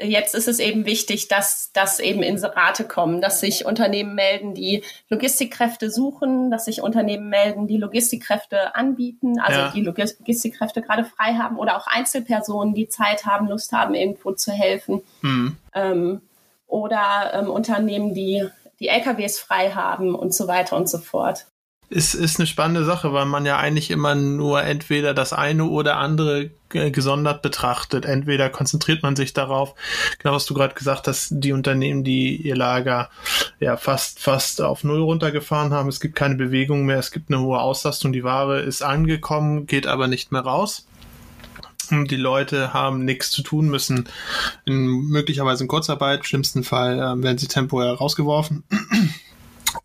jetzt 0.01 0.35
ist 0.35 0.47
es 0.47 0.59
eben 0.59 0.85
wichtig, 0.85 1.27
dass, 1.27 1.71
dass 1.73 1.99
eben 1.99 2.21
Inserate 2.21 2.83
kommen, 2.83 3.21
dass 3.21 3.39
sich 3.39 3.65
Unternehmen 3.65 4.13
melden, 4.13 4.53
die 4.53 4.83
Logistikkräfte 5.09 5.89
suchen, 5.89 6.51
dass 6.51 6.65
sich 6.65 6.81
Unternehmen 6.81 7.29
melden, 7.29 7.67
die 7.67 7.77
Logistikkräfte 7.77 8.75
anbieten, 8.75 9.39
also 9.39 9.59
ja. 9.59 9.71
die 9.71 9.81
Logistikkräfte 9.81 10.81
gerade 10.81 11.05
frei 11.05 11.35
haben 11.35 11.57
oder 11.57 11.77
auch 11.77 11.87
Einzelpersonen, 11.87 12.75
die 12.75 12.89
Zeit 12.89 13.25
haben, 13.25 13.47
Lust 13.47 13.71
haben, 13.71 13.95
irgendwo 13.95 14.33
zu 14.33 14.51
helfen. 14.51 15.01
Mhm. 15.21 15.57
Ähm, 15.73 16.21
oder 16.67 17.31
ähm, 17.33 17.49
Unternehmen, 17.49 18.13
die 18.13 18.47
die 18.79 18.89
LKWs 18.89 19.39
frei 19.39 19.71
haben 19.71 20.13
und 20.13 20.33
so 20.33 20.47
weiter 20.47 20.75
und 20.75 20.89
so 20.89 20.97
fort 20.97 21.45
ist, 21.93 22.15
ist 22.15 22.39
eine 22.39 22.47
spannende 22.47 22.85
Sache, 22.85 23.13
weil 23.13 23.25
man 23.25 23.45
ja 23.45 23.57
eigentlich 23.57 23.91
immer 23.91 24.15
nur 24.15 24.63
entweder 24.63 25.13
das 25.13 25.31
eine 25.31 25.65
oder 25.65 25.97
andere 25.97 26.49
gesondert 26.69 27.43
betrachtet. 27.43 28.05
Entweder 28.05 28.49
konzentriert 28.49 29.03
man 29.03 29.15
sich 29.15 29.33
darauf, 29.33 29.75
genau 30.17 30.33
was 30.33 30.47
du 30.47 30.55
gerade 30.55 30.73
gesagt 30.73 31.07
hast, 31.07 31.29
die 31.33 31.53
Unternehmen, 31.53 32.03
die 32.03 32.35
ihr 32.35 32.55
Lager 32.55 33.11
ja 33.59 33.77
fast, 33.77 34.19
fast 34.19 34.59
auf 34.59 34.83
Null 34.83 35.01
runtergefahren 35.01 35.71
haben. 35.71 35.87
Es 35.87 35.99
gibt 35.99 36.15
keine 36.15 36.33
Bewegung 36.33 36.85
mehr, 36.85 36.97
es 36.97 37.11
gibt 37.11 37.29
eine 37.29 37.41
hohe 37.41 37.59
Auslastung, 37.59 38.11
die 38.11 38.23
Ware 38.23 38.61
ist 38.61 38.81
angekommen, 38.81 39.67
geht 39.67 39.85
aber 39.85 40.07
nicht 40.07 40.31
mehr 40.31 40.41
raus. 40.41 40.87
Die 41.91 42.15
Leute 42.15 42.73
haben 42.73 43.05
nichts 43.05 43.29
zu 43.29 43.43
tun, 43.43 43.69
müssen 43.69 44.09
in 44.65 44.87
möglicherweise 44.87 45.65
in 45.65 45.67
Kurzarbeit, 45.67 46.19
im 46.19 46.25
schlimmsten 46.25 46.63
Fall 46.63 46.97
äh, 46.97 47.21
werden 47.21 47.37
sie 47.37 47.47
temporär 47.47 47.93
rausgeworfen. 47.93 48.63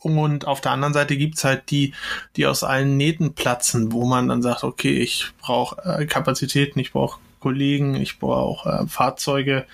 Und 0.01 0.47
auf 0.47 0.61
der 0.61 0.72
anderen 0.72 0.95
Seite 0.95 1.16
gibt's 1.16 1.45
halt 1.45 1.70
die, 1.70 1.95
die 2.36 2.47
aus 2.47 2.64
allen 2.64 2.97
Nähten 2.97 3.34
platzen, 3.34 3.93
wo 3.93 4.05
man 4.05 4.28
dann 4.28 4.43
sagt, 4.43 4.64
okay, 4.64 4.99
ich 4.99 5.30
brauche 5.41 5.82
äh, 5.84 6.07
Kapazitäten, 6.07 6.78
ich 6.78 6.93
brauche 6.93 7.18
Kollegen, 7.41 7.95
ich 7.95 8.18
brauche 8.18 8.68
äh, 8.68 8.86
Fahrzeuge, 8.86 9.64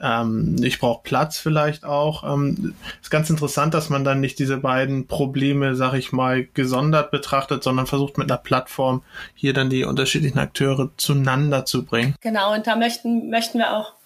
ähm, 0.00 0.56
ich 0.62 0.78
brauche 0.78 1.02
Platz 1.02 1.38
vielleicht 1.38 1.84
auch. 1.84 2.24
Ähm, 2.24 2.74
ist 3.00 3.10
ganz 3.10 3.30
interessant, 3.30 3.74
dass 3.74 3.88
man 3.88 4.04
dann 4.04 4.20
nicht 4.20 4.38
diese 4.38 4.58
beiden 4.58 5.06
Probleme, 5.06 5.74
sag 5.74 5.94
ich 5.94 6.12
mal, 6.12 6.44
gesondert 6.44 7.10
betrachtet, 7.10 7.62
sondern 7.62 7.86
versucht 7.86 8.18
mit 8.18 8.30
einer 8.30 8.38
Plattform 8.38 9.02
hier 9.34 9.52
dann 9.52 9.70
die 9.70 9.84
unterschiedlichen 9.84 10.38
Akteure 10.38 10.90
zueinander 10.96 11.64
zu 11.64 11.84
bringen. 11.84 12.14
Genau, 12.20 12.54
und 12.54 12.66
da 12.66 12.76
möchten, 12.76 13.30
möchten 13.30 13.58
wir 13.58 13.76
auch 13.76 13.97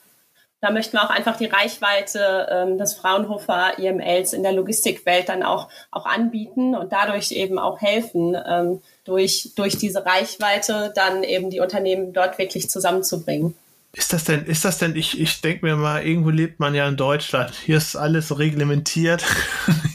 da 0.63 0.71
möchten 0.71 0.93
wir 0.93 1.03
auch 1.03 1.11
einfach 1.11 1.37
die 1.37 1.47
Reichweite 1.47 2.47
ähm, 2.49 2.79
des 2.79 2.95
Fraunhofer 2.95 3.79
IMLs 3.79 4.33
in 4.33 4.45
der 4.45 4.53
Logistikwelt 4.53 5.29
dann 5.29 5.43
auch, 5.43 5.69
auch 5.91 6.07
anbieten 6.07 6.77
und 6.77 6.93
dadurch 6.93 7.33
eben 7.33 7.59
auch 7.59 7.81
helfen, 7.81 8.37
ähm, 8.47 8.81
durch, 9.05 9.51
durch 9.57 9.77
diese 9.77 10.07
Reichweite 10.07 10.93
dann 10.95 11.25
eben 11.25 11.51
die 11.51 11.59
Unternehmen 11.59 12.13
dort 12.13 12.39
wirklich 12.39 12.71
zusammenzubringen. 12.71 13.57
Ist 13.93 14.13
das 14.13 14.23
denn, 14.23 14.47
ist 14.47 14.65
das 14.65 14.79
denn, 14.79 14.95
ich, 14.95 15.21
ich 15.21 15.41
denke 15.41 15.67
mir 15.67 15.75
mal, 15.75 16.07
irgendwo 16.07 16.31
lebt 16.31 16.61
man 16.61 16.77
ja 16.77 16.89
in 16.89 16.97
Deutschland. 16.97 17.53
Hier 17.67 17.77
ist 17.77 17.97
alles 17.97 18.39
reglementiert. 18.39 19.25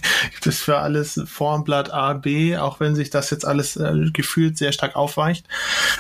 Gibt 0.48 0.56
es 0.56 0.64
für 0.64 0.78
alles 0.78 1.22
Formblatt 1.26 1.92
A, 1.92 2.14
B, 2.14 2.56
auch 2.56 2.80
wenn 2.80 2.96
sich 2.96 3.10
das 3.10 3.30
jetzt 3.32 3.46
alles 3.46 3.76
äh, 3.76 4.06
gefühlt 4.14 4.58
sehr 4.58 4.72
stark 4.72 4.96
aufweicht. 4.96 5.46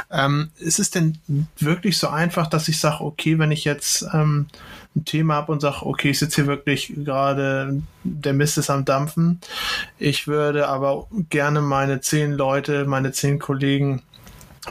Ähm, 0.09 0.51
ist 0.55 0.79
es 0.79 0.89
denn 0.89 1.17
wirklich 1.59 1.97
so 1.97 2.07
einfach, 2.07 2.47
dass 2.47 2.69
ich 2.69 2.79
sage, 2.79 3.03
okay, 3.03 3.39
wenn 3.39 3.51
ich 3.51 3.65
jetzt 3.65 4.03
ähm, 4.13 4.47
ein 4.95 5.03
Thema 5.03 5.33
habe 5.33 5.51
und 5.51 5.59
sage, 5.59 5.85
okay, 5.85 6.11
ich 6.11 6.19
sitze 6.19 6.43
hier 6.43 6.47
wirklich 6.47 6.93
gerade, 6.95 7.81
der 8.05 8.31
Mist 8.31 8.57
ist 8.57 8.69
am 8.69 8.85
Dampfen. 8.85 9.41
Ich 9.99 10.27
würde 10.27 10.69
aber 10.69 11.07
gerne 11.29 11.59
meine 11.59 11.99
zehn 11.99 12.31
Leute, 12.31 12.85
meine 12.85 13.11
zehn 13.11 13.39
Kollegen 13.39 14.01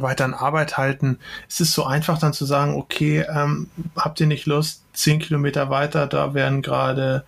weiter 0.01 0.25
an 0.25 0.33
Arbeit 0.33 0.79
halten, 0.79 1.19
ist 1.49 1.61
es 1.61 1.75
so 1.75 1.85
einfach 1.85 2.19
dann 2.19 2.33
zu 2.33 2.47
sagen, 2.47 2.77
okay, 2.77 3.27
ähm, 3.29 3.69
habt 3.95 4.21
ihr 4.21 4.27
nicht 4.27 4.47
Lust, 4.47 4.85
zehn 4.95 5.19
Kilometer 5.19 5.69
weiter, 5.69 6.07
da 6.07 6.33
werden 6.33 6.63
gerade 6.63 7.25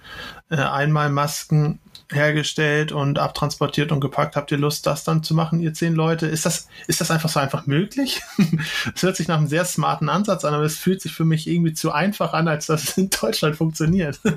äh, 0.51 0.57
einmal 0.57 1.11
Masken 1.11 1.78
hergestellt 2.11 2.92
und 2.92 3.18
abtransportiert 3.18 3.92
und 3.92 4.00
gepackt. 4.00 4.36
Habt 4.36 4.50
ihr 4.50 4.59
Lust, 4.59 4.86
das 4.86 5.04
dann 5.04 5.22
zu 5.22 5.34
machen, 5.34 5.61
ihr 5.61 5.74
zehn 5.74 5.94
Leute? 5.94 6.26
Ist 6.26 6.46
das, 6.46 6.68
ist 6.86 7.00
das 7.00 7.11
einfach 7.11 7.28
so 7.28 7.40
einfach 7.40 7.66
möglich? 7.66 8.22
Es 8.94 9.02
hört 9.02 9.16
sich 9.16 9.28
nach 9.28 9.38
einem 9.38 9.48
sehr 9.48 9.64
smarten 9.64 10.09
Ansatz 10.09 10.44
an, 10.44 10.54
aber 10.54 10.64
es 10.64 10.76
fühlt 10.76 11.00
sich 11.02 11.12
für 11.12 11.24
mich 11.24 11.46
irgendwie 11.46 11.74
zu 11.74 11.92
einfach 11.92 12.32
an, 12.32 12.48
als 12.48 12.66
dass 12.66 12.84
es 12.84 12.98
in 12.98 13.11
Deutschland 13.11 13.56
funktioniert. 13.56 14.20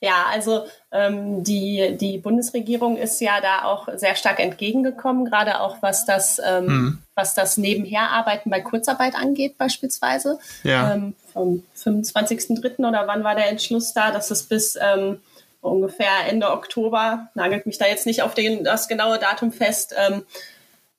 Ja, 0.00 0.26
also 0.30 0.66
ähm, 0.90 1.44
die, 1.44 1.96
die 1.98 2.18
Bundesregierung 2.18 2.96
ist 2.96 3.20
ja 3.20 3.40
da 3.40 3.64
auch 3.64 3.88
sehr 3.94 4.16
stark 4.16 4.40
entgegengekommen, 4.40 5.24
gerade 5.24 5.60
auch 5.60 5.76
was 5.80 6.04
das, 6.04 6.40
ähm, 6.44 6.66
mhm. 6.66 6.98
was 7.14 7.34
das 7.34 7.56
Nebenherarbeiten 7.56 8.50
bei 8.50 8.60
Kurzarbeit 8.60 9.14
angeht, 9.14 9.56
beispielsweise. 9.56 10.38
Ja. 10.62 10.94
Ähm, 10.94 11.14
vom 11.32 11.62
25.03. 11.76 12.86
oder 12.86 13.06
wann 13.06 13.24
war 13.24 13.34
der 13.34 13.48
Entschluss 13.48 13.92
da, 13.92 14.10
dass 14.10 14.30
es 14.30 14.42
bis 14.42 14.76
ähm, 14.80 15.20
ungefähr 15.64 16.28
Ende 16.28 16.50
Oktober, 16.50 17.28
nagelt 17.34 17.66
mich 17.66 17.78
da 17.78 17.86
jetzt 17.86 18.06
nicht 18.06 18.22
auf 18.22 18.34
den, 18.34 18.64
das 18.64 18.88
genaue 18.88 19.18
Datum 19.18 19.52
fest, 19.52 19.94
ähm, 19.96 20.24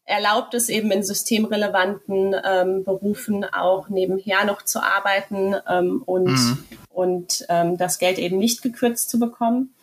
erlaubt 0.05 0.53
es 0.53 0.69
eben 0.69 0.91
in 0.91 1.03
systemrelevanten 1.03 2.35
ähm, 2.45 2.83
Berufen 2.83 3.43
auch 3.43 3.89
nebenher 3.89 4.45
noch 4.45 4.61
zu 4.61 4.81
arbeiten 4.81 5.55
ähm, 5.67 6.03
und, 6.05 6.25
mhm. 6.25 6.65
und 6.89 7.45
ähm, 7.49 7.77
das 7.77 7.97
Geld 7.97 8.19
eben 8.19 8.37
nicht 8.37 8.61
gekürzt 8.61 9.09
zu 9.09 9.19
bekommen. 9.19 9.73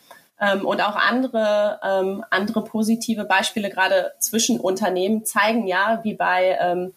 Ähm, 0.41 0.67
und 0.67 0.81
auch 0.81 0.97
andere, 0.97 1.81
ähm, 1.85 2.25
andere 2.31 2.65
positive 2.65 3.25
Beispiele, 3.25 3.71
gerade 3.71 4.13
zwischen 4.19 4.59
Unternehmen, 4.59 5.25
zeigen 5.25 5.67
ja, 5.67 6.01
wie 6.03 6.15
bei 6.15 6.57
ähm, 6.61 6.95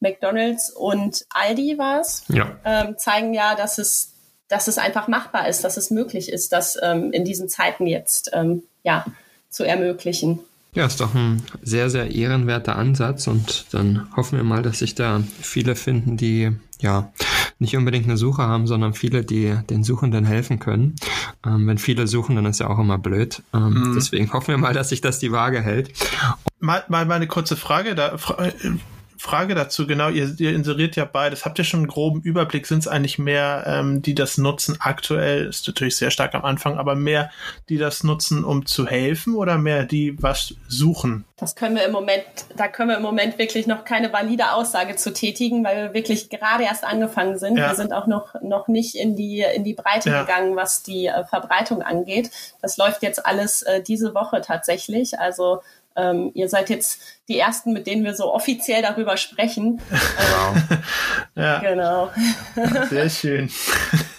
McDonald's 0.00 0.70
und 0.70 1.24
Aldi 1.30 1.78
war 1.78 2.00
es, 2.00 2.24
ja. 2.28 2.56
ähm, 2.64 2.96
zeigen 2.98 3.34
ja, 3.34 3.54
dass 3.54 3.78
es, 3.78 4.14
dass 4.48 4.68
es 4.68 4.78
einfach 4.78 5.08
machbar 5.08 5.48
ist, 5.48 5.62
dass 5.64 5.76
es 5.76 5.90
möglich 5.90 6.32
ist, 6.32 6.52
dass 6.52 6.78
ähm, 6.82 7.12
in 7.12 7.24
diesen 7.24 7.48
Zeiten 7.48 7.86
jetzt 7.86 8.30
ähm, 8.32 8.62
ja, 8.82 9.04
zu 9.50 9.64
ermöglichen. 9.64 10.40
Ja, 10.74 10.86
ist 10.86 11.00
doch 11.00 11.14
ein 11.14 11.42
sehr, 11.62 11.90
sehr 11.90 12.10
ehrenwerter 12.10 12.76
Ansatz 12.76 13.26
und 13.26 13.66
dann 13.72 14.08
hoffen 14.16 14.36
wir 14.36 14.44
mal, 14.44 14.62
dass 14.62 14.78
sich 14.78 14.94
da 14.94 15.22
viele 15.40 15.74
finden, 15.76 16.16
die 16.16 16.52
ja 16.80 17.12
nicht 17.58 17.76
unbedingt 17.76 18.04
eine 18.04 18.16
Suche 18.16 18.42
haben, 18.42 18.66
sondern 18.66 18.94
viele, 18.94 19.24
die 19.24 19.56
den 19.68 19.82
Suchenden 19.82 20.24
helfen 20.24 20.58
können. 20.58 20.94
Ähm, 21.44 21.66
wenn 21.66 21.78
viele 21.78 22.06
suchen, 22.06 22.36
dann 22.36 22.46
ist 22.46 22.60
ja 22.60 22.68
auch 22.68 22.78
immer 22.78 22.98
blöd. 22.98 23.42
Ähm, 23.52 23.74
mhm. 23.74 23.94
Deswegen 23.96 24.32
hoffen 24.32 24.48
wir 24.48 24.58
mal, 24.58 24.74
dass 24.74 24.90
sich 24.90 25.00
das 25.00 25.18
die 25.18 25.32
Waage 25.32 25.60
hält. 25.60 25.90
Mal, 26.60 26.84
mal 26.88 27.06
meine 27.06 27.26
kurze 27.26 27.56
Frage 27.56 27.94
da. 27.94 28.16
Fra 29.18 29.38
Frage 29.38 29.54
dazu, 29.54 29.86
genau, 29.86 30.08
ihr, 30.08 30.34
ihr 30.38 30.52
inseriert 30.52 30.96
ja 30.96 31.04
beides. 31.04 31.44
Habt 31.44 31.60
ihr 31.60 31.64
schon 31.64 31.80
einen 31.80 31.86
groben 31.86 32.22
Überblick? 32.22 32.66
Sind 32.66 32.80
es 32.80 32.88
eigentlich 32.88 33.20
mehr, 33.20 33.62
ähm, 33.68 34.02
die 34.02 34.16
das 34.16 34.36
nutzen 34.36 34.78
aktuell, 34.80 35.46
ist 35.46 35.64
natürlich 35.68 35.96
sehr 35.96 36.10
stark 36.10 36.34
am 36.34 36.44
Anfang, 36.44 36.76
aber 36.76 36.96
mehr, 36.96 37.30
die 37.68 37.78
das 37.78 38.02
nutzen, 38.02 38.42
um 38.42 38.66
zu 38.66 38.84
helfen 38.84 39.36
oder 39.36 39.56
mehr, 39.56 39.84
die 39.84 40.20
was 40.20 40.54
suchen? 40.66 41.24
Das 41.36 41.54
können 41.54 41.76
wir 41.76 41.84
im 41.84 41.92
Moment, 41.92 42.24
da 42.56 42.66
können 42.66 42.88
wir 42.88 42.96
im 42.96 43.02
Moment 43.04 43.38
wirklich 43.38 43.68
noch 43.68 43.84
keine 43.84 44.12
valide 44.12 44.54
Aussage 44.54 44.96
zu 44.96 45.12
tätigen, 45.12 45.62
weil 45.62 45.84
wir 45.84 45.94
wirklich 45.94 46.30
gerade 46.30 46.64
erst 46.64 46.82
angefangen 46.82 47.38
sind. 47.38 47.56
Ja. 47.58 47.68
Wir 47.68 47.76
sind 47.76 47.92
auch 47.92 48.08
noch, 48.08 48.34
noch 48.42 48.66
nicht 48.66 48.96
in 48.96 49.14
die, 49.14 49.44
in 49.54 49.62
die 49.62 49.74
Breite 49.74 50.10
ja. 50.10 50.22
gegangen, 50.22 50.56
was 50.56 50.82
die 50.82 51.06
äh, 51.06 51.24
Verbreitung 51.26 51.82
angeht. 51.82 52.32
Das 52.60 52.76
läuft 52.76 53.04
jetzt 53.04 53.24
alles 53.24 53.62
äh, 53.62 53.80
diese 53.84 54.16
Woche 54.16 54.40
tatsächlich. 54.40 55.16
Also 55.20 55.62
ähm, 55.98 56.30
ihr 56.34 56.48
seid 56.48 56.70
jetzt 56.70 57.00
die 57.28 57.38
ersten, 57.38 57.72
mit 57.72 57.86
denen 57.86 58.04
wir 58.04 58.14
so 58.14 58.32
offiziell 58.32 58.80
darüber 58.80 59.16
sprechen. 59.16 59.82
Wow. 59.90 60.56
ja. 61.34 61.58
Genau. 61.58 62.10
Sehr 62.88 63.10
schön. 63.10 63.50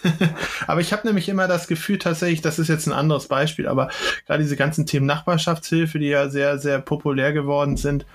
aber 0.67 0.81
ich 0.81 0.93
habe 0.93 1.07
nämlich 1.07 1.27
immer 1.29 1.47
das 1.47 1.67
Gefühl 1.67 1.97
tatsächlich, 1.97 2.41
das 2.41 2.59
ist 2.59 2.67
jetzt 2.67 2.85
ein 2.85 2.93
anderes 2.93 3.27
Beispiel, 3.27 3.67
aber 3.67 3.89
gerade 4.27 4.43
diese 4.43 4.57
ganzen 4.57 4.85
Themen 4.85 5.05
Nachbarschaftshilfe, 5.05 5.97
die 5.97 6.07
ja 6.07 6.29
sehr, 6.29 6.59
sehr 6.59 6.79
populär 6.79 7.33
geworden 7.33 7.77
sind. 7.77 8.05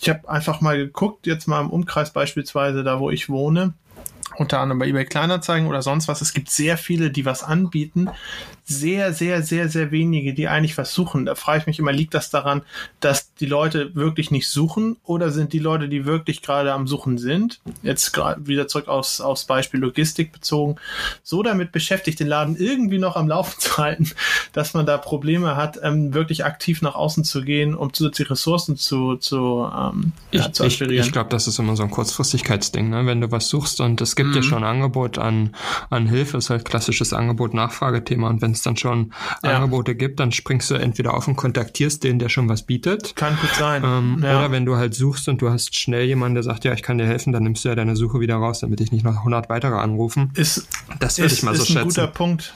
Ich 0.00 0.08
habe 0.08 0.28
einfach 0.28 0.60
mal 0.60 0.78
geguckt, 0.78 1.26
jetzt 1.26 1.46
mal 1.46 1.60
im 1.60 1.70
Umkreis 1.70 2.12
beispielsweise, 2.12 2.84
da 2.84 3.00
wo 3.00 3.10
ich 3.10 3.28
wohne, 3.28 3.74
unter 4.38 4.60
anderem 4.60 4.78
bei 4.78 4.86
eBay 4.86 5.04
Kleinanzeigen 5.04 5.68
oder 5.68 5.82
sonst 5.82 6.08
was. 6.08 6.20
Es 6.20 6.32
gibt 6.32 6.50
sehr 6.50 6.78
viele, 6.78 7.10
die 7.10 7.24
was 7.24 7.42
anbieten, 7.42 8.08
sehr, 8.64 9.14
sehr, 9.14 9.42
sehr, 9.42 9.70
sehr 9.70 9.90
wenige, 9.90 10.34
die 10.34 10.46
eigentlich 10.46 10.76
was 10.76 10.92
suchen. 10.92 11.24
Da 11.24 11.34
frage 11.34 11.60
ich 11.60 11.66
mich 11.66 11.78
immer, 11.78 11.90
liegt 11.90 12.12
das 12.12 12.28
daran, 12.28 12.62
dass 13.00 13.32
die 13.34 13.46
Leute 13.46 13.94
wirklich 13.94 14.30
nicht 14.30 14.46
suchen 14.46 14.98
oder 15.04 15.30
sind 15.30 15.54
die 15.54 15.58
Leute, 15.58 15.88
die 15.88 16.04
wirklich 16.04 16.42
gerade 16.42 16.74
am 16.74 16.86
Suchen 16.86 17.16
sind, 17.16 17.60
jetzt 17.82 18.12
gerade 18.12 18.46
wieder 18.46 18.68
zurück 18.68 18.88
aufs, 18.88 19.22
aufs 19.22 19.46
Beispiel 19.46 19.80
Logistik 19.80 20.32
bezogen, 20.32 20.76
so 21.22 21.42
damit 21.42 21.72
beschäftigt, 21.72 22.20
den 22.20 22.26
Laden 22.26 22.56
irgendwie 22.56 22.98
noch 22.98 23.16
am 23.16 23.26
Laufen 23.26 23.54
zu 23.58 23.78
halten, 23.78 24.10
dass 24.52 24.74
man 24.74 24.84
da 24.84 24.98
Probleme 24.98 25.56
hat, 25.56 25.78
ähm, 25.82 26.12
wirklich 26.12 26.44
aktiv 26.44 26.82
nach 26.82 26.94
außen 26.94 27.24
zu 27.24 27.42
gehen, 27.42 27.74
um 27.74 27.94
zusätzliche 27.94 28.32
Ressourcen 28.32 28.76
zu, 28.76 29.16
zu, 29.16 29.66
ähm, 29.74 30.12
ich, 30.30 30.40
ja, 30.42 30.52
zu. 30.52 30.64
Ich, 30.64 30.80
ich 30.80 31.12
glaube, 31.12 31.30
das 31.30 31.46
ist 31.46 31.58
immer 31.58 31.74
so 31.74 31.84
ein 31.84 31.90
Kurzfristigkeitsding, 31.90 32.90
ne? 32.90 33.06
wenn 33.06 33.22
du 33.22 33.30
was 33.30 33.48
suchst 33.48 33.80
und 33.80 34.02
es 34.02 34.14
gibt 34.14 34.27
mhm. 34.30 34.36
ja 34.36 34.42
schon 34.42 34.64
ein 34.64 34.70
Angebot 34.70 35.18
an, 35.18 35.54
an 35.90 36.06
Hilfe, 36.06 36.38
ist 36.38 36.50
halt 36.50 36.64
klassisches 36.64 37.12
Angebot-Nachfragethema 37.12 38.28
und 38.28 38.42
wenn 38.42 38.52
es 38.52 38.62
dann 38.62 38.76
schon 38.76 39.12
ja. 39.42 39.56
Angebote 39.56 39.94
gibt, 39.94 40.20
dann 40.20 40.32
springst 40.32 40.70
du 40.70 40.74
entweder 40.74 41.14
auf 41.14 41.28
und 41.28 41.36
kontaktierst 41.36 42.04
den, 42.04 42.18
der 42.18 42.28
schon 42.28 42.48
was 42.48 42.62
bietet. 42.62 43.16
Kann 43.16 43.36
gut 43.40 43.50
sein. 43.58 43.82
Ähm, 43.84 44.20
ja. 44.22 44.38
Oder 44.38 44.50
wenn 44.50 44.66
du 44.66 44.76
halt 44.76 44.94
suchst 44.94 45.28
und 45.28 45.42
du 45.42 45.50
hast 45.50 45.76
schnell 45.76 46.04
jemanden, 46.06 46.34
der 46.34 46.42
sagt, 46.42 46.64
ja, 46.64 46.72
ich 46.72 46.82
kann 46.82 46.98
dir 46.98 47.06
helfen, 47.06 47.32
dann 47.32 47.42
nimmst 47.42 47.64
du 47.64 47.68
ja 47.68 47.74
deine 47.74 47.96
Suche 47.96 48.20
wieder 48.20 48.36
raus, 48.36 48.60
damit 48.60 48.80
ich 48.80 48.92
nicht 48.92 49.04
noch 49.04 49.16
100 49.16 49.48
weitere 49.48 49.76
anrufen. 49.76 50.32
Ist, 50.34 50.68
das 50.98 51.18
würde 51.18 51.32
ich 51.32 51.42
mal 51.42 51.54
so 51.54 51.64
schätzen. 51.64 51.88
Ist 51.88 51.98
ein 51.98 52.06
guter 52.06 52.06
Punkt. 52.06 52.54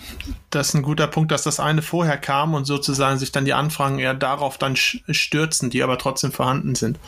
Das 0.53 0.69
ist 0.69 0.75
ein 0.75 0.83
guter 0.83 1.07
Punkt, 1.07 1.33
dass 1.33 1.43
das 1.43 1.61
eine 1.61 1.83
vorher 1.83 2.19
kam 2.19 2.55
und 2.55 2.67
sozusagen 2.67 3.19
sich 3.19 3.33
dann 3.33 3.45
die 3.45 3.55
Anfragen 3.55 3.99
eher 3.99 4.15
darauf 4.15 4.59
dann 4.59 4.77
stürzen, 4.77 5.71
die 5.71 5.83
aber 5.83 5.99
trotzdem 5.99 6.31
vorhanden 6.31 6.75
sind. 6.75 6.99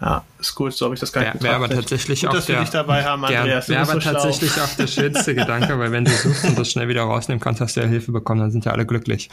Ja, 0.00 0.24
ist 0.38 0.54
gut, 0.54 0.74
so 0.74 0.84
habe 0.84 0.94
ich 0.94 1.00
das 1.00 1.12
gar 1.12 1.22
nicht 1.22 1.42
Wäre 1.42 1.54
aber 1.54 1.68
tatsächlich 1.68 2.20
gut, 2.20 2.30
auch 2.30 2.34
dass 2.34 2.46
der, 2.46 2.56
wir 2.56 2.60
dich 2.60 2.70
dabei 2.70 3.04
haben, 3.04 3.24
Andreas. 3.24 3.68
Wäre 3.68 3.82
aber 3.82 3.94
so 3.94 4.00
tatsächlich 4.00 4.60
auch 4.60 4.74
der 4.76 4.86
schönste 4.86 5.34
Gedanke, 5.34 5.78
weil 5.78 5.92
wenn 5.92 6.04
du 6.04 6.10
suchst 6.10 6.44
und 6.44 6.58
das 6.58 6.70
schnell 6.70 6.88
wieder 6.88 7.04
rausnehmen 7.04 7.40
kannst, 7.40 7.60
hast 7.60 7.76
du 7.76 7.80
ja 7.80 7.86
Hilfe 7.86 8.12
bekommen, 8.12 8.40
dann 8.40 8.50
sind 8.50 8.64
ja 8.64 8.72
alle 8.72 8.84
glücklich. 8.84 9.30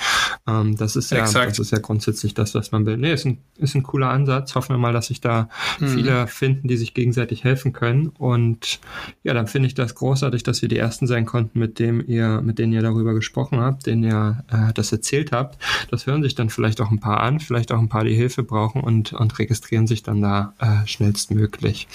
Ähm, 0.48 0.78
das 0.78 0.96
ist 0.96 1.12
ja, 1.12 1.18
Exakt. 1.20 1.50
das 1.50 1.60
ist 1.60 1.72
ja 1.72 1.80
grundsätzlich 1.80 2.36
das, 2.36 2.56
was 2.56 2.72
man 2.72 2.86
will. 2.86 2.96
Nee, 2.96 3.12
ist 3.12 3.26
ein, 3.26 3.40
ist 3.58 3.76
ein 3.76 3.84
cooler 3.84 4.10
Ansatz. 4.12 4.56
Hoffen 4.56 4.76
wir 4.76 4.78
mal, 4.78 4.94
dass 4.94 5.08
sich 5.08 5.20
da 5.20 5.50
mhm. 5.80 5.88
viele 5.90 6.28
finden, 6.28 6.68
die 6.68 6.78
sich 6.78 6.94
gegenseitig 6.94 7.44
helfen 7.44 7.74
können. 7.74 8.08
Und 8.08 8.80
ja, 9.24 9.34
dann 9.34 9.48
finde 9.48 9.68
ich 9.68 9.74
das 9.74 9.96
großartig, 9.96 10.44
dass 10.44 10.62
wir 10.62 10.70
die 10.70 10.78
ersten 10.78 11.06
sein 11.06 11.26
konnten, 11.26 11.60
mit 11.60 11.80
dem 11.80 12.02
ihr, 12.08 12.40
mit 12.42 12.60
denen 12.60 12.72
ihr 12.72 12.82
darüber 12.82 13.14
gesprochen 13.14 13.51
habt, 13.60 13.86
denen 13.86 14.04
ihr 14.04 14.44
äh, 14.52 14.74
das 14.74 14.92
erzählt 14.92 15.32
habt. 15.32 15.58
Das 15.90 16.06
hören 16.06 16.24
sich 16.24 16.36
dann 16.36 16.50
vielleicht 16.50 16.80
auch 16.82 16.92
ein 16.92 17.00
paar 17.00 17.20
an, 17.22 17.40
vielleicht 17.40 17.72
auch 17.72 17.80
ein 17.80 17.90
paar, 17.90 18.04
die 18.04 18.16
Hilfe 18.16 18.44
brauchen 18.44 18.82
und, 18.82 19.14
und 19.14 19.38
registrieren 19.40 19.88
sich 19.88 20.04
dann 20.04 20.22
da 20.22 20.54
äh, 20.60 20.88
schnellstmöglich. 20.88 21.88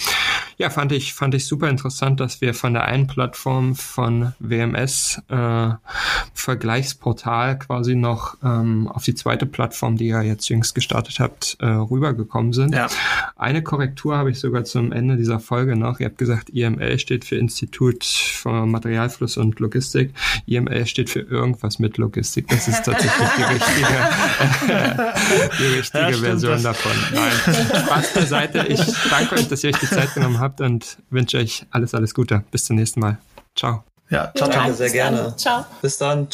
Ja, 0.58 0.70
fand 0.70 0.92
ich, 0.92 1.12
fand 1.12 1.34
ich 1.34 1.46
super 1.46 1.68
interessant, 1.68 2.18
dass 2.18 2.40
wir 2.40 2.54
von 2.54 2.72
der 2.72 2.86
einen 2.86 3.06
Plattform 3.06 3.74
von 3.74 4.32
WMS 4.38 5.20
äh, 5.28 5.68
Vergleichsportal 6.32 7.58
quasi 7.58 7.94
noch 7.94 8.38
ähm, 8.42 8.88
auf 8.88 9.04
die 9.04 9.14
zweite 9.14 9.44
Plattform, 9.44 9.98
die 9.98 10.06
ihr 10.08 10.22
jetzt 10.22 10.48
jüngst 10.48 10.74
gestartet 10.74 11.20
habt, 11.20 11.58
äh, 11.60 11.66
rübergekommen 11.66 12.54
sind. 12.54 12.74
Ja. 12.74 12.86
Eine 13.36 13.62
Korrektur 13.62 14.16
habe 14.16 14.30
ich 14.30 14.40
sogar 14.40 14.64
zum 14.64 14.92
Ende 14.92 15.16
dieser 15.16 15.40
Folge 15.40 15.76
noch. 15.76 16.00
Ihr 16.00 16.06
habt 16.06 16.16
gesagt, 16.16 16.48
IML 16.48 16.98
steht 16.98 17.26
für 17.26 17.36
Institut 17.36 18.04
für 18.04 18.64
Materialfluss 18.64 19.36
und 19.36 19.60
Logistik. 19.60 20.14
IML 20.46 20.86
steht 20.86 21.10
für 21.10 21.20
irgendwas 21.20 21.78
mit 21.78 21.98
Logistik. 21.98 22.48
Das 22.48 22.66
ist 22.66 22.82
tatsächlich 22.82 23.28
die 23.36 23.42
richtige, 23.42 23.86
die 25.58 25.76
richtige 25.76 26.10
ja, 26.10 26.16
Version 26.16 26.52
das. 26.52 26.62
davon. 26.62 26.92
Nein, 27.12 27.32
Spaß 27.84 28.14
beiseite. 28.14 28.66
Ich 28.68 28.80
danke 29.10 29.34
euch, 29.34 29.48
dass 29.48 29.62
ihr 29.62 29.70
euch 29.70 29.80
die 29.80 29.86
Zeit 29.86 30.14
genommen 30.14 30.38
habt 30.38 30.45
und 30.60 30.98
wünsche 31.10 31.38
euch 31.38 31.66
alles, 31.70 31.94
alles 31.94 32.14
Gute. 32.14 32.44
Bis 32.50 32.64
zum 32.64 32.76
nächsten 32.76 33.00
Mal. 33.00 33.18
Ciao. 33.54 33.84
Ja, 34.10 34.32
ciao, 34.36 34.48
ciao. 34.48 34.62
Danke, 34.62 34.74
sehr 34.74 34.90
gerne. 34.90 35.34
Ciao. 35.36 35.64
Bis 35.82 35.98
dann. 35.98 36.28